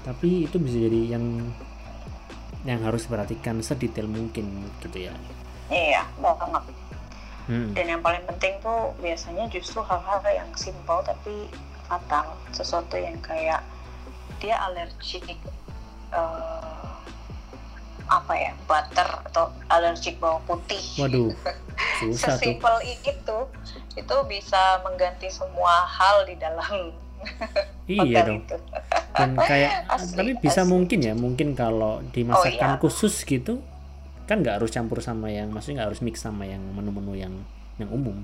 Tapi 0.06 0.46
itu 0.46 0.62
bisa 0.62 0.78
jadi 0.78 1.18
yang 1.18 1.26
yang 2.64 2.80
harus 2.86 3.10
diperhatikan 3.10 3.60
sedetail 3.66 4.06
mungkin 4.08 4.70
gitu 4.86 5.10
ya. 5.10 5.14
Iya 5.74 6.06
banget. 6.22 6.64
Hmm. 7.44 7.76
dan 7.76 7.92
yang 7.92 8.00
paling 8.00 8.24
penting 8.24 8.56
tuh 8.64 8.96
biasanya 9.04 9.52
justru 9.52 9.84
hal-hal 9.84 10.24
yang 10.32 10.48
simpel 10.56 11.04
tapi 11.04 11.52
fatal. 11.92 12.40
Sesuatu 12.56 12.96
yang 12.96 13.20
kayak 13.20 13.60
dia 14.40 14.56
alergik 14.64 15.28
eh, 16.16 16.93
apa 18.08 18.34
ya 18.36 18.52
butter 18.68 19.10
atau 19.32 19.52
alergik 19.72 20.20
bawang 20.20 20.44
putih. 20.46 20.82
Waduh 21.00 21.32
susah 22.02 22.38
tuh. 22.38 22.54
Sesimpel 22.54 22.76
itu 22.86 23.38
itu 23.94 24.16
bisa 24.30 24.82
mengganti 24.82 25.30
semua 25.30 25.86
hal 25.86 26.26
di 26.26 26.36
dalam 26.38 26.94
iya 27.88 28.28
dong. 28.28 28.44
itu. 28.44 28.58
Dan 29.14 29.38
kayak 29.38 29.86
Asli, 29.96 30.18
tapi 30.18 30.32
bisa 30.42 30.62
asli. 30.66 30.72
mungkin 30.72 31.00
ya 31.00 31.14
mungkin 31.16 31.56
kalau 31.56 32.04
di 32.12 32.28
masakan 32.28 32.76
iya. 32.76 32.82
khusus 32.82 33.14
gitu 33.24 33.64
kan 34.24 34.40
nggak 34.40 34.60
harus 34.60 34.72
campur 34.72 35.04
sama 35.04 35.28
yang 35.28 35.52
maksudnya 35.52 35.84
nggak 35.84 35.90
harus 35.92 36.02
mix 36.02 36.24
sama 36.24 36.48
yang 36.48 36.64
menu-menu 36.72 37.14
yang 37.20 37.34
yang 37.76 37.92
umum 37.92 38.24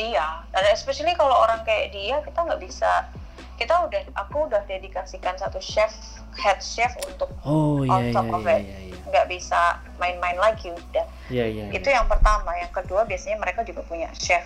Iya, 0.00 0.48
dan 0.48 0.64
especially 0.72 1.12
kalau 1.12 1.36
orang 1.36 1.60
kayak 1.68 1.92
dia 1.92 2.16
kita 2.24 2.40
nggak 2.40 2.60
bisa 2.64 3.04
kita 3.60 3.76
udah 3.84 4.00
aku 4.16 4.48
udah 4.48 4.64
dedikasikan 4.64 5.36
satu 5.36 5.60
chef 5.60 5.92
head 6.40 6.56
chef 6.64 6.96
untuk 7.04 7.28
oh 7.44 7.84
On 7.84 8.08
iya 8.08 8.16
top 8.16 8.32
of 8.32 8.40
iya 8.48 8.56
it. 8.56 8.62
iya 8.64 8.78
iya. 8.88 8.96
Nggak 9.12 9.26
bisa 9.28 9.76
main-main 10.00 10.40
lagi 10.40 10.72
udah. 10.72 11.04
Iya 11.28 11.44
iya 11.44 11.64
itu 11.68 11.88
yang 11.92 12.08
pertama. 12.08 12.56
Yang 12.56 12.80
kedua 12.80 13.04
biasanya 13.04 13.36
mereka 13.36 13.60
juga 13.60 13.84
punya 13.84 14.08
chef 14.16 14.40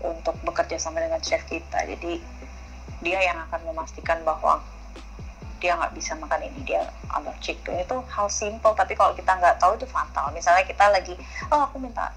untuk 0.00 0.32
bekerja 0.40 0.80
sama 0.80 1.04
dengan 1.04 1.20
chef 1.20 1.44
kita. 1.44 1.84
Jadi 1.84 2.24
dia 3.04 3.20
yang 3.20 3.36
akan 3.52 3.60
memastikan 3.68 4.24
bahwa 4.24 4.64
dia 5.60 5.76
nggak 5.76 5.92
bisa 5.92 6.16
makan 6.16 6.40
ini 6.48 6.68
dia 6.68 6.84
allergic 7.12 7.60
itu 7.64 7.96
hal 8.12 8.28
simple 8.28 8.76
tapi 8.76 8.92
kalau 8.92 9.12
kita 9.12 9.36
nggak 9.36 9.60
tahu 9.60 9.76
itu 9.76 9.84
fatal. 9.84 10.32
Misalnya 10.32 10.64
kita 10.64 10.88
lagi 10.88 11.12
oh 11.52 11.68
aku 11.68 11.76
minta 11.76 12.08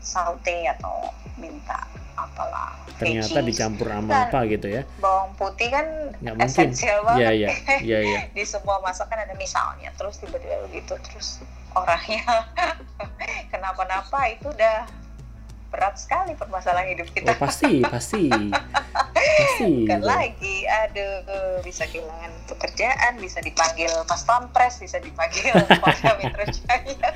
saute 0.00 0.66
atau 0.66 1.12
minta 1.36 1.86
apalah 2.16 2.76
ternyata 3.00 3.32
veggies. 3.40 3.56
dicampur 3.56 3.88
sama 3.88 4.12
Dan 4.12 4.20
apa 4.28 4.38
gitu 4.44 4.66
ya? 4.68 4.82
bawang 5.00 5.32
putih 5.40 5.68
kan 5.72 5.86
nggak 6.20 6.34
mungkin. 6.36 6.52
esensial 6.52 7.00
banget. 7.08 7.20
Iya 7.20 7.30
iya. 7.32 7.48
Iya 7.80 7.98
di 8.36 8.44
semua 8.44 8.76
masakan 8.84 9.24
ada 9.24 9.32
misalnya 9.40 9.88
terus 9.96 10.20
tiba-tiba 10.20 10.60
begitu 10.68 10.92
terus 11.00 11.40
orangnya 11.72 12.20
kenapa-napa 13.52 14.20
itu 14.28 14.52
udah 14.52 14.84
berat 15.70 15.94
sekali 15.96 16.34
permasalahan 16.34 16.98
hidup 16.98 17.08
kita. 17.14 17.30
Oh 17.30 17.38
pasti 17.38 17.80
pasti. 17.86 18.26
Pasti. 18.26 19.86
Kan 19.86 20.02
gitu. 20.02 20.06
lagi 20.06 20.56
aduh 20.66 21.62
bisa 21.62 21.86
kehilangan 21.86 22.32
pekerjaan 22.50 23.16
bisa 23.22 23.38
dipanggil 23.38 23.90
pas 24.04 24.20
pampres 24.26 24.82
bisa 24.82 24.98
dipanggil 24.98 25.54
Polda 25.80 26.12
Metro 26.18 26.44
Jaya. 26.50 27.08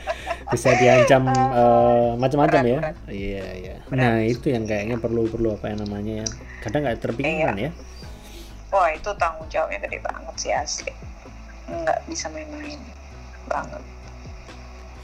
Bisa 0.54 0.70
diancam 0.78 1.28
eh, 1.34 2.10
macam-macam 2.14 2.62
ya? 2.62 2.78
iya 3.10 3.46
iya. 3.58 3.74
Nah 3.90 4.22
itu 4.22 4.54
yang 4.54 4.64
kayaknya 4.70 5.02
perlu 5.02 5.26
perlu 5.26 5.58
apa 5.58 5.74
yang 5.74 5.82
namanya 5.82 6.22
ya? 6.22 6.26
Kadang 6.62 6.86
nggak 6.86 7.02
terpikirkan 7.02 7.58
ya? 7.58 7.70
Wah 8.70 8.88
itu 8.94 9.10
tanggung 9.18 9.50
jawabnya 9.50 9.82
gede 9.82 9.98
banget 9.98 10.34
sih 10.38 10.52
asli. 10.54 10.94
Nggak 11.66 12.06
bisa 12.06 12.30
main-main 12.30 12.78
banget. 13.50 13.82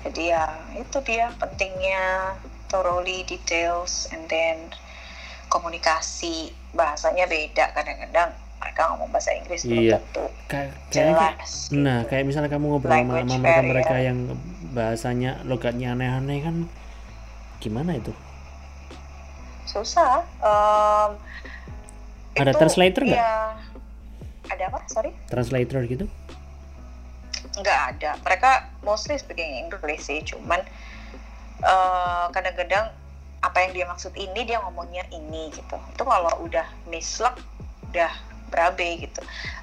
Jadi 0.01 0.33
ya 0.33 0.49
itu 0.79 0.99
dia 1.05 1.29
pentingnya 1.37 2.35
thoroughly 2.71 3.23
details 3.25 4.07
and 4.09 4.25
then 4.27 4.71
komunikasi 5.49 6.55
bahasanya 6.71 7.27
beda 7.27 7.75
kadang-kadang 7.75 8.31
mereka 8.57 8.93
ngomong 8.93 9.11
bahasa 9.11 9.35
Inggris 9.35 9.65
belum 9.65 9.83
Iya. 9.83 9.97
tentu 9.99 10.25
Kay- 10.47 10.71
jelas. 10.89 11.51
nah 11.71 12.01
gitu. 12.01 12.09
kayak 12.09 12.25
misalnya 12.25 12.49
kamu 12.49 12.65
ngobrol 12.69 12.93
sama, 12.93 12.99
Language 13.19 13.31
sama 13.33 13.63
mereka 13.65 13.97
yang 13.99 14.19
bahasanya 14.71 15.31
logatnya 15.43 15.93
aneh-aneh 15.93 16.39
kan 16.41 16.57
gimana 17.59 17.99
itu? 17.99 18.15
Susah. 19.67 20.23
Em, 20.41 21.11
Ada 22.37 22.53
translator 22.55 23.03
nggak? 23.03 23.19
ya, 23.19 23.35
ada 24.47 24.65
apa? 24.67 24.79
Sorry? 24.87 25.11
Translator 25.27 25.83
gitu? 25.85 26.07
Nggak 27.53 27.81
ada. 27.91 28.11
Mereka 28.21 28.51
mostly 28.81 29.15
speaking 29.15 29.61
English 29.61 30.03
sih 30.03 30.23
cuman 30.23 30.63
eh, 31.61 32.25
kadang-kadang 32.33 32.91
apa 33.41 33.57
yang 33.65 33.73
dia 33.73 33.87
maksud 33.89 34.13
ini 34.17 34.45
dia 34.45 34.61
ngomongnya 34.61 35.09
ini 35.13 35.49
gitu. 35.53 35.77
Itu 35.97 36.03
kalau 36.05 36.45
udah 36.45 36.67
mislek 36.89 37.37
udah 37.89 38.13
berabe 38.53 39.01
gitu. 39.01 39.21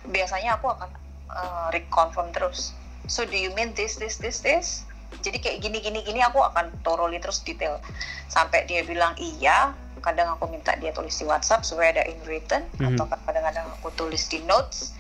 Biasanya 0.10 0.58
aku 0.58 0.74
akan 0.74 0.90
eh, 1.30 1.68
reconfirm 1.74 2.34
terus. 2.34 2.74
So 3.08 3.24
do 3.24 3.38
you 3.38 3.54
mean 3.54 3.72
this 3.78 3.96
this 3.96 4.18
this 4.18 4.42
this? 4.42 4.84
Jadi 5.24 5.40
kayak 5.40 5.64
gini 5.64 5.80
gini 5.80 6.04
gini 6.04 6.20
aku 6.20 6.44
akan 6.44 6.74
thoroughly 6.84 7.22
terus 7.22 7.40
detail. 7.40 7.80
Sampai 8.28 8.68
dia 8.68 8.84
bilang 8.84 9.16
iya 9.16 9.72
kadang 10.04 10.36
aku 10.36 10.48
minta 10.48 10.76
dia 10.78 10.94
tulis 10.94 11.16
di 11.18 11.26
WhatsApp 11.26 11.66
supaya 11.66 11.90
ada 12.00 12.04
in 12.06 12.20
written 12.28 12.64
Mhm. 12.80 12.96
atau 12.96 13.06
kadang-kadang 13.26 13.66
aku 13.80 13.90
tulis 13.96 14.28
di 14.28 14.44
notes. 14.44 14.94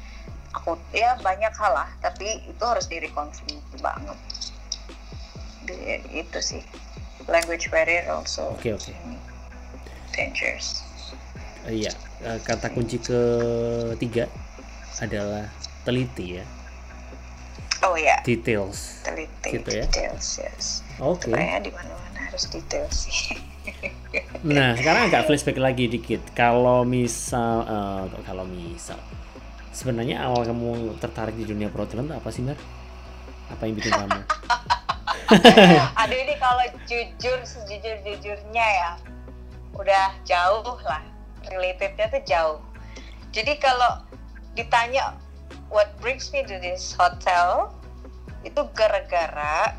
Aku 0.56 0.80
ya 0.96 1.20
banyak 1.20 1.52
hal 1.54 1.72
lah 1.76 1.90
tapi 2.00 2.44
itu 2.48 2.64
harus 2.64 2.88
di 2.88 2.98
reconfirm 3.04 3.60
banget. 3.84 4.18
Itu 6.16 6.40
sih 6.40 6.64
language 7.28 7.68
barrier 7.68 8.08
also 8.08 8.52
Oke, 8.52 8.74
oke. 8.74 8.92
dangerous 10.12 10.84
Eh, 11.68 11.84
iya 11.84 11.92
Eh, 12.18 12.40
kata 12.42 12.74
kunci 12.74 12.98
ketiga 12.98 14.26
adalah 14.98 15.46
teliti 15.86 16.42
ya 16.42 16.46
Oh 17.86 17.94
ya, 17.94 18.18
details 18.26 19.06
teliti 19.06 19.54
Gitu 19.54 19.70
ya. 19.70 19.86
details, 19.86 20.42
yes. 20.42 20.82
oke 20.98 21.30
Kayaknya 21.30 21.60
di 21.62 21.72
mana-mana 21.72 22.20
harus 22.26 22.50
detail 22.50 22.90
sih. 22.90 23.38
nah 24.48 24.74
sekarang 24.74 25.14
agak 25.14 25.30
flashback 25.30 25.62
lagi 25.62 25.86
dikit 25.86 26.26
kalau 26.34 26.82
misal 26.82 27.62
kok 28.10 28.24
kalau 28.26 28.48
misal 28.48 28.98
sebenarnya 29.70 30.26
awal 30.26 30.42
kamu 30.42 30.98
tertarik 30.98 31.38
di 31.38 31.46
dunia 31.46 31.70
perhotelan 31.70 32.10
apa 32.10 32.34
sih 32.34 32.42
Mer? 32.42 32.58
apa 33.48 33.62
yang 33.64 33.76
bikin 33.78 33.94
kamu 33.94 34.20
Aduh 36.04 36.18
ini 36.20 36.36
kalau 36.38 36.64
jujur 36.84 37.40
sejujur 37.48 37.96
jujurnya 38.04 38.68
ya, 38.68 38.92
udah 39.76 40.12
jauh 40.28 40.78
lah. 40.84 41.04
Relatednya 41.48 42.12
tuh 42.12 42.24
jauh. 42.28 42.60
Jadi 43.32 43.56
kalau 43.60 44.04
ditanya 44.58 45.16
what 45.72 45.92
brings 46.04 46.32
me 46.36 46.44
to 46.44 46.60
this 46.60 46.92
hotel, 46.92 47.72
itu 48.44 48.60
gara-gara 48.76 49.76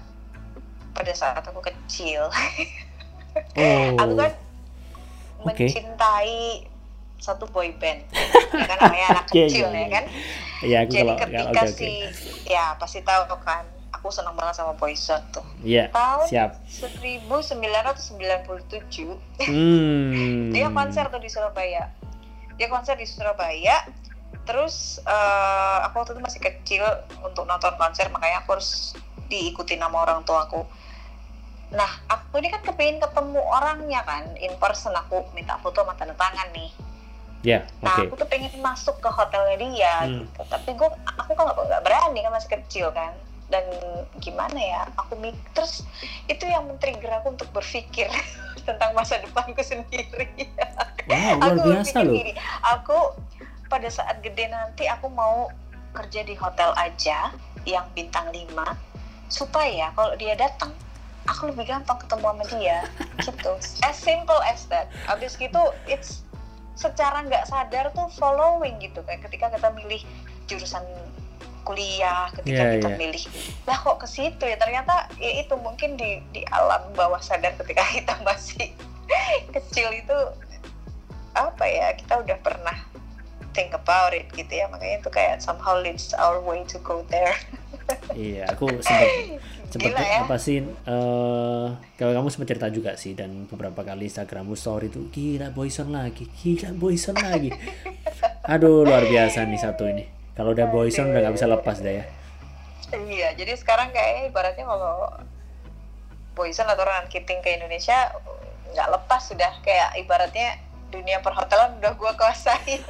pada 0.97 1.13
saat 1.15 1.45
aku 1.45 1.61
kecil, 1.63 2.27
oh 3.57 3.87
aku 4.01 4.13
kan 4.19 4.33
Oke. 5.45 5.69
mencintai 5.71 6.67
satu 7.19 7.47
boy 7.51 7.71
band, 7.79 8.03
ya 8.55 8.67
kan 8.67 8.79
namanya 8.83 9.07
anak 9.19 9.27
Iya, 9.31 9.47
kecil 9.47 9.67
iya, 9.71 9.75
ya 9.75 9.79
iya. 9.79 9.89
kan. 9.91 10.05
aku 10.59 10.91
Jadi 10.91 10.99
kalau 10.99 11.15
ketika 11.19 11.43
oke 11.51 11.61
oke 11.63 11.75
si, 11.75 11.93
ya 12.47 12.65
pasti 12.79 13.01
tahu 13.03 13.23
kan, 13.43 13.65
aku 13.99 14.15
senang 14.15 14.39
banget 14.39 14.63
sama 14.63 14.79
Boyzone 14.79 15.27
tuh. 15.35 15.43
Iya, 15.67 15.91
Tahun 15.91 16.27
siap. 16.31 16.51
1997 16.71 17.59
hmm. 19.43 20.49
Dia 20.55 20.71
konser 20.71 21.11
tuh 21.11 21.19
di 21.19 21.27
Surabaya. 21.27 21.91
Dia 22.55 22.71
konser 22.71 22.95
di 22.95 23.05
Surabaya. 23.05 23.83
Terus 24.47 25.03
eh, 25.03 25.79
aku 25.85 26.01
waktu 26.01 26.15
itu 26.17 26.23
masih 26.23 26.41
kecil 26.41 26.87
untuk 27.21 27.45
nonton 27.45 27.75
konser 27.77 28.09
makanya 28.09 28.47
aku 28.47 28.57
harus 28.57 28.95
diikuti 29.29 29.77
nama 29.77 30.09
orang 30.09 30.25
tuaku 30.25 30.65
nah 31.69 31.85
aku 32.09 32.41
ini 32.41 32.49
kan 32.49 32.65
kepingin 32.65 32.97
ketemu 32.97 33.45
orangnya 33.45 34.01
kan 34.01 34.25
in 34.41 34.57
person. 34.57 34.89
Aku 35.05 35.29
minta 35.37 35.61
foto 35.61 35.85
sama 35.85 35.93
tanda 36.01 36.17
tangan 36.17 36.49
nih. 36.57 36.73
Ya 37.45 37.61
nah 37.85 37.93
oke. 37.93 38.09
aku 38.09 38.15
tuh 38.25 38.29
pengen 38.33 38.49
masuk 38.65 38.97
ke 39.05 39.09
hotelnya 39.13 39.57
dia 39.61 39.95
Hmm. 40.09 40.25
gitu. 40.25 40.41
Tapi 40.49 40.73
gue 40.73 40.89
aku 41.05 41.37
kan 41.37 41.45
nggak 41.53 41.85
berani 41.85 42.25
kan 42.25 42.33
masih 42.33 42.51
kecil 42.57 42.89
kan 42.97 43.13
dan 43.49 43.65
gimana 44.21 44.61
ya 44.61 44.83
aku 45.01 45.17
mik 45.17 45.37
terus 45.57 45.85
itu 46.29 46.45
yang 46.45 46.69
men-trigger 46.69 47.09
aku 47.21 47.33
untuk 47.33 47.49
berpikir 47.57 48.09
tentang 48.69 48.93
masa 48.93 49.17
depanku 49.25 49.65
sendiri. 49.65 50.29
Wow 51.09 51.41
luar 51.41 51.57
aku 51.57 51.59
biasa 51.73 51.99
loh. 52.05 52.13
gini, 52.13 52.33
aku 52.61 52.99
pada 53.73 53.89
saat 53.89 54.21
gede 54.21 54.53
nanti 54.53 54.85
aku 54.85 55.09
mau 55.09 55.49
kerja 55.97 56.21
di 56.25 56.37
hotel 56.37 56.77
aja 56.77 57.33
yang 57.65 57.89
bintang 57.97 58.29
5 58.29 58.53
supaya 59.33 59.93
kalau 59.97 60.13
dia 60.21 60.37
datang 60.37 60.73
aku 61.29 61.53
lebih 61.53 61.69
gampang 61.69 61.97
ketemu 62.05 62.27
sama 62.29 62.45
dia 62.53 62.79
gitu. 63.25 63.53
As 63.85 63.97
simple 63.97 64.41
as 64.45 64.69
that. 64.69 64.93
Abis 65.09 65.41
gitu 65.41 65.73
it's 65.89 66.25
secara 66.79 67.27
nggak 67.27 67.49
sadar 67.51 67.91
tuh 67.91 68.07
following 68.15 68.79
gitu 68.79 69.03
kayak 69.03 69.27
ketika 69.27 69.51
kita 69.51 69.69
milih 69.75 70.01
jurusan 70.47 70.85
kuliah 71.69 72.33
ketika 72.33 72.63
Iya, 72.65 72.75
kita 72.81 72.89
iya. 72.89 72.97
milih. 72.97 73.23
Lah 73.69 73.77
kok 73.77 74.01
ke 74.01 74.09
situ 74.09 74.41
ya? 74.41 74.57
Ternyata 74.57 75.13
ya 75.21 75.45
itu 75.45 75.53
mungkin 75.61 76.01
di 76.01 76.25
di 76.33 76.41
alam 76.49 76.81
bawah 76.97 77.21
sadar 77.21 77.53
ketika 77.61 77.85
kita 77.97 78.17
masih 78.25 78.73
kecil 79.53 79.93
itu 79.93 80.17
apa 81.37 81.65
ya 81.69 81.93
kita 81.93 82.25
udah 82.25 82.37
pernah 82.41 82.77
think 83.53 83.77
about 83.77 84.17
it 84.17 84.25
gitu 84.33 84.49
ya. 84.49 84.65
Makanya 84.73 85.05
itu 85.05 85.11
kayak 85.13 85.45
somehow 85.45 85.77
leads 85.77 86.17
our 86.17 86.41
way 86.41 86.65
to 86.65 86.81
go 86.81 87.05
there. 87.13 87.37
Iya 88.13 88.53
aku 88.53 88.69
sempat 88.85 89.09
sempat 89.73 89.97
ya. 89.97 90.21
apa 90.21 90.37
sih 90.37 90.61
eh 90.61 91.67
kalau 91.97 92.13
kamu 92.13 92.29
sempat 92.29 92.49
cerita 92.53 92.69
juga 92.69 92.93
sih 93.01 93.17
dan 93.17 93.49
beberapa 93.49 93.81
kali 93.81 94.05
Instagrammu 94.05 94.53
story 94.53 94.93
itu 94.93 95.09
gila 95.09 95.49
boyson 95.57 95.97
lagi 95.97 96.29
gila 96.37 96.77
boyson 96.77 97.17
lagi. 97.17 97.49
Aduh 98.53 98.85
luar 98.85 99.09
biasa 99.09 99.49
nih 99.49 99.57
satu 99.57 99.89
ini 99.89 100.05
kalau 100.39 100.55
udah 100.55 100.71
boyson 100.71 101.11
udah 101.11 101.21
nggak 101.27 101.35
bisa 101.35 101.51
lepas 101.51 101.83
deh 101.83 101.99
ya. 101.99 102.05
Iya 102.95 103.29
jadi 103.37 103.53
sekarang 103.59 103.91
kayak 103.93 104.31
ibaratnya 104.33 104.65
kalau 104.65 105.13
Boyson 106.33 106.71
atau 106.71 106.87
Ronan 106.87 107.11
Keating 107.11 107.43
ke 107.43 107.59
Indonesia 107.59 108.15
nggak 108.73 108.89
lepas 108.95 109.27
sudah. 109.27 109.51
Kayak 109.67 109.99
ibaratnya 109.99 110.63
dunia 110.89 111.19
perhotelan 111.21 111.77
udah 111.83 111.93
gua 111.99 112.15
kuasain. 112.15 112.81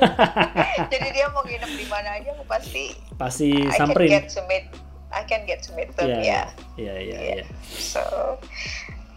Jadi 0.93 1.09
dia 1.11 1.27
mau 1.33 1.43
nginep 1.43 1.73
di 1.75 1.87
mana 1.89 2.21
aja 2.21 2.31
aku 2.37 2.45
pasti 2.47 2.95
pasti 3.17 3.51
I 3.67 3.75
can 3.75 3.91
get 3.97 4.29
to 4.31 4.45
meet 4.47 4.69
I 5.11 5.25
can 5.25 5.43
get 5.49 5.65
to 5.67 5.73
meet 5.75 5.91
them 5.97 6.13
Iya, 6.21 6.53
ya. 6.77 6.95
Iya. 7.01 7.19
iya 7.41 7.45
so 7.75 8.01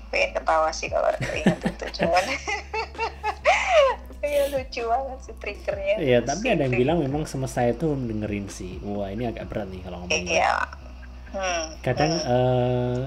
pengen 0.10 0.36
ketawa 0.36 0.72
sih 0.74 0.88
kalau 0.90 1.12
ingat 1.36 1.60
itu 1.62 1.86
cuman 2.02 2.24
Iya 4.22 4.43
lucu 4.53 4.82
banget 4.86 5.19
sih 5.26 5.36
triggernya 5.41 5.95
Iya, 5.97 6.19
tapi 6.22 6.45
Si 6.45 6.53
ada 6.53 6.63
yang 6.69 6.76
bilang 6.78 6.97
memang 7.01 7.26
semesta 7.26 7.61
itu 7.65 7.88
dengerin 8.09 8.45
sih. 8.49 8.78
Wah, 8.86 9.09
ini 9.09 9.26
agak 9.26 9.49
berat 9.49 9.67
nih 9.74 9.82
kalau 9.86 9.97
ngomongin. 10.05 10.38
Iya 10.38 10.53
hmm. 11.34 11.63
Kadang 11.82 12.11
hmm. 12.22 12.32
eh, 12.34 12.99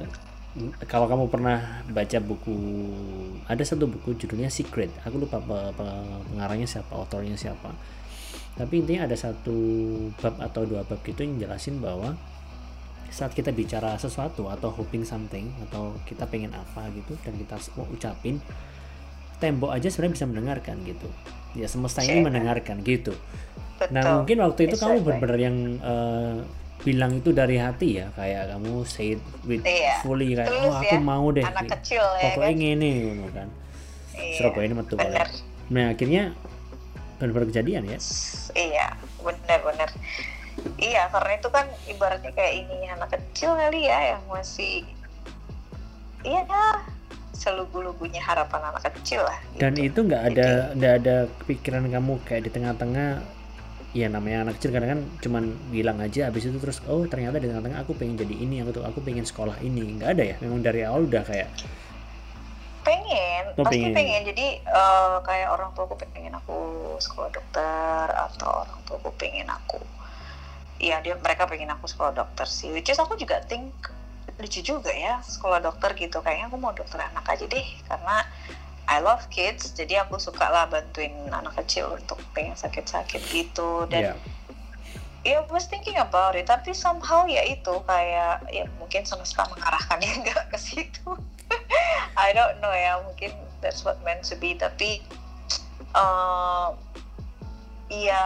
kalau 0.87 1.07
kamu 1.11 1.27
pernah 1.35 1.83
baca 1.91 2.19
buku, 2.23 2.55
ada 3.51 3.63
satu 3.67 3.91
buku 3.91 4.15
judulnya 4.15 4.51
Secret. 4.51 4.91
Aku 5.07 5.19
lupa 5.19 5.43
pe- 5.43 5.73
pe- 5.75 6.21
pengarangnya 6.31 6.69
siapa, 6.71 6.95
autornya 6.95 7.35
siapa. 7.35 7.75
Tapi 8.55 8.87
intinya 8.87 9.11
ada 9.11 9.17
satu 9.19 9.59
bab 10.23 10.39
atau 10.39 10.63
dua 10.63 10.87
bab 10.87 11.03
gitu 11.03 11.27
yang 11.27 11.43
jelasin 11.43 11.83
bahwa 11.83 12.15
saat 13.11 13.31
kita 13.35 13.55
bicara 13.55 13.95
sesuatu 13.99 14.51
atau 14.51 14.71
hoping 14.75 15.07
something 15.07 15.51
atau 15.71 15.95
kita 16.07 16.27
pengen 16.27 16.51
apa 16.55 16.91
gitu 16.95 17.15
dan 17.23 17.35
kita 17.39 17.55
mau 17.79 17.87
ucapin 17.87 18.43
tembok 19.45 19.71
aja 19.71 19.93
sebenarnya 19.93 20.15
bisa 20.17 20.27
mendengarkan 20.27 20.77
gitu. 20.83 21.09
Ya 21.55 21.69
semesta 21.69 22.01
ini 22.01 22.19
Iya. 22.19 22.25
mendengarkan 22.25 22.81
gitu. 22.81 23.13
Betul. 23.77 23.93
Nah 23.93 24.03
mungkin 24.19 24.39
waktu 24.41 24.61
itu 24.67 24.77
kamu 24.77 24.97
benar-benar 25.05 25.39
yang 25.39 25.57
eh, 25.79 26.37
bilang 26.85 27.13
itu 27.17 27.33
dari 27.33 27.57
hati 27.57 27.97
ya 27.97 28.13
kayak 28.13 28.53
kamu 28.53 28.85
say 28.85 29.17
it 29.17 29.23
with 29.45 29.65
Iya. 29.65 30.05
fully 30.05 30.37
kayak 30.37 30.49
Tulus 30.53 30.69
oh 30.69 30.81
aku 30.81 30.97
ya, 30.97 31.01
mau 31.01 31.27
deh. 31.29 31.45
anak 31.45 31.65
kecil 31.81 32.05
ya 32.21 32.33
pokoknya 32.33 32.49
kan? 32.49 32.61
ngene 32.61 32.91
ngono 33.05 33.27
kan. 33.33 33.49
Surabaya 34.37 34.65
ini 34.65 34.75
metu 34.75 34.95
kalau 34.97 35.13
nah 35.73 35.85
akhirnya 35.91 36.23
benar-benar 37.17 37.49
kejadian 37.49 37.83
ya. 37.89 37.99
Iya 38.53 38.87
bener-bener. 39.21 39.91
Iya 40.77 41.03
karena 41.09 41.33
itu 41.35 41.49
kan 41.51 41.67
ibaratnya 41.89 42.31
kayak 42.31 42.53
ini 42.63 42.77
anak 42.87 43.11
kecil 43.11 43.57
kali 43.57 43.89
ya 43.89 44.15
yang 44.15 44.23
masih 44.29 44.85
iya 46.23 46.45
selugu-lugunya 47.35 48.23
harapan 48.23 48.71
anak 48.73 48.89
kecil 48.95 49.27
lah 49.27 49.39
dan 49.59 49.75
gitu. 49.75 49.91
itu 49.91 49.99
nggak 50.07 50.23
ada 50.33 50.49
nggak 50.79 50.95
ada 51.03 51.17
kepikiran 51.43 51.85
kamu 51.91 52.13
kayak 52.25 52.43
di 52.47 52.51
tengah-tengah 52.55 53.21
ya 53.95 54.11
namanya 54.11 54.51
anak 54.51 54.59
kecil 54.59 54.75
kadang 54.75 54.91
kan 54.99 55.01
cuman 55.23 55.45
bilang 55.71 56.03
aja 56.03 56.27
habis 56.27 56.51
itu 56.51 56.59
terus 56.59 56.83
oh 56.91 57.07
ternyata 57.07 57.39
di 57.39 57.47
tengah-tengah 57.47 57.87
aku 57.87 57.95
pengen 57.95 58.19
jadi 58.19 58.35
ini 58.35 58.63
aku 58.67 58.75
tuh 58.75 58.83
aku 58.83 58.99
pengen 59.07 59.23
sekolah 59.23 59.59
ini 59.63 59.99
nggak 59.99 60.11
ada 60.19 60.25
ya 60.35 60.37
memang 60.43 60.67
dari 60.67 60.83
awal 60.83 61.07
udah 61.07 61.23
kayak 61.23 61.51
pengen 62.83 63.35
Oh, 63.55 63.63
pasti 63.63 63.87
pengen. 63.87 63.95
pengen, 63.95 64.23
jadi 64.35 64.47
eh, 64.67 65.17
kayak 65.23 65.49
orang 65.55 65.71
tua 65.79 65.87
aku 65.87 65.95
pengen 65.95 66.35
aku 66.35 66.59
sekolah 66.99 67.31
dokter 67.31 68.07
atau 68.11 68.67
orang 68.67 68.81
tua 68.83 68.99
aku 68.99 69.15
pengen 69.15 69.47
aku 69.47 69.79
iya 70.83 70.99
dia 70.99 71.15
mereka 71.23 71.47
pengen 71.47 71.71
aku 71.71 71.87
sekolah 71.87 72.11
dokter 72.11 72.45
sih 72.51 72.75
which 72.75 72.91
is 72.91 72.99
aku 72.99 73.15
juga 73.15 73.39
think 73.47 73.71
lucu 74.41 74.61
juga 74.61 74.91
ya 74.91 75.23
sekolah 75.23 75.63
dokter 75.63 75.95
gitu. 75.95 76.21
Kayaknya 76.21 76.47
aku 76.51 76.57
mau 76.59 76.73
dokter 76.75 77.01
anak 77.01 77.25
aja 77.29 77.45
deh 77.47 77.67
karena 77.87 78.27
I 78.85 79.01
love 79.01 79.29
kids 79.33 79.73
jadi 79.73 80.05
aku 80.05 80.21
suka 80.21 80.45
lah 80.53 80.69
bantuin 80.69 81.15
anak 81.33 81.57
kecil 81.65 81.97
untuk 81.97 82.21
pengen 82.37 82.57
sakit-sakit 82.57 83.23
gitu. 83.33 83.89
Dan 83.89 84.13
ya 84.13 84.15
ya 85.25 85.41
was 85.49 85.65
thinking 85.73 85.97
about 85.97 86.37
it 86.37 86.45
tapi 86.45 86.77
somehow 86.77 87.25
ya 87.25 87.41
itu 87.49 87.81
kayak 87.89 88.45
ya 88.53 88.69
mungkin 88.77 89.09
semesta 89.09 89.49
mengarahkannya 89.49 90.13
nggak 90.29 90.53
ke 90.53 90.59
situ. 90.61 91.09
I 92.25 92.37
don't 92.37 92.61
know 92.61 92.73
ya 92.73 93.01
mungkin 93.01 93.33
that's 93.65 93.83
what 93.83 93.97
meant 94.05 94.29
to 94.29 94.37
be. 94.37 94.53
Tapi 94.53 95.01
eh 95.97 96.69
ya 98.03 98.23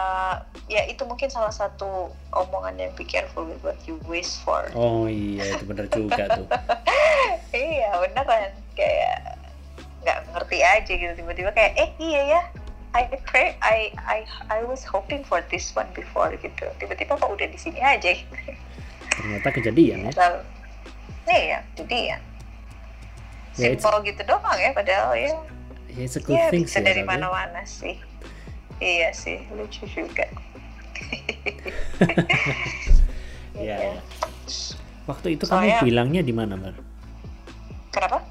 ya 0.65 0.81
itu 0.89 1.05
mungkin 1.05 1.29
salah 1.29 1.53
satu 1.53 2.09
omongannya 2.33 2.89
be 2.97 3.05
careful 3.05 3.45
with 3.45 3.61
what 3.61 3.77
you 3.85 4.01
wish 4.09 4.41
for. 4.41 4.65
Oh 4.73 5.05
iya 5.05 5.57
itu 5.57 5.63
benar 5.69 5.85
juga 5.91 6.23
tuh. 6.33 6.47
Iya 7.49 7.89
bener 7.97 8.23
kan? 8.29 8.51
Kayak 8.77 9.41
nggak 10.05 10.17
ngerti 10.31 10.57
aja 10.63 10.93
gitu 10.95 11.13
tiba-tiba 11.17 11.51
kayak 11.51 11.73
eh 11.75 11.89
iya 11.99 12.21
ya 12.37 12.41
I 12.95 13.05
pray 13.27 13.53
I 13.61 13.93
I 13.99 14.19
I 14.49 14.59
was 14.65 14.81
hoping 14.81 15.21
for 15.21 15.43
this 15.53 15.73
one 15.77 15.89
before 15.93 16.33
gitu. 16.39 16.65
Tiba-tiba 16.81 17.19
kok 17.19 17.29
udah 17.29 17.47
di 17.49 17.59
sini 17.59 17.81
aja. 17.83 18.15
Gitu. 18.15 18.53
ternyata 19.19 19.51
kejadian 19.51 20.07
ya. 20.07 20.11
Lalu, 20.15 20.39
iya 21.27 21.59
jadi 21.75 21.97
ya 22.15 22.17
Ya, 23.59 23.75
simple 23.75 24.07
gitu 24.07 24.21
doang 24.23 24.55
ya 24.55 24.71
padahal 24.71 25.19
ya. 25.19 25.35
Ya, 25.91 26.07
it's 26.07 26.15
a 26.15 26.23
good 26.23 26.39
ya 26.39 26.47
thing 26.47 26.63
bisa 26.63 26.79
sih 26.79 26.85
dari 26.85 27.03
mana-mana 27.03 27.59
sih 27.67 27.99
iya 28.79 29.11
sih 29.11 29.43
lucu 29.51 29.83
juga 29.85 30.25
Iya. 33.59 33.75
Ya. 33.75 33.93
Waktu 35.03 35.35
itu 35.35 35.43
Soalnya- 35.43 35.83
kamu 35.83 35.87
bilangnya 35.89 36.21
di 36.23 36.31
mana, 36.31 36.55
Mbak? 36.55 36.75
Kenapa? 37.91 38.23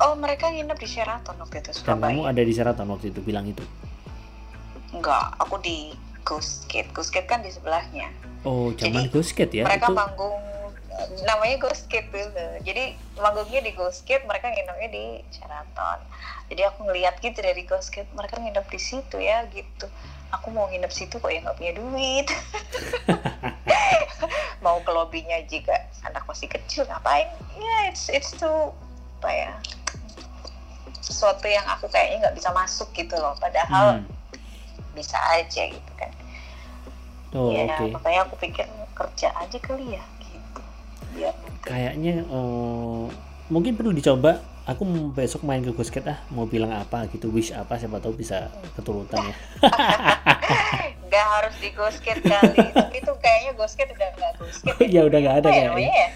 Oh, 0.00 0.14
mereka 0.14 0.50
nginep 0.50 0.74
di 0.74 0.88
Sheraton 0.88 1.38
waktu 1.38 1.60
itu 1.60 1.70
Dan 1.82 2.02
kamu 2.02 2.26
ada 2.26 2.42
di 2.42 2.50
Sheraton 2.50 2.86
waktu 2.88 3.10
itu 3.10 3.20
bilang 3.22 3.46
itu. 3.46 3.62
Enggak, 4.90 5.38
aku 5.38 5.60
di 5.60 5.92
Ghost 6.24 6.66
Gate. 6.66 6.90
Ghost 6.90 7.14
Gate 7.14 7.28
kan 7.28 7.44
di 7.44 7.50
sebelahnya. 7.52 8.10
Oh, 8.42 8.74
zaman 8.74 9.06
Jadi, 9.06 9.12
Ghost 9.12 9.32
Gate 9.34 9.54
ya? 9.54 9.64
mereka 9.66 9.86
itu 9.86 9.94
manggung 9.94 10.34
namanya 11.22 11.56
Ghost 11.62 11.86
Gate 11.86 12.10
dulu. 12.10 12.58
Jadi 12.66 12.98
manggungnya 13.18 13.62
di 13.62 13.72
Ghost 13.74 14.02
Gate, 14.02 14.26
mereka 14.26 14.50
nginepnya 14.50 14.88
di 14.90 15.06
Sheraton. 15.30 15.98
Jadi 16.50 16.62
aku 16.66 16.90
ngeliat 16.90 17.22
gitu 17.22 17.38
dari 17.38 17.62
Ghost 17.62 17.94
Gate, 17.94 18.10
mereka 18.14 18.42
nginep 18.42 18.66
di 18.66 18.80
situ 18.80 19.16
ya 19.22 19.46
gitu. 19.50 19.86
Aku 20.34 20.52
mau 20.52 20.68
nginep 20.68 20.92
situ 20.92 21.22
kok 21.22 21.30
ya 21.30 21.40
nggak 21.40 21.56
punya 21.56 21.72
duit. 21.78 22.26
mau 24.64 24.82
ke 24.82 24.90
lobbynya 24.90 25.46
juga 25.46 25.78
anak 26.02 26.26
masih 26.26 26.50
kecil 26.50 26.82
ngapain? 26.90 27.30
Ya 27.56 27.76
it's 27.88 28.10
it's 28.10 28.34
too 28.34 28.74
apa 29.18 29.30
ya 29.34 29.52
sesuatu 31.02 31.50
yang 31.50 31.66
aku 31.66 31.90
kayaknya 31.90 32.28
nggak 32.28 32.36
bisa 32.36 32.50
masuk 32.52 32.90
gitu 32.92 33.16
loh. 33.16 33.38
Padahal 33.38 34.02
Hmm. 34.02 34.04
bisa 34.92 35.16
aja 35.30 35.62
gitu 35.70 35.92
kan. 35.94 36.10
Oh, 37.32 37.52
ya 37.52 37.68
oke. 37.76 37.92
makanya 37.92 38.24
aku 38.24 38.34
pikir 38.40 38.64
kerja 38.96 39.28
aja 39.36 39.58
kali 39.60 39.94
ya 39.94 40.02
Biar 41.18 41.34
Kayaknya 41.60 42.14
eh, 42.22 43.04
mungkin 43.48 43.72
perlu 43.74 43.90
dicoba. 43.90 44.38
Aku 44.68 44.84
besok 45.10 45.48
main 45.48 45.64
ke 45.64 45.72
Gate 45.72 46.04
ah, 46.06 46.20
mau 46.28 46.44
bilang 46.44 46.68
apa 46.68 47.08
gitu, 47.08 47.32
wish 47.32 47.56
apa, 47.56 47.80
siapa 47.80 48.04
tahu 48.04 48.12
bisa 48.12 48.52
keturutan 48.76 49.24
ya. 49.24 49.34
nggak 51.08 51.26
harus 51.40 51.54
di 51.56 51.72
Gate 51.72 52.20
kali 52.20 52.68
tapi 52.68 53.00
itu 53.00 53.12
kayaknya 53.16 53.52
Gate 53.56 53.92
udah 53.96 54.08
nggak 54.12 54.32
Ghost 54.36 54.60
Gate 54.60 54.90
ya 54.94 55.02
udah 55.08 55.18
nggak 55.18 55.36
ada 55.40 55.48
ya 55.48 55.52
kayaknya. 55.56 55.68
namanya 55.72 55.94
ya? 55.96 56.08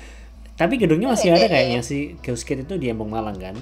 Tapi 0.52 0.74
gedungnya 0.76 1.08
masih 1.10 1.32
Iya, 1.32 1.34
ada 1.34 1.40
iya, 1.42 1.48
kayaknya 1.48 1.80
sih. 1.80 2.02
Ghost 2.20 2.44
Gate 2.44 2.62
itu 2.62 2.74
di 2.76 2.92
Embong 2.92 3.08
Malang 3.08 3.40
kan? 3.40 3.56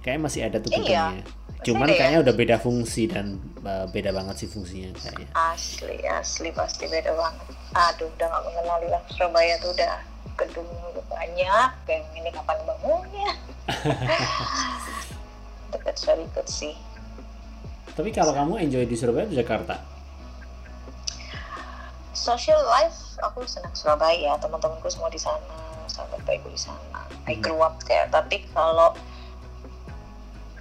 Kayaknya 0.00 0.22
masih 0.22 0.40
ada 0.46 0.56
tuh 0.62 0.70
Iya, 0.70 0.78
gedungnya. 0.78 1.02
masih 1.18 1.64
Cuman 1.66 1.88
ya. 1.90 1.94
kayaknya 1.98 2.18
udah 2.22 2.34
beda 2.38 2.56
fungsi 2.62 3.02
dan 3.10 3.26
uh, 3.66 3.90
beda 3.90 4.14
banget 4.14 4.34
sih 4.38 4.48
fungsinya 4.48 4.94
kayaknya. 4.94 5.26
asli 5.34 5.98
asli 6.06 6.54
pasti 6.54 6.86
beda 6.86 7.10
banget 7.10 7.46
aduh 7.74 8.06
udah 8.06 8.26
nggak 8.30 8.42
mengenali 8.46 8.86
lah 8.86 9.02
Surabaya 9.10 9.58
tuh 9.58 9.74
udah 9.74 9.98
gedung 10.38 10.64
banyak 11.04 11.68
yang 11.84 12.02
ini 12.14 12.30
kapan 12.30 12.56
bangunnya 12.64 13.30
That's 15.84 16.00
very 16.02 16.24
good 16.30 16.46
sih 16.46 16.72
Tapi 17.92 18.08
kalau 18.08 18.30
kamu 18.30 18.62
enjoy 18.62 18.82
di 18.84 18.94
Surabaya 18.94 19.26
atau 19.26 19.36
Jakarta? 19.36 19.74
social 22.10 22.58
life 22.62 23.16
aku 23.18 23.42
senang 23.42 23.72
Surabaya 23.72 24.36
teman-temanku 24.36 24.86
semua 24.86 25.08
di 25.08 25.16
sana 25.16 25.40
sahabat 25.86 26.18
baikku 26.22 26.46
di 26.46 26.58
sana 26.58 26.98
I 27.24 27.32
Hmm. 27.32 27.40
grew 27.40 27.58
up 27.58 27.78
there 27.84 28.04
tapi 28.06 28.42
kalau 28.50 28.92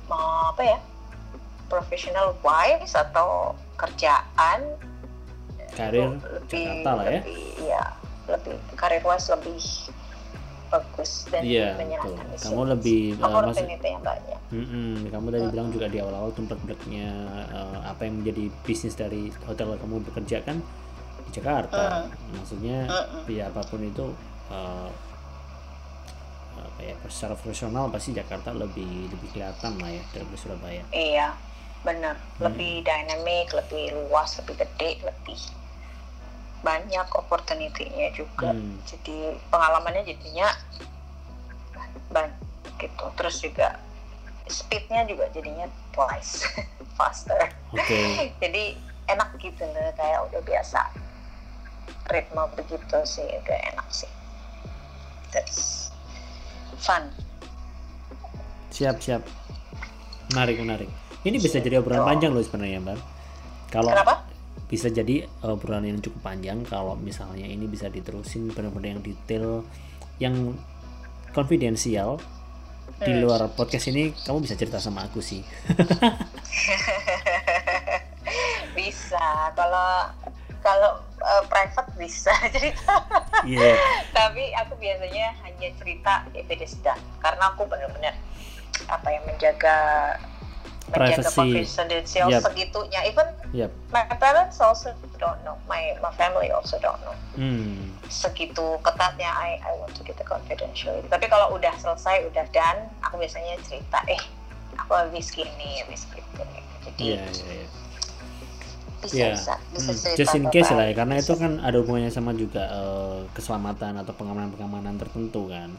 mau 0.07 0.49
apa 0.49 0.61
ya 0.63 0.77
professional 1.67 2.31
wise 2.39 2.93
atau 2.93 3.51
kerjaan 3.75 4.63
Karir 5.75 6.15
lebih 6.31 6.63
Jakarta 6.63 6.89
lah 6.93 7.03
ya. 7.03 7.19
lebih 7.19 7.43
ya 7.59 7.83
lebih 8.27 8.55
karir 8.75 9.03
wise 9.03 9.27
lebih 9.31 9.59
bagus 10.67 11.11
dan 11.31 11.47
betul. 11.47 11.79
menyenangkan 11.79 12.27
Kamu 12.35 12.61
lebih 12.75 13.15
uh, 13.23 13.55
yang 13.87 14.03
banyak 14.03 14.39
Mm-mm, 14.47 15.07
kamu 15.11 15.27
tadi 15.31 15.45
bilang 15.51 15.69
juga 15.71 15.87
di 15.87 15.97
awal-awal 15.99 16.31
tempat-tempatnya 16.31 17.07
uh, 17.51 17.79
apa 17.87 18.07
yang 18.07 18.19
menjadi 18.23 18.47
bisnis 18.63 18.95
dari 18.95 19.27
hotel 19.43 19.75
kamu 19.75 20.03
bekerja 20.11 20.43
kan 20.43 20.59
di 21.27 21.31
Jakarta. 21.35 22.07
Maksudnya 22.35 22.87
Mm-mm. 22.87 23.27
ya 23.31 23.47
apa 23.47 23.63
pun 23.63 23.79
itu 23.83 24.11
uh, 24.51 24.91
apa 26.57 26.79
ya 26.83 26.95
secara 27.07 27.35
profesional 27.37 27.87
pasti 27.87 28.11
Jakarta 28.11 28.51
lebih 28.51 29.07
lebih 29.07 29.29
kelihatan 29.31 29.77
lah 29.79 29.89
ya 29.93 30.03
daripada 30.11 30.37
Surabaya. 30.37 30.83
iya 30.91 31.31
benar 31.85 32.17
Hmm. 32.37 32.49
lebih 32.49 32.81
dynamic 32.83 33.53
lebih 33.53 33.93
luas 33.93 34.35
lebih 34.41 34.65
gede 34.65 34.97
lebih 35.05 35.39
banyak 36.67 37.07
opportunity-nya 37.15 38.11
juga 38.11 38.51
Hmm. 38.51 38.75
jadi 38.83 39.39
pengalamannya 39.47 40.03
jadinya 40.03 40.51
banyak 42.11 42.35
gitu 42.75 43.05
terus 43.15 43.39
juga 43.39 43.79
speednya 44.47 45.07
juga 45.07 45.31
jadinya 45.31 45.63
twice 45.91 46.43
faster 46.99 47.39
Oke. 47.71 47.99
jadi 48.43 48.75
enak 49.07 49.39
gitu 49.39 49.63
loh 49.63 49.95
kayak 49.95 50.19
udah 50.27 50.41
biasa 50.43 50.81
ritme 52.07 52.43
begitu 52.53 52.97
sih 53.03 53.23
udah 53.23 53.57
enak 53.71 53.87
sih 53.87 54.11
that's 55.31 55.87
fun 56.77 57.07
Siap 58.67 59.01
siap. 59.01 59.25
Menarik 60.29 60.61
menarik. 60.61 60.89
Ini 61.25 61.41
bisa 61.41 61.57
jadi 61.57 61.81
obrolan 61.81 62.05
panjang 62.05 62.29
loh 62.29 62.45
sebenarnya 62.45 62.77
mbak. 62.77 62.99
Kalau 63.73 63.89
kenapa 63.89 64.21
bisa 64.67 64.91
jadi 64.91 65.23
obrolan 65.47 65.87
yang 65.87 65.99
cukup 66.03 66.27
panjang 66.27 66.59
kalau 66.67 66.99
misalnya 66.99 67.47
ini 67.47 67.71
bisa 67.71 67.87
diterusin 67.87 68.51
benar-benar 68.51 68.99
yang 68.99 69.03
detail 69.03 69.63
yang 70.19 70.35
konfidensial 71.31 72.19
di 72.97 73.13
luar 73.21 73.45
podcast 73.53 73.93
ini 73.93 74.09
kamu 74.25 74.41
bisa 74.43 74.57
cerita 74.57 74.81
sama 74.81 75.05
aku 75.05 75.21
sih. 75.21 75.45
Bisa. 78.77 79.53
Kalau 79.53 80.09
kalau 80.65 80.91
uh, 81.21 81.43
private 81.45 81.93
bisa 81.95 82.33
cerita. 82.55 83.05
Iya. 83.45 83.77
Tapi 84.11 84.49
aku 84.57 84.73
biasanya 84.81 85.37
hanya 85.45 85.69
cerita 85.77 86.25
it 86.33 86.49
is 86.57 86.73
done. 86.81 86.99
Karena 87.21 87.53
aku 87.53 87.69
benar-benar 87.69 88.17
apa 88.89 89.07
yang 89.09 89.23
menjaga 89.29 89.77
menjaga 90.87 91.19
Privacy. 91.19 91.35
confidential 91.35 92.27
Yep. 92.29 92.41
segitunya 92.43 93.01
even 93.03 93.27
yap 93.51 93.71
my 93.89 94.07
parents 94.15 94.55
also 94.57 94.87
don't 95.17 95.41
know. 95.41 95.57
My 95.65 95.97
my 95.97 96.13
family 96.13 96.47
also 96.47 96.77
don't 96.77 96.95
know. 97.01 97.11
Hmm. 97.33 97.91
Segitu 98.07 98.61
ketatnya 98.79 99.27
I 99.27 99.59
I 99.59 99.71
want 99.75 99.91
to 99.93 100.01
get 100.01 100.15
the 100.15 100.23
confidentiality 100.23 101.05
tapi 101.05 101.25
kalau 101.25 101.51
udah 101.51 101.73
selesai 101.75 102.23
udah 102.25 102.45
done 102.49 102.87
aku 103.01 103.17
biasanya 103.17 103.59
cerita 103.61 103.99
eh 104.05 104.21
aku 104.75 104.93
habis 104.93 105.27
gini 105.29 105.81
habis 105.81 106.05
gitu. 106.07 106.41
Jadi 106.85 107.01
iya 107.03 107.19
iya 107.25 107.45
iya. 107.57 107.67
Bisa 108.97 109.13
Iya. 109.13 109.29
bisa 109.33 109.53
bisa 109.71 109.89
Hmm, 109.91 110.15
just 110.15 110.33
in 110.33 110.45
case 110.47 110.69
lah 110.69 110.85
ya 110.85 110.93
karena 110.95 111.15
bisa 111.15 111.23
itu 111.23 111.33
kan 111.35 111.51
ada 111.59 111.77
hubungannya 111.77 112.09
sama 112.09 112.31
juga 112.31 112.63
eh, 112.65 113.19
keselamatan 113.31 113.93
atau 113.97 114.13
pengamanan-pengamanan 114.13 114.95
tertentu 114.95 115.45
kan. 115.47 115.69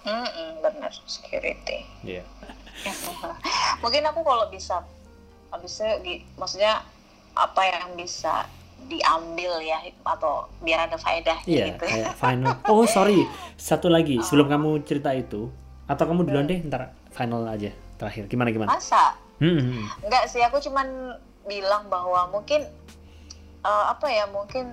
Mm-mm, 0.00 0.50
benar 0.58 0.88
security. 1.04 1.84
Iya 2.00 2.24
mungkin 3.82 4.02
aku 4.06 4.20
kalau 4.22 4.46
bisa 4.48 4.84
habisnya 5.50 5.98
maksudnya 6.38 6.84
apa 7.34 7.62
yang 7.66 7.94
bisa 7.98 8.46
diambil 8.90 9.60
ya 9.60 9.78
atau 10.02 10.48
biar 10.64 10.88
ada 10.88 10.96
faedahnya 10.96 11.46
iya 11.46 11.64
gitu 11.74 11.84
kayak 11.84 12.16
final. 12.16 12.56
Oh 12.66 12.88
sorry. 12.88 13.28
Satu 13.60 13.92
lagi 13.92 14.18
sebelum 14.24 14.48
kamu 14.48 14.70
cerita 14.88 15.12
itu 15.12 15.52
atau 15.84 16.04
kamu 16.06 16.26
duluan 16.26 16.48
deh 16.48 16.58
ntar 16.64 16.96
final 17.12 17.44
aja 17.44 17.70
terakhir. 18.00 18.26
Gimana 18.30 18.48
gimana? 18.50 18.72
Masa? 18.72 19.14
Hmm, 19.40 19.56
hmm, 19.56 19.68
hmm. 19.72 19.86
enggak 20.08 20.24
sih 20.28 20.40
aku 20.44 20.60
cuman 20.60 21.16
bilang 21.48 21.88
bahwa 21.88 22.28
mungkin 22.28 22.64
eh, 23.64 23.84
apa 23.88 24.06
ya 24.08 24.28
mungkin 24.28 24.72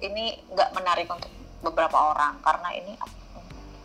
ini 0.00 0.40
nggak 0.52 0.72
menarik 0.76 1.08
untuk 1.08 1.28
beberapa 1.64 2.12
orang 2.12 2.36
karena 2.44 2.68
ini 2.72 2.92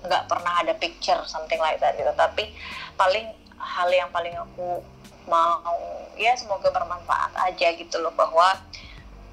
nggak 0.01 0.25
pernah 0.25 0.53
ada 0.61 0.73
picture 0.77 1.21
something 1.25 1.61
like 1.61 1.77
that 1.81 1.97
gitu. 1.97 2.09
Tapi 2.17 2.53
paling 2.97 3.29
hal 3.57 3.89
yang 3.93 4.09
paling 4.09 4.33
aku 4.37 4.81
mau 5.29 5.73
ya 6.17 6.33
semoga 6.33 6.73
bermanfaat 6.73 7.31
aja 7.37 7.67
gitu 7.77 8.01
loh 8.01 8.13
bahwa 8.17 8.57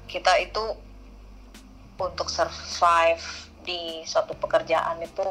kita 0.05 0.37
itu 0.41 0.77
untuk 1.99 2.29
survive 2.31 3.21
di 3.65 4.01
suatu 4.07 4.33
pekerjaan 4.37 5.01
itu 5.03 5.25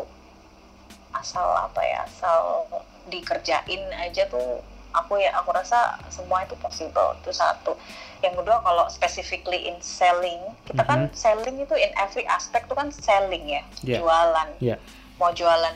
asal 1.17 1.47
apa 1.57 1.81
ya 1.81 2.05
asal 2.05 2.69
dikerjain 3.09 3.89
aja 3.97 4.29
tuh 4.29 4.61
aku 4.93 5.21
ya 5.21 5.33
aku 5.41 5.53
rasa 5.53 5.97
semua 6.13 6.45
itu 6.45 6.55
possible. 6.61 7.17
Itu 7.23 7.33
satu. 7.33 7.77
Yang 8.21 8.43
kedua 8.43 8.61
kalau 8.67 8.85
specifically 8.91 9.71
in 9.71 9.79
selling 9.79 10.43
kita 10.67 10.83
kan 10.83 11.07
selling 11.15 11.63
itu 11.63 11.75
in 11.79 11.91
every 11.97 12.27
aspect 12.27 12.67
itu 12.67 12.75
kan 12.75 12.91
selling 12.91 13.47
ya 13.47 13.63
Yeah. 13.83 14.03
jualan. 14.03 14.49
Yeah. 14.59 14.79
Mau 15.19 15.35
jualan 15.35 15.75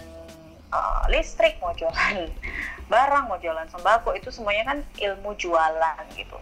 uh, 0.72 1.04
listrik 1.10 1.58
mau 1.60 1.74
jualan 1.74 2.30
barang 2.92 3.24
mau 3.28 3.38
jualan 3.38 3.68
sembako 3.68 4.14
itu 4.16 4.30
semuanya 4.30 4.74
kan 4.74 4.78
ilmu 4.98 5.34
jualan 5.36 6.04
gitu. 6.16 6.38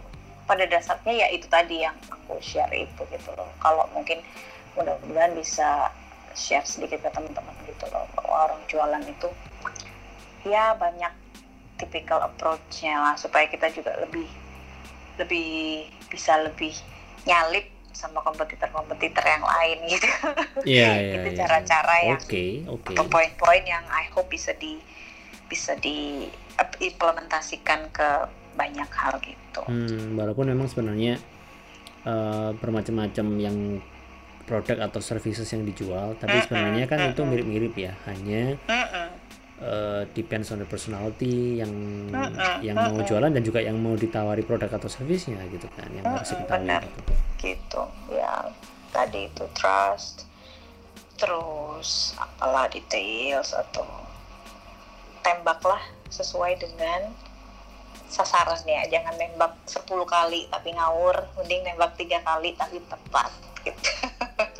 Pada 0.49 0.67
dasarnya 0.67 1.25
ya 1.25 1.27
itu 1.31 1.47
tadi 1.47 1.85
yang 1.85 1.95
aku 2.09 2.37
share 2.41 2.71
itu 2.73 3.01
gitu 3.11 3.29
loh. 3.37 3.47
Kalau 3.61 3.87
mungkin 3.93 4.19
mudah-mudahan 4.75 5.35
bisa 5.35 5.91
share 6.35 6.63
sedikit 6.63 7.03
ke 7.03 7.09
teman-teman 7.11 7.55
gitu 7.67 7.85
loh 7.91 8.07
bahwa 8.15 8.51
orang 8.51 8.61
jualan 8.71 9.03
itu 9.03 9.29
ya 10.47 10.73
banyak 10.75 11.11
typical 11.77 12.21
approach-nya 12.21 12.97
lah 12.97 13.15
supaya 13.17 13.49
kita 13.49 13.69
juga 13.73 13.97
lebih 13.99 14.29
lebih 15.19 15.89
bisa 16.09 16.39
lebih 16.41 16.73
nyalip 17.27 17.67
sama 17.91 18.23
kompetitor-kompetitor 18.23 19.23
yang 19.23 19.43
lain 19.43 19.77
gitu. 19.91 20.07
Iya, 20.65 20.89
iya. 21.03 21.13
itu 21.21 21.29
iya. 21.31 21.37
cara-cara 21.43 21.95
yang 22.03 22.19
Oke, 22.19 22.63
oke. 22.67 22.93
atau 22.95 23.05
poin-poin 23.07 23.63
yang 23.67 23.83
I 23.91 24.07
hope 24.11 24.29
bisa 24.31 24.53
di 24.57 24.79
bisa 25.51 25.75
diimplementasikan 25.79 27.91
ke 27.91 28.09
banyak 28.55 28.87
hal 28.87 29.19
gitu. 29.19 29.61
Hmm, 29.67 30.15
walaupun 30.15 30.47
memang 30.47 30.71
sebenarnya 30.71 31.19
eh, 32.07 32.51
bermacam-macam 32.55 33.27
yang 33.39 33.81
produk 34.47 34.87
atau 34.91 34.99
services 34.99 35.47
yang 35.51 35.63
dijual, 35.63 36.15
tapi 36.19 36.41
sebenarnya 36.43 36.87
kan 36.89 36.99
itu 37.11 37.23
mm-mm. 37.23 37.31
mirip-mirip 37.31 37.73
ya. 37.77 37.93
Hanya 38.07 38.57
Mm-mm. 38.67 39.07
Eh, 39.61 40.03
depends 40.17 40.49
on 40.49 40.59
the 40.59 40.67
personality 40.67 41.61
yang 41.61 41.71
Mm-mm, 42.09 42.65
yang 42.65 42.77
mau 42.77 42.97
mm-mm. 42.97 43.07
jualan 43.07 43.31
dan 43.31 43.43
juga 43.45 43.61
yang 43.61 43.77
mau 43.77 43.93
ditawari 43.93 44.41
produk 44.41 44.81
atau 44.81 44.89
servisnya 44.89 45.39
gitu 45.53 45.69
kan 45.77 45.87
yang 45.93 46.05
harus 46.05 46.33
Mm-mm, 46.33 46.41
diketahui 46.43 46.67
benar. 46.67 46.81
gitu. 46.83 47.01
gitu 47.41 47.81
ya 48.11 48.33
tadi 48.91 49.29
itu 49.29 49.45
trust 49.55 50.27
terus 51.15 52.17
apalah 52.17 52.65
details 52.67 53.53
atau 53.53 53.85
tembaklah 55.21 55.79
sesuai 56.09 56.57
dengan 56.57 57.13
sasarannya 58.11 58.91
jangan 58.91 59.15
nembak 59.15 59.55
10 59.69 59.87
kali 59.87 60.49
tapi 60.51 60.75
ngawur 60.75 61.15
mending 61.39 61.63
nembak 61.63 61.95
tiga 61.95 62.19
kali 62.25 62.51
tapi 62.59 62.83
tepat 62.89 63.31
gitu 63.63 63.91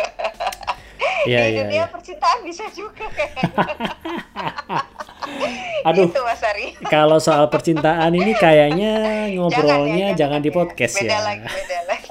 Iya, 1.29 1.39
di 1.41 1.49
iya, 1.53 1.61
dunia 1.65 1.83
iya. 1.85 1.85
percintaan 1.89 2.39
bisa 2.45 2.65
juga 2.73 3.05
Aduh, 5.89 6.09
gitu 6.09 6.21
Mas 6.21 6.41
Ari 6.45 6.77
kalau 6.89 7.17
soal 7.21 7.45
percintaan 7.49 8.13
ini 8.13 8.33
kayaknya 8.37 8.93
ngobrolnya 9.37 10.13
jangan, 10.17 10.41
di 10.41 10.49
ya. 10.49 10.55
podcast 10.55 10.97
beda 10.97 11.13
ya. 11.13 11.19
lagi 11.21 11.47
beda 11.49 11.79
lagi 11.89 12.09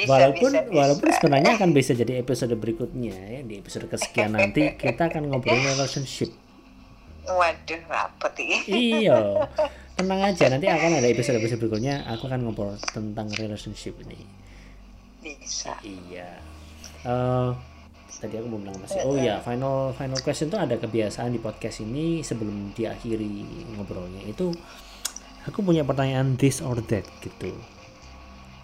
bisa, 0.00 0.10
walaupun 0.16 0.50
bisa, 0.50 0.62
bisa. 0.64 0.76
walaupun 0.80 1.08
sebenarnya 1.12 1.50
akan 1.60 1.70
bisa 1.76 1.92
jadi 1.92 2.12
episode 2.24 2.54
berikutnya 2.56 3.16
ya 3.16 3.40
di 3.44 3.54
episode 3.60 3.86
kesekian 3.90 4.32
nanti 4.32 4.72
kita 4.80 5.12
akan 5.12 5.28
ngobrolin 5.28 5.60
relationship. 5.76 6.32
Waduh, 7.28 7.82
apa 7.92 8.26
tuh? 8.32 8.48
iya. 8.64 9.44
Tenang 9.92 10.20
aja 10.24 10.48
nanti 10.48 10.66
akan 10.72 11.04
ada 11.04 11.08
episode 11.12 11.36
episode 11.36 11.60
berikutnya 11.60 12.08
aku 12.08 12.32
akan 12.32 12.48
ngobrol 12.48 12.72
tentang 12.80 13.28
relationship 13.36 13.92
ini. 14.08 14.39
Bisa. 15.20 15.76
Iya. 15.84 16.40
Eh 17.04 17.50
tadi 18.20 18.36
aku 18.36 18.46
mau 18.52 18.60
bilang 18.60 18.76
masih. 18.82 19.00
Oh 19.06 19.16
ya, 19.16 19.40
final 19.40 19.94
final 19.96 20.20
question 20.20 20.50
tuh 20.52 20.60
ada 20.60 20.76
kebiasaan 20.76 21.32
di 21.32 21.40
podcast 21.40 21.80
ini 21.80 22.20
sebelum 22.20 22.74
diakhiri 22.76 23.46
ngobrolnya 23.78 24.26
itu 24.26 24.52
aku 25.48 25.64
punya 25.64 25.86
pertanyaan 25.86 26.36
this 26.36 26.60
or 26.60 26.76
that 26.90 27.06
gitu. 27.24 27.54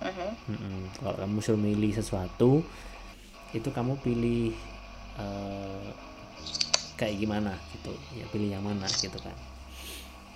Mhm. 0.02 0.28
Mm-mm. 0.52 0.76
Kalau 1.00 1.16
kamu 1.16 1.38
suruh 1.40 1.60
milih 1.60 1.96
sesuatu, 1.96 2.60
itu 3.56 3.68
kamu 3.72 3.96
pilih 4.04 4.52
eh, 5.16 5.88
kayak 7.00 7.16
gimana 7.16 7.56
gitu? 7.72 7.96
Ya 8.12 8.28
pilih 8.28 8.52
yang 8.52 8.64
mana 8.66 8.84
gitu 8.92 9.16
kan? 9.22 9.32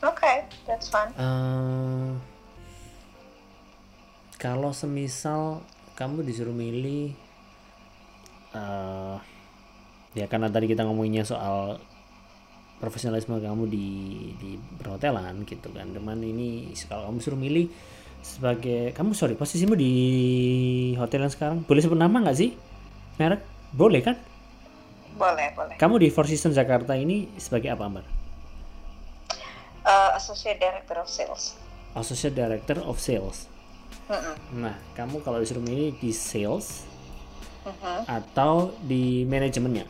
Oke, 0.01 0.49
that's 0.65 0.89
fun. 0.89 1.13
Eh, 1.13 2.09
kalau 4.41 4.73
semisal 4.73 5.61
kamu 6.01 6.25
disuruh 6.25 6.57
milih, 6.57 7.13
eh 8.57 9.17
ya 10.17 10.25
karena 10.33 10.49
tadi 10.49 10.73
kita 10.73 10.89
ngomonginnya 10.89 11.29
soal 11.29 11.77
profesionalisme 12.81 13.37
kamu 13.37 13.69
di 13.69 13.89
di 14.41 14.57
perhotelan 14.81 15.45
gitu 15.45 15.69
kan, 15.77 15.93
teman 15.93 16.25
ini 16.25 16.73
kalau 16.89 17.13
kamu 17.13 17.21
suruh 17.21 17.37
milih 17.37 17.69
sebagai 18.25 18.97
kamu 18.97 19.13
sorry 19.13 19.37
posisimu 19.37 19.77
di 19.77 19.93
hotel 20.97 21.29
yang 21.29 21.33
sekarang 21.33 21.61
boleh 21.69 21.85
sebut 21.85 22.01
nama 22.01 22.17
nggak 22.25 22.39
sih? 22.41 22.57
Merek? 23.21 23.45
Boleh 23.77 24.01
kan? 24.01 24.17
Boleh, 25.21 25.53
boleh. 25.53 25.77
kamu 25.77 26.01
di 26.01 26.09
Four 26.09 26.25
Seasons 26.25 26.57
Jakarta 26.57 26.97
ini 26.97 27.29
sebagai 27.37 27.77
apa 27.77 27.85
Ambar 27.85 28.05
Uh, 29.81 30.13
Associate 30.13 30.61
Director 30.61 31.01
of 31.01 31.09
Sales. 31.09 31.57
Associate 31.97 32.37
Director 32.37 32.85
of 32.85 33.01
Sales 33.01 33.49
Nah 34.51 34.75
kamu 34.93 35.23
kalau 35.23 35.39
disuruh 35.39 35.63
milih 35.63 35.95
di 35.97 36.11
sales 36.11 36.83
mhm. 37.63 38.11
atau 38.11 38.75
di 38.83 39.23
manajemennya 39.25 39.87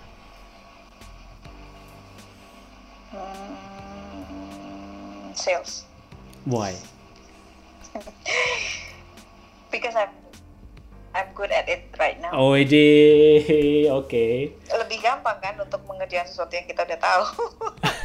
Hmm, 4.40 5.34
sales. 5.34 5.82
why 6.46 6.72
Because 9.70 9.94
I'm 9.94 10.14
I'm 11.10 11.34
good 11.34 11.50
at 11.50 11.66
it 11.66 11.90
right 11.98 12.14
now. 12.22 12.30
oh 12.30 12.54
ide 12.54 12.86
oke 13.90 14.54
Lebih 14.70 14.98
gampang 15.00 15.42
kan 15.42 15.58
untuk 15.58 15.82
mengerjakan 15.84 16.22
sesuatu 16.24 16.54
yang 16.54 16.66
kita 16.66 16.86
udah 16.86 16.98
tahu. 16.98 17.24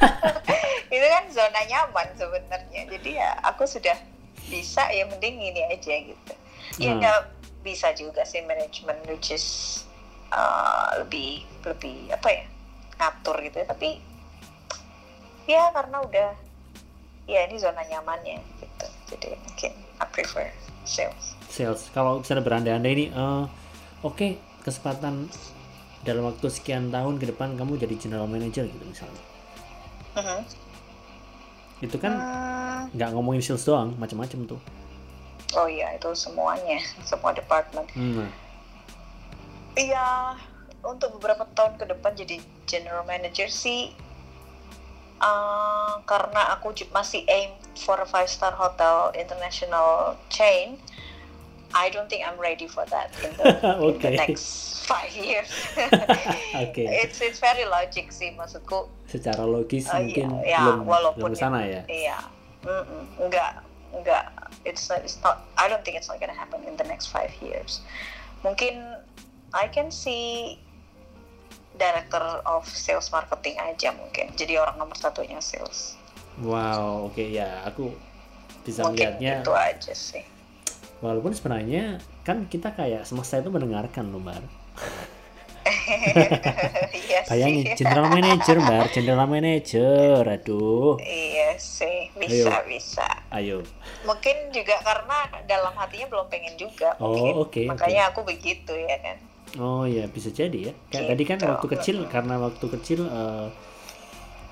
Itu 0.95 1.05
kan 1.05 1.23
zona 1.29 1.61
nyaman 1.65 2.07
sebenarnya. 2.17 2.81
Jadi 2.89 3.09
ya 3.13 3.37
aku 3.45 3.65
sudah 3.65 3.93
bisa 4.47 4.87
ya 4.89 5.05
mending 5.05 5.37
ini 5.39 5.61
aja 5.65 5.93
gitu. 5.95 6.33
Ya 6.77 6.91
Hmm. 6.91 6.99
nggak 6.99 7.19
bisa 7.61 7.89
juga 7.93 8.21
sih 8.21 8.41
manajemen 8.43 8.97
which 9.05 9.29
is 9.29 9.45
uh, 10.29 11.01
lebih 11.01 11.41
lebih 11.61 12.09
apa 12.09 12.27
ya 12.29 12.43
ngatur 12.95 13.37
gitu. 13.41 13.59
Tapi 13.61 13.99
ya 15.45 15.69
karena 15.71 15.97
udah 15.99 16.29
ya 17.25 17.45
ini 17.45 17.57
zona 17.57 17.81
nyamannya 17.83 18.37
gitu. 18.59 18.87
Jadi 19.07 19.27
mungkin 19.35 19.71
I 19.95 20.05
prefer 20.05 20.49
sales. 20.83 21.33
sales 21.47 21.87
kalau 21.89 22.19
misalnya 22.19 22.43
berandai-andai 22.43 22.91
ini 22.93 23.05
eh, 23.09 23.43
oke 24.01 24.27
kesempatan 24.61 25.29
dalam 26.03 26.27
waktu 26.27 26.45
sekian 26.49 26.91
tahun 26.91 27.17
ke 27.17 27.31
depan 27.31 27.55
kamu 27.55 27.79
jadi 27.79 27.95
general 27.97 28.27
manager 28.27 28.65
gitu 28.65 28.85
misalnya 28.85 29.23
Mhm. 30.15 30.39
Itu 31.83 31.97
kan 31.99 32.13
Hmm, 32.15 32.91
nggak 32.95 33.09
ngomongin 33.17 33.41
sales 33.43 33.65
doang 33.65 33.95
macam-macam 33.97 34.55
tuh 34.55 34.61
oh 35.55 35.67
iya 35.67 35.95
itu 35.95 36.11
semuanya 36.13 36.77
semua 37.07 37.31
department. 37.31 37.87
Hmm, 37.95 38.23
nah, 38.23 38.31
Iya, 39.75 40.39
untuk 40.87 41.19
beberapa 41.19 41.43
tahun 41.51 41.75
ke 41.75 41.91
depan 41.91 42.15
jadi 42.15 42.39
general 42.63 43.03
manager 43.03 43.51
sih, 43.51 43.91
uh, 45.19 45.99
karena 46.07 46.55
aku 46.55 46.71
masih 46.95 47.27
aim 47.27 47.51
for 47.75 47.99
a 47.99 48.07
five 48.07 48.31
star 48.31 48.55
hotel 48.55 49.11
international 49.11 50.15
chain. 50.31 50.79
I 51.75 51.91
don't 51.91 52.07
think 52.07 52.23
I'm 52.23 52.39
ready 52.39 52.65
for 52.65 52.87
that 52.87 53.11
in 53.19 53.35
the, 53.35 53.43
in 53.51 53.99
the 53.99 53.99
Okay. 53.99 54.15
next 54.15 54.47
five 54.87 55.11
years. 55.11 55.51
Oke. 56.63 56.87
It's 56.87 57.19
it's 57.19 57.37
very 57.37 57.67
logic 57.67 58.09
sih 58.09 58.31
maksudku. 58.33 58.87
secara 59.05 59.43
logis 59.43 59.85
Uh, 59.85 59.99
mungkin 60.01 60.27
iya, 60.41 60.49
iya, 60.49 60.59
belum 60.63 60.79
walaupun 60.87 61.29
belum 61.29 61.35
ke 61.35 61.37
sana 61.37 61.59
ya 61.61 61.81
Iya, 61.85 62.17
Mm-mm, 62.63 63.03
enggak 63.21 63.59
enggak. 63.91 64.23
It's 64.63 64.87
not, 64.87 65.03
it's 65.03 65.19
not. 65.21 65.45
I 65.55 65.67
don't 65.67 65.83
think 65.83 65.93
it's 65.93 66.07
not 66.07 66.17
gonna 66.17 66.33
happen 66.33 66.63
in 66.63 66.73
the 66.73 66.87
next 66.87 67.11
five 67.11 67.29
years. 67.37 67.83
Mungkin 68.41 68.81
I 69.53 69.67
can 69.67 69.91
see 69.91 70.57
director 71.75 72.23
of 72.47 72.63
sales 72.65 73.11
marketing 73.11 73.59
aja 73.59 73.91
mungkin. 73.91 74.31
Jadi 74.33 74.55
orang 74.55 74.79
nomor 74.79 74.95
satunya 74.95 75.37
sales. 75.37 75.99
wow 76.35 77.07
oke 77.07 77.23
ya 77.23 77.63
aku 77.63 77.95
bisa 78.63 78.83
mungkin 78.83 79.15
melihatnya 79.15 79.39
itu 79.39 79.53
aja 79.53 79.93
sih. 79.95 80.23
Walaupun 80.97 81.31
sebenarnya 81.31 81.97
kan 82.21 82.45
kita 82.45 82.71
kayak 82.71 83.03
semesta 83.03 83.37
itu 83.37 83.47
mendengarkan 83.47 84.09
loh 84.09 84.19
Bar 84.19 84.43
iya 86.95 87.19
bayangin 87.25 87.65
sih. 87.65 87.75
general 87.75 88.07
manager 88.07 88.57
Bar 88.59 88.85
general 88.87 89.25
manager 89.25 90.21
aduh 90.21 90.95
Iya 90.97 91.57
sih, 91.57 92.11
bisa 92.13 92.51
Ayo. 92.53 92.67
bisa. 92.67 93.07
ayo 93.31 93.57
Mungkin 94.03 94.35
juga 94.51 94.77
karena 94.79 95.17
dalam 95.43 95.73
hatinya 95.73 96.05
belum 96.07 96.27
pengen 96.27 96.53
juga. 96.55 96.93
Oh, 96.97 97.41
oke, 97.41 97.65
Makanya 97.65 98.11
aku 98.11 98.21
begitu 98.21 98.69
ya 98.71 98.97
kan. 98.99 99.17
oh 99.55 99.83
ya 99.83 100.05
bisa 100.05 100.29
jadi 100.29 100.69
ya 100.69 100.73
kayak 100.89 101.05
tadi 101.09 101.23
kan 101.23 101.37
Gitu. 101.37 101.47
waktu 101.47 101.67
kecil 101.71 101.97
karena 102.05 102.35
waktu 102.37 102.65
kecil 102.69 102.99
eh, 103.03 103.47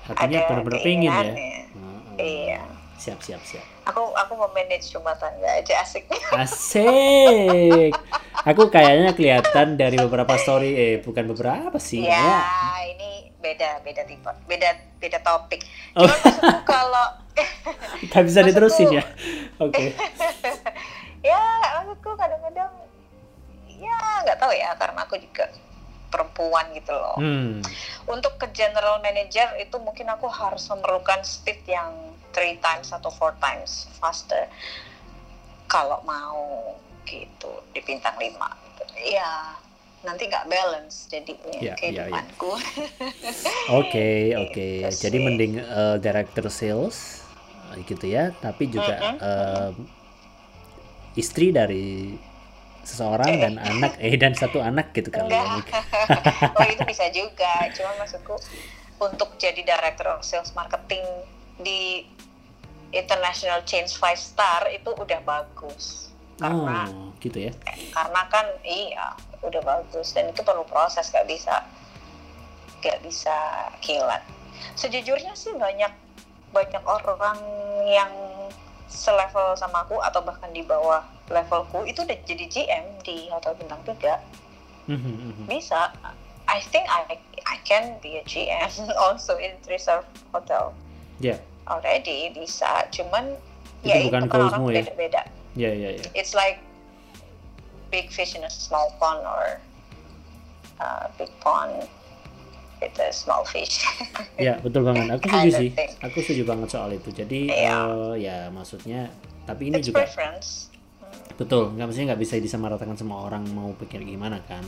hatinya 0.04 0.38
benar-benar 0.44 0.80
pengen 0.80 0.98
ya 1.00 1.12
keinginannya. 1.12 1.34
Heeh. 1.36 1.62
Iya. 2.18 2.60
Siap 2.96 3.20
siap 3.20 3.42
siap 3.42 3.64
Aku 3.84 4.00
aku 4.10 4.32
memanage 4.38 4.90
rumah 4.92 5.12
tangga 5.14 5.44
aja 5.46 5.80
asik. 5.80 6.08
asik 6.32 7.92
aku 8.48 8.62
kayaknya 8.68 9.12
kelihatan 9.12 9.74
dari 9.74 9.96
beberapa 9.96 10.34
story 10.34 10.70
eh 10.72 10.94
bukan 10.98 11.26
beberapa 11.26 11.76
sih 11.76 12.00
ya, 12.00 12.16
ya 12.16 12.40
ini 12.88 13.10
beda 13.36 13.80
beda 13.80 14.02
tipe, 14.02 14.30
beda 14.46 14.70
beda 14.96 15.18
topik. 15.20 15.60
Oh. 15.92 16.08
Cuman 16.08 16.64
kalau 16.64 17.06
Gak 18.08 18.22
bisa 18.22 18.40
Maksudku- 18.40 18.48
diterusin 18.48 18.88
ya 18.94 19.04
oke 19.58 19.84
ya 21.22 21.40
maksudku 21.76 22.10
kadang-kadang 22.14 22.72
ya 23.68 23.96
nggak 24.22 24.38
tahu 24.38 24.52
ya 24.52 24.70
karena 24.74 25.02
aku 25.02 25.18
juga 25.18 25.50
perempuan 26.08 26.70
gitu 26.72 26.94
loh. 26.94 27.18
hmm 27.18 27.58
Untuk 28.06 28.38
ke 28.38 28.46
general 28.48 29.00
manager 29.00 29.50
itu 29.58 29.76
mungkin 29.76 30.06
aku 30.06 30.24
harus 30.24 30.62
memerlukan 30.70 31.20
speed 31.20 31.66
yang 31.66 31.90
three 32.34 32.58
times 32.58 32.90
atau 32.90 33.08
four 33.08 33.32
times 33.38 33.86
faster 33.96 34.50
kalau 35.64 36.02
mau 36.04 36.74
gitu 37.06 37.50
di 37.70 37.80
bintang 37.80 38.16
5 38.16 38.26
gitu. 38.28 38.82
ya 39.08 39.54
nanti 40.02 40.28
nggak 40.28 40.46
balance 40.46 41.08
jadi 41.08 41.32
Ya, 41.54 41.56
ya, 41.56 41.64
ya. 41.64 41.74
kehidupanku 41.78 42.52
Oke, 43.80 44.36
oke. 44.36 44.68
Gitu 44.84 45.00
Jadi 45.00 45.16
mending 45.16 45.52
eh, 45.56 45.96
director 45.96 46.44
sales 46.48 47.24
eh, 47.72 47.80
gitu 47.84 48.04
ya, 48.04 48.28
tapi 48.36 48.68
juga 48.68 49.16
Mm-mm. 49.16 49.16
eh, 49.16 49.70
istri 51.14 51.48
dari 51.48 52.18
seseorang 52.84 53.40
dan 53.40 53.54
anak 53.56 53.96
eh 53.96 54.12
dan 54.20 54.36
satu 54.36 54.60
anak 54.60 54.92
gitu 54.92 55.08
kali 55.08 55.32
ya. 55.32 55.40
enggak 55.40 55.80
oh 56.60 56.64
itu 56.68 56.82
bisa 56.84 57.08
juga 57.08 57.72
cuma 57.72 57.96
maksudku 57.96 58.36
untuk 59.00 59.40
jadi 59.40 59.56
director 59.64 60.12
of 60.12 60.20
sales 60.20 60.52
marketing 60.52 61.00
di 61.56 62.04
international 62.94 63.60
change 63.66 63.98
five 63.98 64.16
star 64.16 64.64
itu 64.70 64.94
udah 64.94 65.20
bagus. 65.26 66.14
Karena 66.38 66.86
Oh, 66.90 67.10
gitu 67.18 67.50
ya. 67.50 67.52
karena 67.90 68.22
kan 68.26 68.46
iya 68.62 69.14
udah 69.42 69.62
bagus. 69.62 70.14
Dan 70.14 70.30
itu 70.30 70.42
perlu 70.42 70.62
proses 70.64 71.10
gak 71.10 71.26
bisa 71.26 71.62
gak 72.80 73.00
bisa 73.02 73.34
kilat. 73.80 74.22
Sejujurnya 74.74 75.34
sih 75.34 75.54
banyak 75.54 75.90
banyak 76.54 76.82
orang 76.86 77.38
yang 77.84 78.12
selevel 78.86 79.58
sama 79.58 79.82
aku 79.82 79.98
atau 79.98 80.22
bahkan 80.22 80.54
di 80.54 80.62
bawah 80.62 81.02
levelku 81.26 81.82
itu 81.82 82.04
udah 82.06 82.14
jadi 82.22 82.46
GM 82.46 82.84
di 83.02 83.26
hotel 83.26 83.58
bintang 83.58 83.82
3 83.82 84.20
Mhm, 84.86 85.00
mhm. 85.32 85.44
bisa. 85.48 85.90
I 86.44 86.60
think 86.60 86.84
I 86.86 87.16
I 87.48 87.56
can 87.64 87.96
be 88.04 88.20
a 88.20 88.24
GM 88.24 88.68
also 89.08 89.40
in 89.40 89.56
three 89.64 89.80
star 89.80 90.04
hotel. 90.30 90.76
Ya, 91.16 91.40
already 91.66 92.30
bisa 92.30 92.84
cuman 92.90 93.34
Itu 93.80 93.88
ya 93.90 93.96
bukan 94.08 94.22
itu 94.22 94.30
kan 94.30 94.40
orang 94.42 94.62
ya? 94.64 94.80
beda-beda 94.80 95.22
ya, 95.54 95.70
ya, 95.70 95.90
ya. 95.94 96.04
it's 96.12 96.32
like 96.32 96.58
big 97.88 98.08
fish 98.08 98.34
in 98.34 98.42
a 98.42 98.50
small 98.50 98.90
pond 98.96 99.22
or 99.22 99.60
uh, 100.78 101.06
big 101.14 101.30
pond 101.38 101.84
with 102.80 102.96
a 102.98 103.08
small 103.10 103.44
fish. 103.44 103.80
Ya, 104.36 104.58
betul 104.58 104.82
banget. 104.82 105.14
Aku 105.14 105.24
setuju 105.24 105.50
sih. 105.54 105.70
think. 105.70 105.94
Aku 106.02 106.18
setuju 106.18 106.42
banget 106.44 106.68
soal 106.68 106.90
itu. 106.90 107.06
Jadi 107.08 107.46
Iya. 107.46 107.70
eh, 107.86 108.14
ya 108.18 108.38
maksudnya 108.50 109.14
tapi 109.46 109.70
ini 109.70 109.78
It's 109.78 109.86
juga 109.86 110.02
preference. 110.02 110.74
betul 111.34 111.70
nggak 111.70 111.86
maksudnya 111.86 112.06
nggak 112.12 112.20
bisa 112.20 112.34
disamaratakan 112.36 112.94
semua 112.94 113.22
orang 113.22 113.46
mau 113.48 113.70
pikir 113.74 114.02
gimana 114.02 114.42
kan 114.44 114.62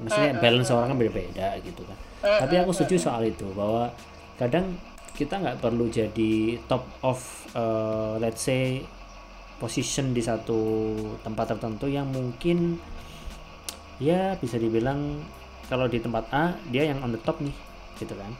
maksudnya 0.00 0.36
balance 0.38 0.68
orang 0.68 0.92
kan 0.92 0.98
beda-beda 0.98 1.48
gitu 1.60 1.80
kan 1.80 1.96
tapi 2.40 2.54
aku 2.56 2.72
setuju 2.72 2.96
soal 3.02 3.22
itu 3.22 3.44
bahwa 3.52 3.88
kadang 4.36 4.76
kita 5.14 5.38
nggak 5.38 5.58
perlu 5.58 5.86
jadi 5.86 6.58
top 6.66 6.82
of 7.02 7.18
eh, 7.54 8.14
let's 8.18 8.42
say 8.42 8.82
position 9.56 10.10
di 10.10 10.20
satu 10.20 10.58
tempat 11.22 11.54
tertentu 11.54 11.86
yang 11.86 12.10
mungkin 12.10 12.76
ya 14.02 14.34
bisa 14.36 14.58
dibilang 14.58 15.22
kalau 15.70 15.86
di 15.86 16.02
tempat 16.02 16.26
A 16.34 16.44
dia 16.68 16.84
yang 16.84 16.98
on 17.00 17.14
the 17.14 17.20
top 17.22 17.38
nih 17.38 17.54
gitu 17.96 18.12
kan 18.12 18.34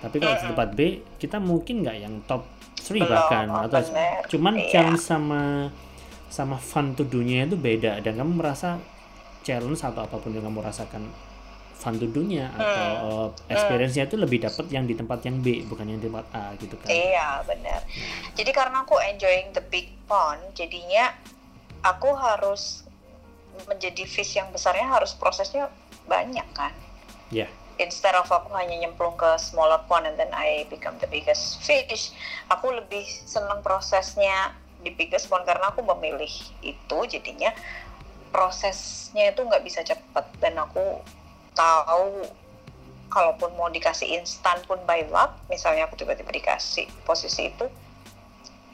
tapi 0.00 0.16
kalau 0.16 0.32
di 0.32 0.46
tempat 0.46 0.68
B 0.72 0.80
kita 1.18 1.36
mungkin 1.36 1.82
nggak 1.82 1.96
yang 1.98 2.14
top 2.24 2.46
3 2.80 2.94
Belum, 2.96 3.10
bahkan 3.10 3.44
atau 3.50 3.82
bener. 3.82 4.24
cuman 4.30 4.54
Iya. 4.56 4.68
challenge 4.70 5.02
sama 5.02 5.40
sama 6.30 6.56
fun 6.56 6.94
to 6.94 7.02
dunia 7.04 7.44
itu 7.44 7.58
beda 7.58 7.98
dan 8.00 8.14
kamu 8.16 8.38
merasa 8.38 8.78
challenge 9.42 9.82
atau 9.82 10.06
apa 10.06 10.16
pun 10.16 10.30
yang 10.30 10.46
kamu 10.46 10.62
rasakan 10.62 11.10
fun 11.80 11.96
to 11.96 12.04
dunia 12.04 12.52
atau 12.52 13.32
uh, 13.32 13.48
experience-nya 13.48 14.04
itu 14.04 14.20
lebih 14.20 14.44
dapat 14.44 14.68
yang 14.68 14.84
di 14.84 14.92
tempat 14.92 15.24
yang 15.24 15.40
B 15.40 15.64
bukan 15.64 15.88
yang 15.88 15.98
di 15.98 16.12
tempat 16.12 16.26
A 16.36 16.52
gitu 16.60 16.76
kan 16.76 16.88
Iya, 16.92 17.40
benar. 17.48 17.80
Jadi 18.36 18.50
karena 18.52 18.84
aku 18.84 19.00
enjoying 19.00 19.48
the 19.56 19.64
big 19.72 19.88
pond, 20.04 20.38
jadinya 20.52 21.16
aku 21.80 22.12
harus 22.12 22.84
menjadi 23.64 24.04
fish 24.04 24.36
yang 24.36 24.52
besarnya 24.52 24.84
harus 24.88 25.16
prosesnya 25.16 25.72
banyak 26.04 26.44
kan. 26.52 26.72
ya 27.32 27.48
Instead 27.80 28.12
of 28.12 28.28
aku 28.28 28.52
hanya 28.52 28.76
nyemplung 28.76 29.16
ke 29.16 29.40
smaller 29.40 29.80
pond 29.88 30.04
and 30.04 30.20
then 30.20 30.28
I 30.36 30.68
become 30.68 31.00
the 31.00 31.08
biggest 31.08 31.64
fish, 31.64 32.12
aku 32.52 32.76
lebih 32.76 33.08
senang 33.24 33.64
prosesnya 33.64 34.52
di 34.84 34.92
biggest 34.92 35.32
pond 35.32 35.48
karena 35.48 35.72
aku 35.72 35.80
memilih 35.84 36.28
itu 36.60 36.98
jadinya 37.08 37.52
prosesnya 38.32 39.32
itu 39.32 39.40
nggak 39.44 39.64
bisa 39.64 39.80
cepet 39.84 40.26
dan 40.40 40.56
aku 40.56 41.00
tahu 41.52 42.24
kalaupun 43.06 43.50
mau 43.54 43.66
dikasih 43.66 44.06
instan 44.16 44.62
pun 44.64 44.78
by 44.86 45.02
luck 45.08 45.34
misalnya 45.50 45.84
aku 45.84 45.98
tiba-tiba 45.98 46.30
dikasih 46.30 46.86
posisi 47.02 47.50
itu 47.50 47.66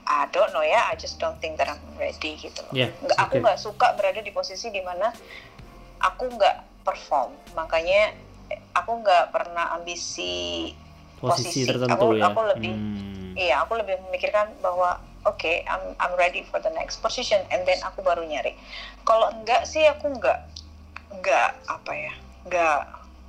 I 0.07 0.31
don't 0.31 0.53
know 0.53 0.63
ya 0.63 0.87
I 0.87 0.95
just 0.95 1.19
don't 1.19 1.35
think 1.41 1.59
that 1.59 1.67
I'm 1.67 1.83
ready 1.99 2.39
gitu 2.39 2.63
loh. 2.63 2.71
Ya, 2.71 2.95
nggak 3.03 3.19
aku 3.19 3.35
nggak 3.43 3.59
suka 3.59 3.99
berada 3.99 4.23
di 4.23 4.31
posisi 4.31 4.71
di 4.71 4.79
mana 4.79 5.11
aku 5.99 6.31
nggak 6.31 6.87
perform. 6.87 7.35
Makanya 7.59 8.15
aku 8.71 9.03
nggak 9.03 9.35
pernah 9.35 9.75
ambisi 9.75 10.71
posisi, 11.19 11.67
posisi. 11.67 11.67
tertentu 11.67 11.91
Aku- 11.91 12.15
ya. 12.15 12.23
aku 12.23 12.41
lebih- 12.55 12.79
Hmm, 12.79 13.35
iya 13.35 13.67
aku 13.67 13.75
lebih 13.75 13.99
memikirkan 14.07 14.55
bahwa 14.63 14.95
oke 15.27 15.67
I'm 15.67 15.99
I'm 15.99 16.15
ready 16.15 16.47
for 16.47 16.63
the 16.63 16.71
next 16.71 17.03
position 17.03 17.43
and 17.51 17.67
then 17.67 17.83
aku 17.83 17.99
baru 17.99 18.23
nyari. 18.23 18.55
Kalau 19.03 19.35
enggak 19.35 19.67
sih 19.67 19.83
aku 19.91 20.07
nggak 20.15 20.39
nggak 21.19 21.51
apa 21.67 21.93
ya 21.93 22.15
nggak 22.47 22.81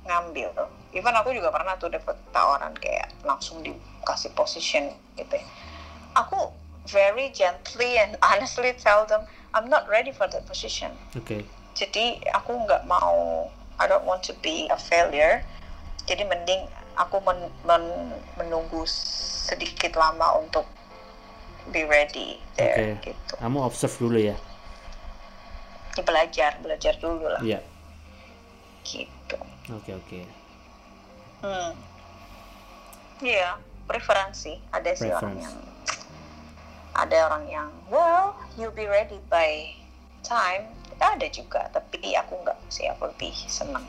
ngambil. 0.06 0.50
Even 0.96 1.12
aku 1.12 1.36
juga 1.36 1.52
pernah 1.52 1.76
tuh 1.76 1.92
dapat 1.92 2.16
tawaran 2.32 2.72
kayak 2.80 3.12
langsung 3.26 3.60
dikasih 3.60 4.32
position 4.32 4.88
gitu 5.18 5.36
ya. 5.36 5.44
aku 6.16 6.50
very 6.88 7.28
gently 7.36 8.00
and 8.00 8.16
honestly 8.26 8.72
tell 8.80 9.04
them 9.04 9.22
I'm 9.52 9.68
not 9.68 9.84
ready 9.90 10.10
for 10.14 10.26
that 10.30 10.48
position. 10.48 10.92
Oke. 11.18 11.44
Jadi 11.76 12.22
aku 12.32 12.56
nggak 12.64 12.88
mau 12.88 13.46
I 13.78 13.86
don't 13.86 14.04
want 14.08 14.24
to 14.26 14.34
be 14.40 14.66
a 14.72 14.78
failure. 14.80 15.44
Jadi 16.08 16.24
mending 16.24 16.66
aku 16.96 17.20
men- 17.22 17.52
men- 17.68 18.16
menunggu 18.40 18.82
sedikit 18.88 19.94
lama 19.94 20.40
untuk 20.40 20.64
be 21.68 21.84
ready 21.84 22.40
there 22.56 22.96
Oke. 22.96 23.12
gitu. 23.12 23.34
Kamu 23.38 23.60
observe 23.60 23.94
dulu 24.00 24.18
ya. 24.18 24.36
Belajar 25.98 26.56
belajar 26.64 26.94
dulu 26.96 27.28
lah. 27.28 27.42
Iya 27.44 27.60
gitu. 28.88 29.38
Oke 29.76 29.92
oke. 29.92 30.20
Hmm. 31.44 31.70
iya 33.20 33.60
preferensi. 33.84 34.56
Ada 34.72 34.90
sih 34.96 35.12
orang 35.12 35.36
Preference. 35.36 35.44
yang 35.44 35.56
ada 36.98 37.16
orang 37.30 37.44
yang 37.46 37.70
well 37.92 38.34
you'll 38.56 38.74
be 38.74 38.88
ready 38.88 39.20
by 39.28 39.76
time. 40.24 40.72
Ada 40.98 41.30
juga 41.30 41.70
tapi 41.70 42.16
aku 42.16 42.40
nggak 42.42 42.58
sih. 42.72 42.88
Aku 42.90 43.12
lebih 43.12 43.30
seneng 43.46 43.84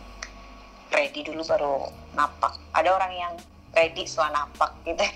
ready 0.94 1.24
dulu 1.24 1.42
baru 1.48 1.90
napak. 2.14 2.60
Ada 2.76 2.90
orang 2.94 3.14
yang 3.16 3.34
ready 3.74 4.04
napak 4.10 4.72
gitu 4.86 5.04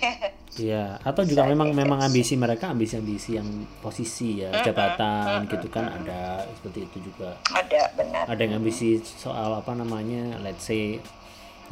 Iya, 0.54 1.02
atau 1.02 1.26
juga 1.26 1.42
Bisa 1.42 1.50
memang 1.50 1.68
gitu 1.74 1.80
memang 1.82 1.98
ambisi 1.98 2.34
mereka 2.38 2.70
ambisi-ambisi 2.70 3.34
yang 3.34 3.48
posisi 3.82 4.38
ya, 4.38 4.54
jabatan 4.62 5.42
mm-mm, 5.42 5.50
gitu 5.50 5.66
kan 5.66 5.82
ada 5.90 6.46
seperti 6.54 6.86
itu 6.86 7.10
juga. 7.10 7.34
ada 7.50 7.90
benar 7.98 8.22
Ada 8.30 8.38
yang 8.46 8.62
ambisi 8.62 9.02
soal 9.02 9.50
apa 9.50 9.74
namanya, 9.74 10.38
let's 10.46 10.62
say 10.62 11.02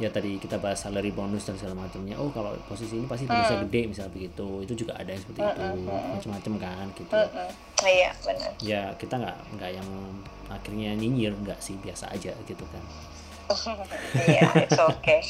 ya 0.01 0.09
tadi 0.11 0.35
kita 0.35 0.59
bahas 0.59 0.83
salary 0.83 1.15
bonus 1.15 1.47
dan 1.47 1.55
segala 1.55 1.79
macamnya. 1.87 2.19
Oh, 2.19 2.27
kalau 2.35 2.51
posisi 2.67 2.99
ini 2.99 3.07
pasti 3.07 3.23
bisa 3.23 3.55
Mm. 3.55 3.61
gede 3.69 3.81
misalnya 3.87 4.11
begitu. 4.11 4.47
Itu 4.67 4.73
juga 4.83 4.99
ada 4.99 5.09
yang 5.15 5.21
seperti 5.23 5.41
itu, 5.47 5.67
macam-macam 5.87 6.53
kan 6.59 6.85
gitu. 6.99 7.15
Iya 7.83 8.09
benar 8.19 8.51
Ya, 8.59 8.83
kita 8.99 9.15
nggak 9.15 9.37
nggak 9.59 9.71
yang 9.79 9.89
akhirnya 10.51 10.91
nyinyir 10.99 11.31
nggak 11.39 11.59
sih 11.63 11.79
biasa 11.79 12.11
aja 12.11 12.35
gitu 12.43 12.65
kan. 12.67 12.83
iya 14.27 14.47
it's 14.59 14.77
okay 14.77 15.21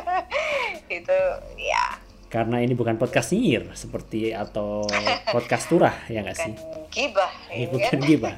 itu 0.98 1.18
ya 1.56 1.84
Karena 2.26 2.58
ini 2.58 2.74
bukan 2.74 2.96
podcast 2.96 3.30
nyinyir 3.30 3.70
seperti 3.72 4.30
atau 4.30 4.82
podcast 5.34 5.66
turah 5.66 5.94
ya 6.06 6.20
nggak 6.20 6.34
bukan 6.34 6.50
sih? 6.50 6.54
gibah 6.92 7.32
Ini 7.48 7.62
ya 7.62 7.68
bukan 7.70 7.90
kan? 7.92 8.02
gibah. 8.02 8.34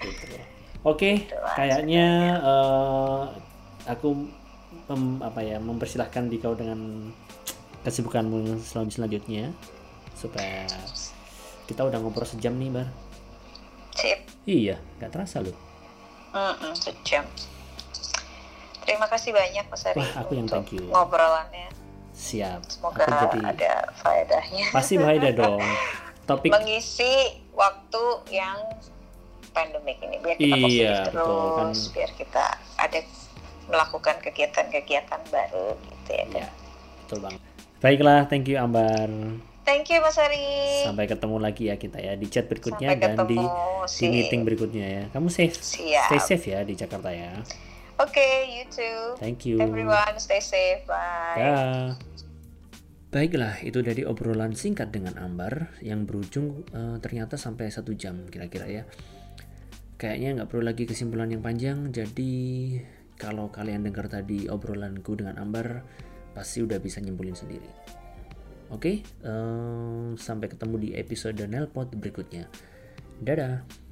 Gitu. 0.00 0.36
Oke, 0.80 1.10
lah 1.30 1.54
kayaknya 1.54 2.06
eh, 2.36 3.22
aku 3.86 4.08
mem- 4.88 5.20
apa 5.20 5.40
ya 5.40 5.56
mempersilahkan 5.58 6.26
Dikau 6.26 6.52
dengan 6.52 7.12
kesibukanmu 7.80 8.58
selan- 8.58 8.90
selanjutnya 8.90 9.54
supaya 10.12 10.66
kita 11.64 11.84
udah 11.84 11.96
ngobrol 11.96 12.24
sejam 12.24 12.56
nih 12.56 12.72
bar. 12.72 12.88
sip 13.92 14.18
Iya, 14.42 14.74
nggak 14.98 15.12
terasa 15.12 15.38
loh. 15.38 15.54
Mm-mm, 16.32 16.72
sejam 16.74 17.22
terima 18.90 19.06
kasih 19.06 19.30
banyak 19.30 19.64
Mas 19.64 19.82
Ari 19.84 19.96
Wah, 19.96 20.10
aku 20.18 20.30
yang 20.34 20.44
untuk 20.44 20.56
thank 20.60 20.74
you. 20.74 20.84
ngobrolannya 20.90 21.68
Siap. 22.10 22.60
semoga 22.66 23.06
Aku 23.06 23.14
jadi 23.30 23.38
ada 23.46 23.72
faedahnya 23.94 24.64
pasti 24.70 24.94
bahaya 24.94 25.30
dong. 25.30 25.62
Topik 26.28 26.50
mengisi 26.50 27.12
waktu 27.50 28.02
yang 28.28 28.58
pandemik 29.50 29.98
ini 29.98 30.16
biar 30.20 30.36
kita 30.36 30.46
Iya, 30.52 30.60
positif 30.60 30.90
betul, 31.08 31.26
terus 31.56 31.80
kan. 31.80 31.90
biar 31.90 32.10
kita 32.14 32.44
ada 32.76 32.98
melakukan 33.66 34.16
kegiatan-kegiatan 34.20 35.20
baru 35.26 35.68
gitu 35.80 36.10
ya 36.12 36.24
ya, 36.36 36.46
betul 37.02 37.18
banget. 37.20 37.40
Baiklah, 37.80 38.20
thank 38.26 38.44
you 38.44 38.58
Ambar. 38.58 39.08
Thank 39.62 39.86
you 39.88 39.98
Mas 39.98 40.18
Ari. 40.18 40.82
Sampai 40.82 41.06
ketemu 41.06 41.36
lagi 41.38 41.64
ya 41.66 41.76
kita 41.76 41.96
ya 41.96 42.12
di 42.14 42.26
chat 42.26 42.44
berikutnya 42.44 42.90
Sampai 42.90 43.00
dan 43.00 43.16
di, 43.24 43.38
ketemu. 43.38 43.86
di 43.88 44.06
meeting 44.08 44.40
berikutnya 44.42 44.86
ya. 44.86 45.02
Kamu 45.08 45.30
safe, 45.30 45.54
Siap. 45.56 46.10
stay 46.10 46.20
safe 46.20 46.46
ya 46.48 46.60
di 46.60 46.74
Jakarta 46.74 47.08
ya. 47.08 47.38
Oke, 48.00 48.48
you 48.48 48.64
too. 48.72 49.20
Thank 49.20 49.44
you. 49.44 49.60
Everyone 49.60 50.16
stay 50.16 50.40
safe. 50.40 50.88
Bye. 50.88 51.36
Ya. 51.36 51.56
Baiklah, 53.12 53.60
itu 53.60 53.84
dari 53.84 54.08
obrolan 54.08 54.56
singkat 54.56 54.88
dengan 54.88 55.20
Ambar 55.20 55.76
yang 55.84 56.08
berujung 56.08 56.64
eh, 56.72 56.96
ternyata 57.02 57.36
sampai 57.36 57.68
satu 57.68 57.92
jam 57.92 58.24
kira-kira 58.32 58.70
ya. 58.70 58.82
Kayaknya 60.00 60.40
nggak 60.40 60.48
perlu 60.48 60.64
lagi 60.64 60.88
kesimpulan 60.88 61.28
yang 61.28 61.44
panjang, 61.44 61.92
jadi 61.92 62.32
kalau 63.20 63.52
kalian 63.52 63.84
dengar 63.84 64.08
tadi 64.08 64.48
obrolanku 64.48 65.12
dengan 65.20 65.36
Ambar, 65.36 65.84
pasti 66.32 66.64
udah 66.64 66.80
bisa 66.80 67.04
nyimpulin 67.04 67.36
sendiri. 67.36 67.68
Oke, 68.72 69.04
eh, 69.04 70.06
sampai 70.16 70.46
ketemu 70.48 70.74
di 70.78 70.88
episode 70.96 71.42
Nelpot 71.44 71.92
berikutnya. 71.92 72.48
Dadah. 73.20 73.89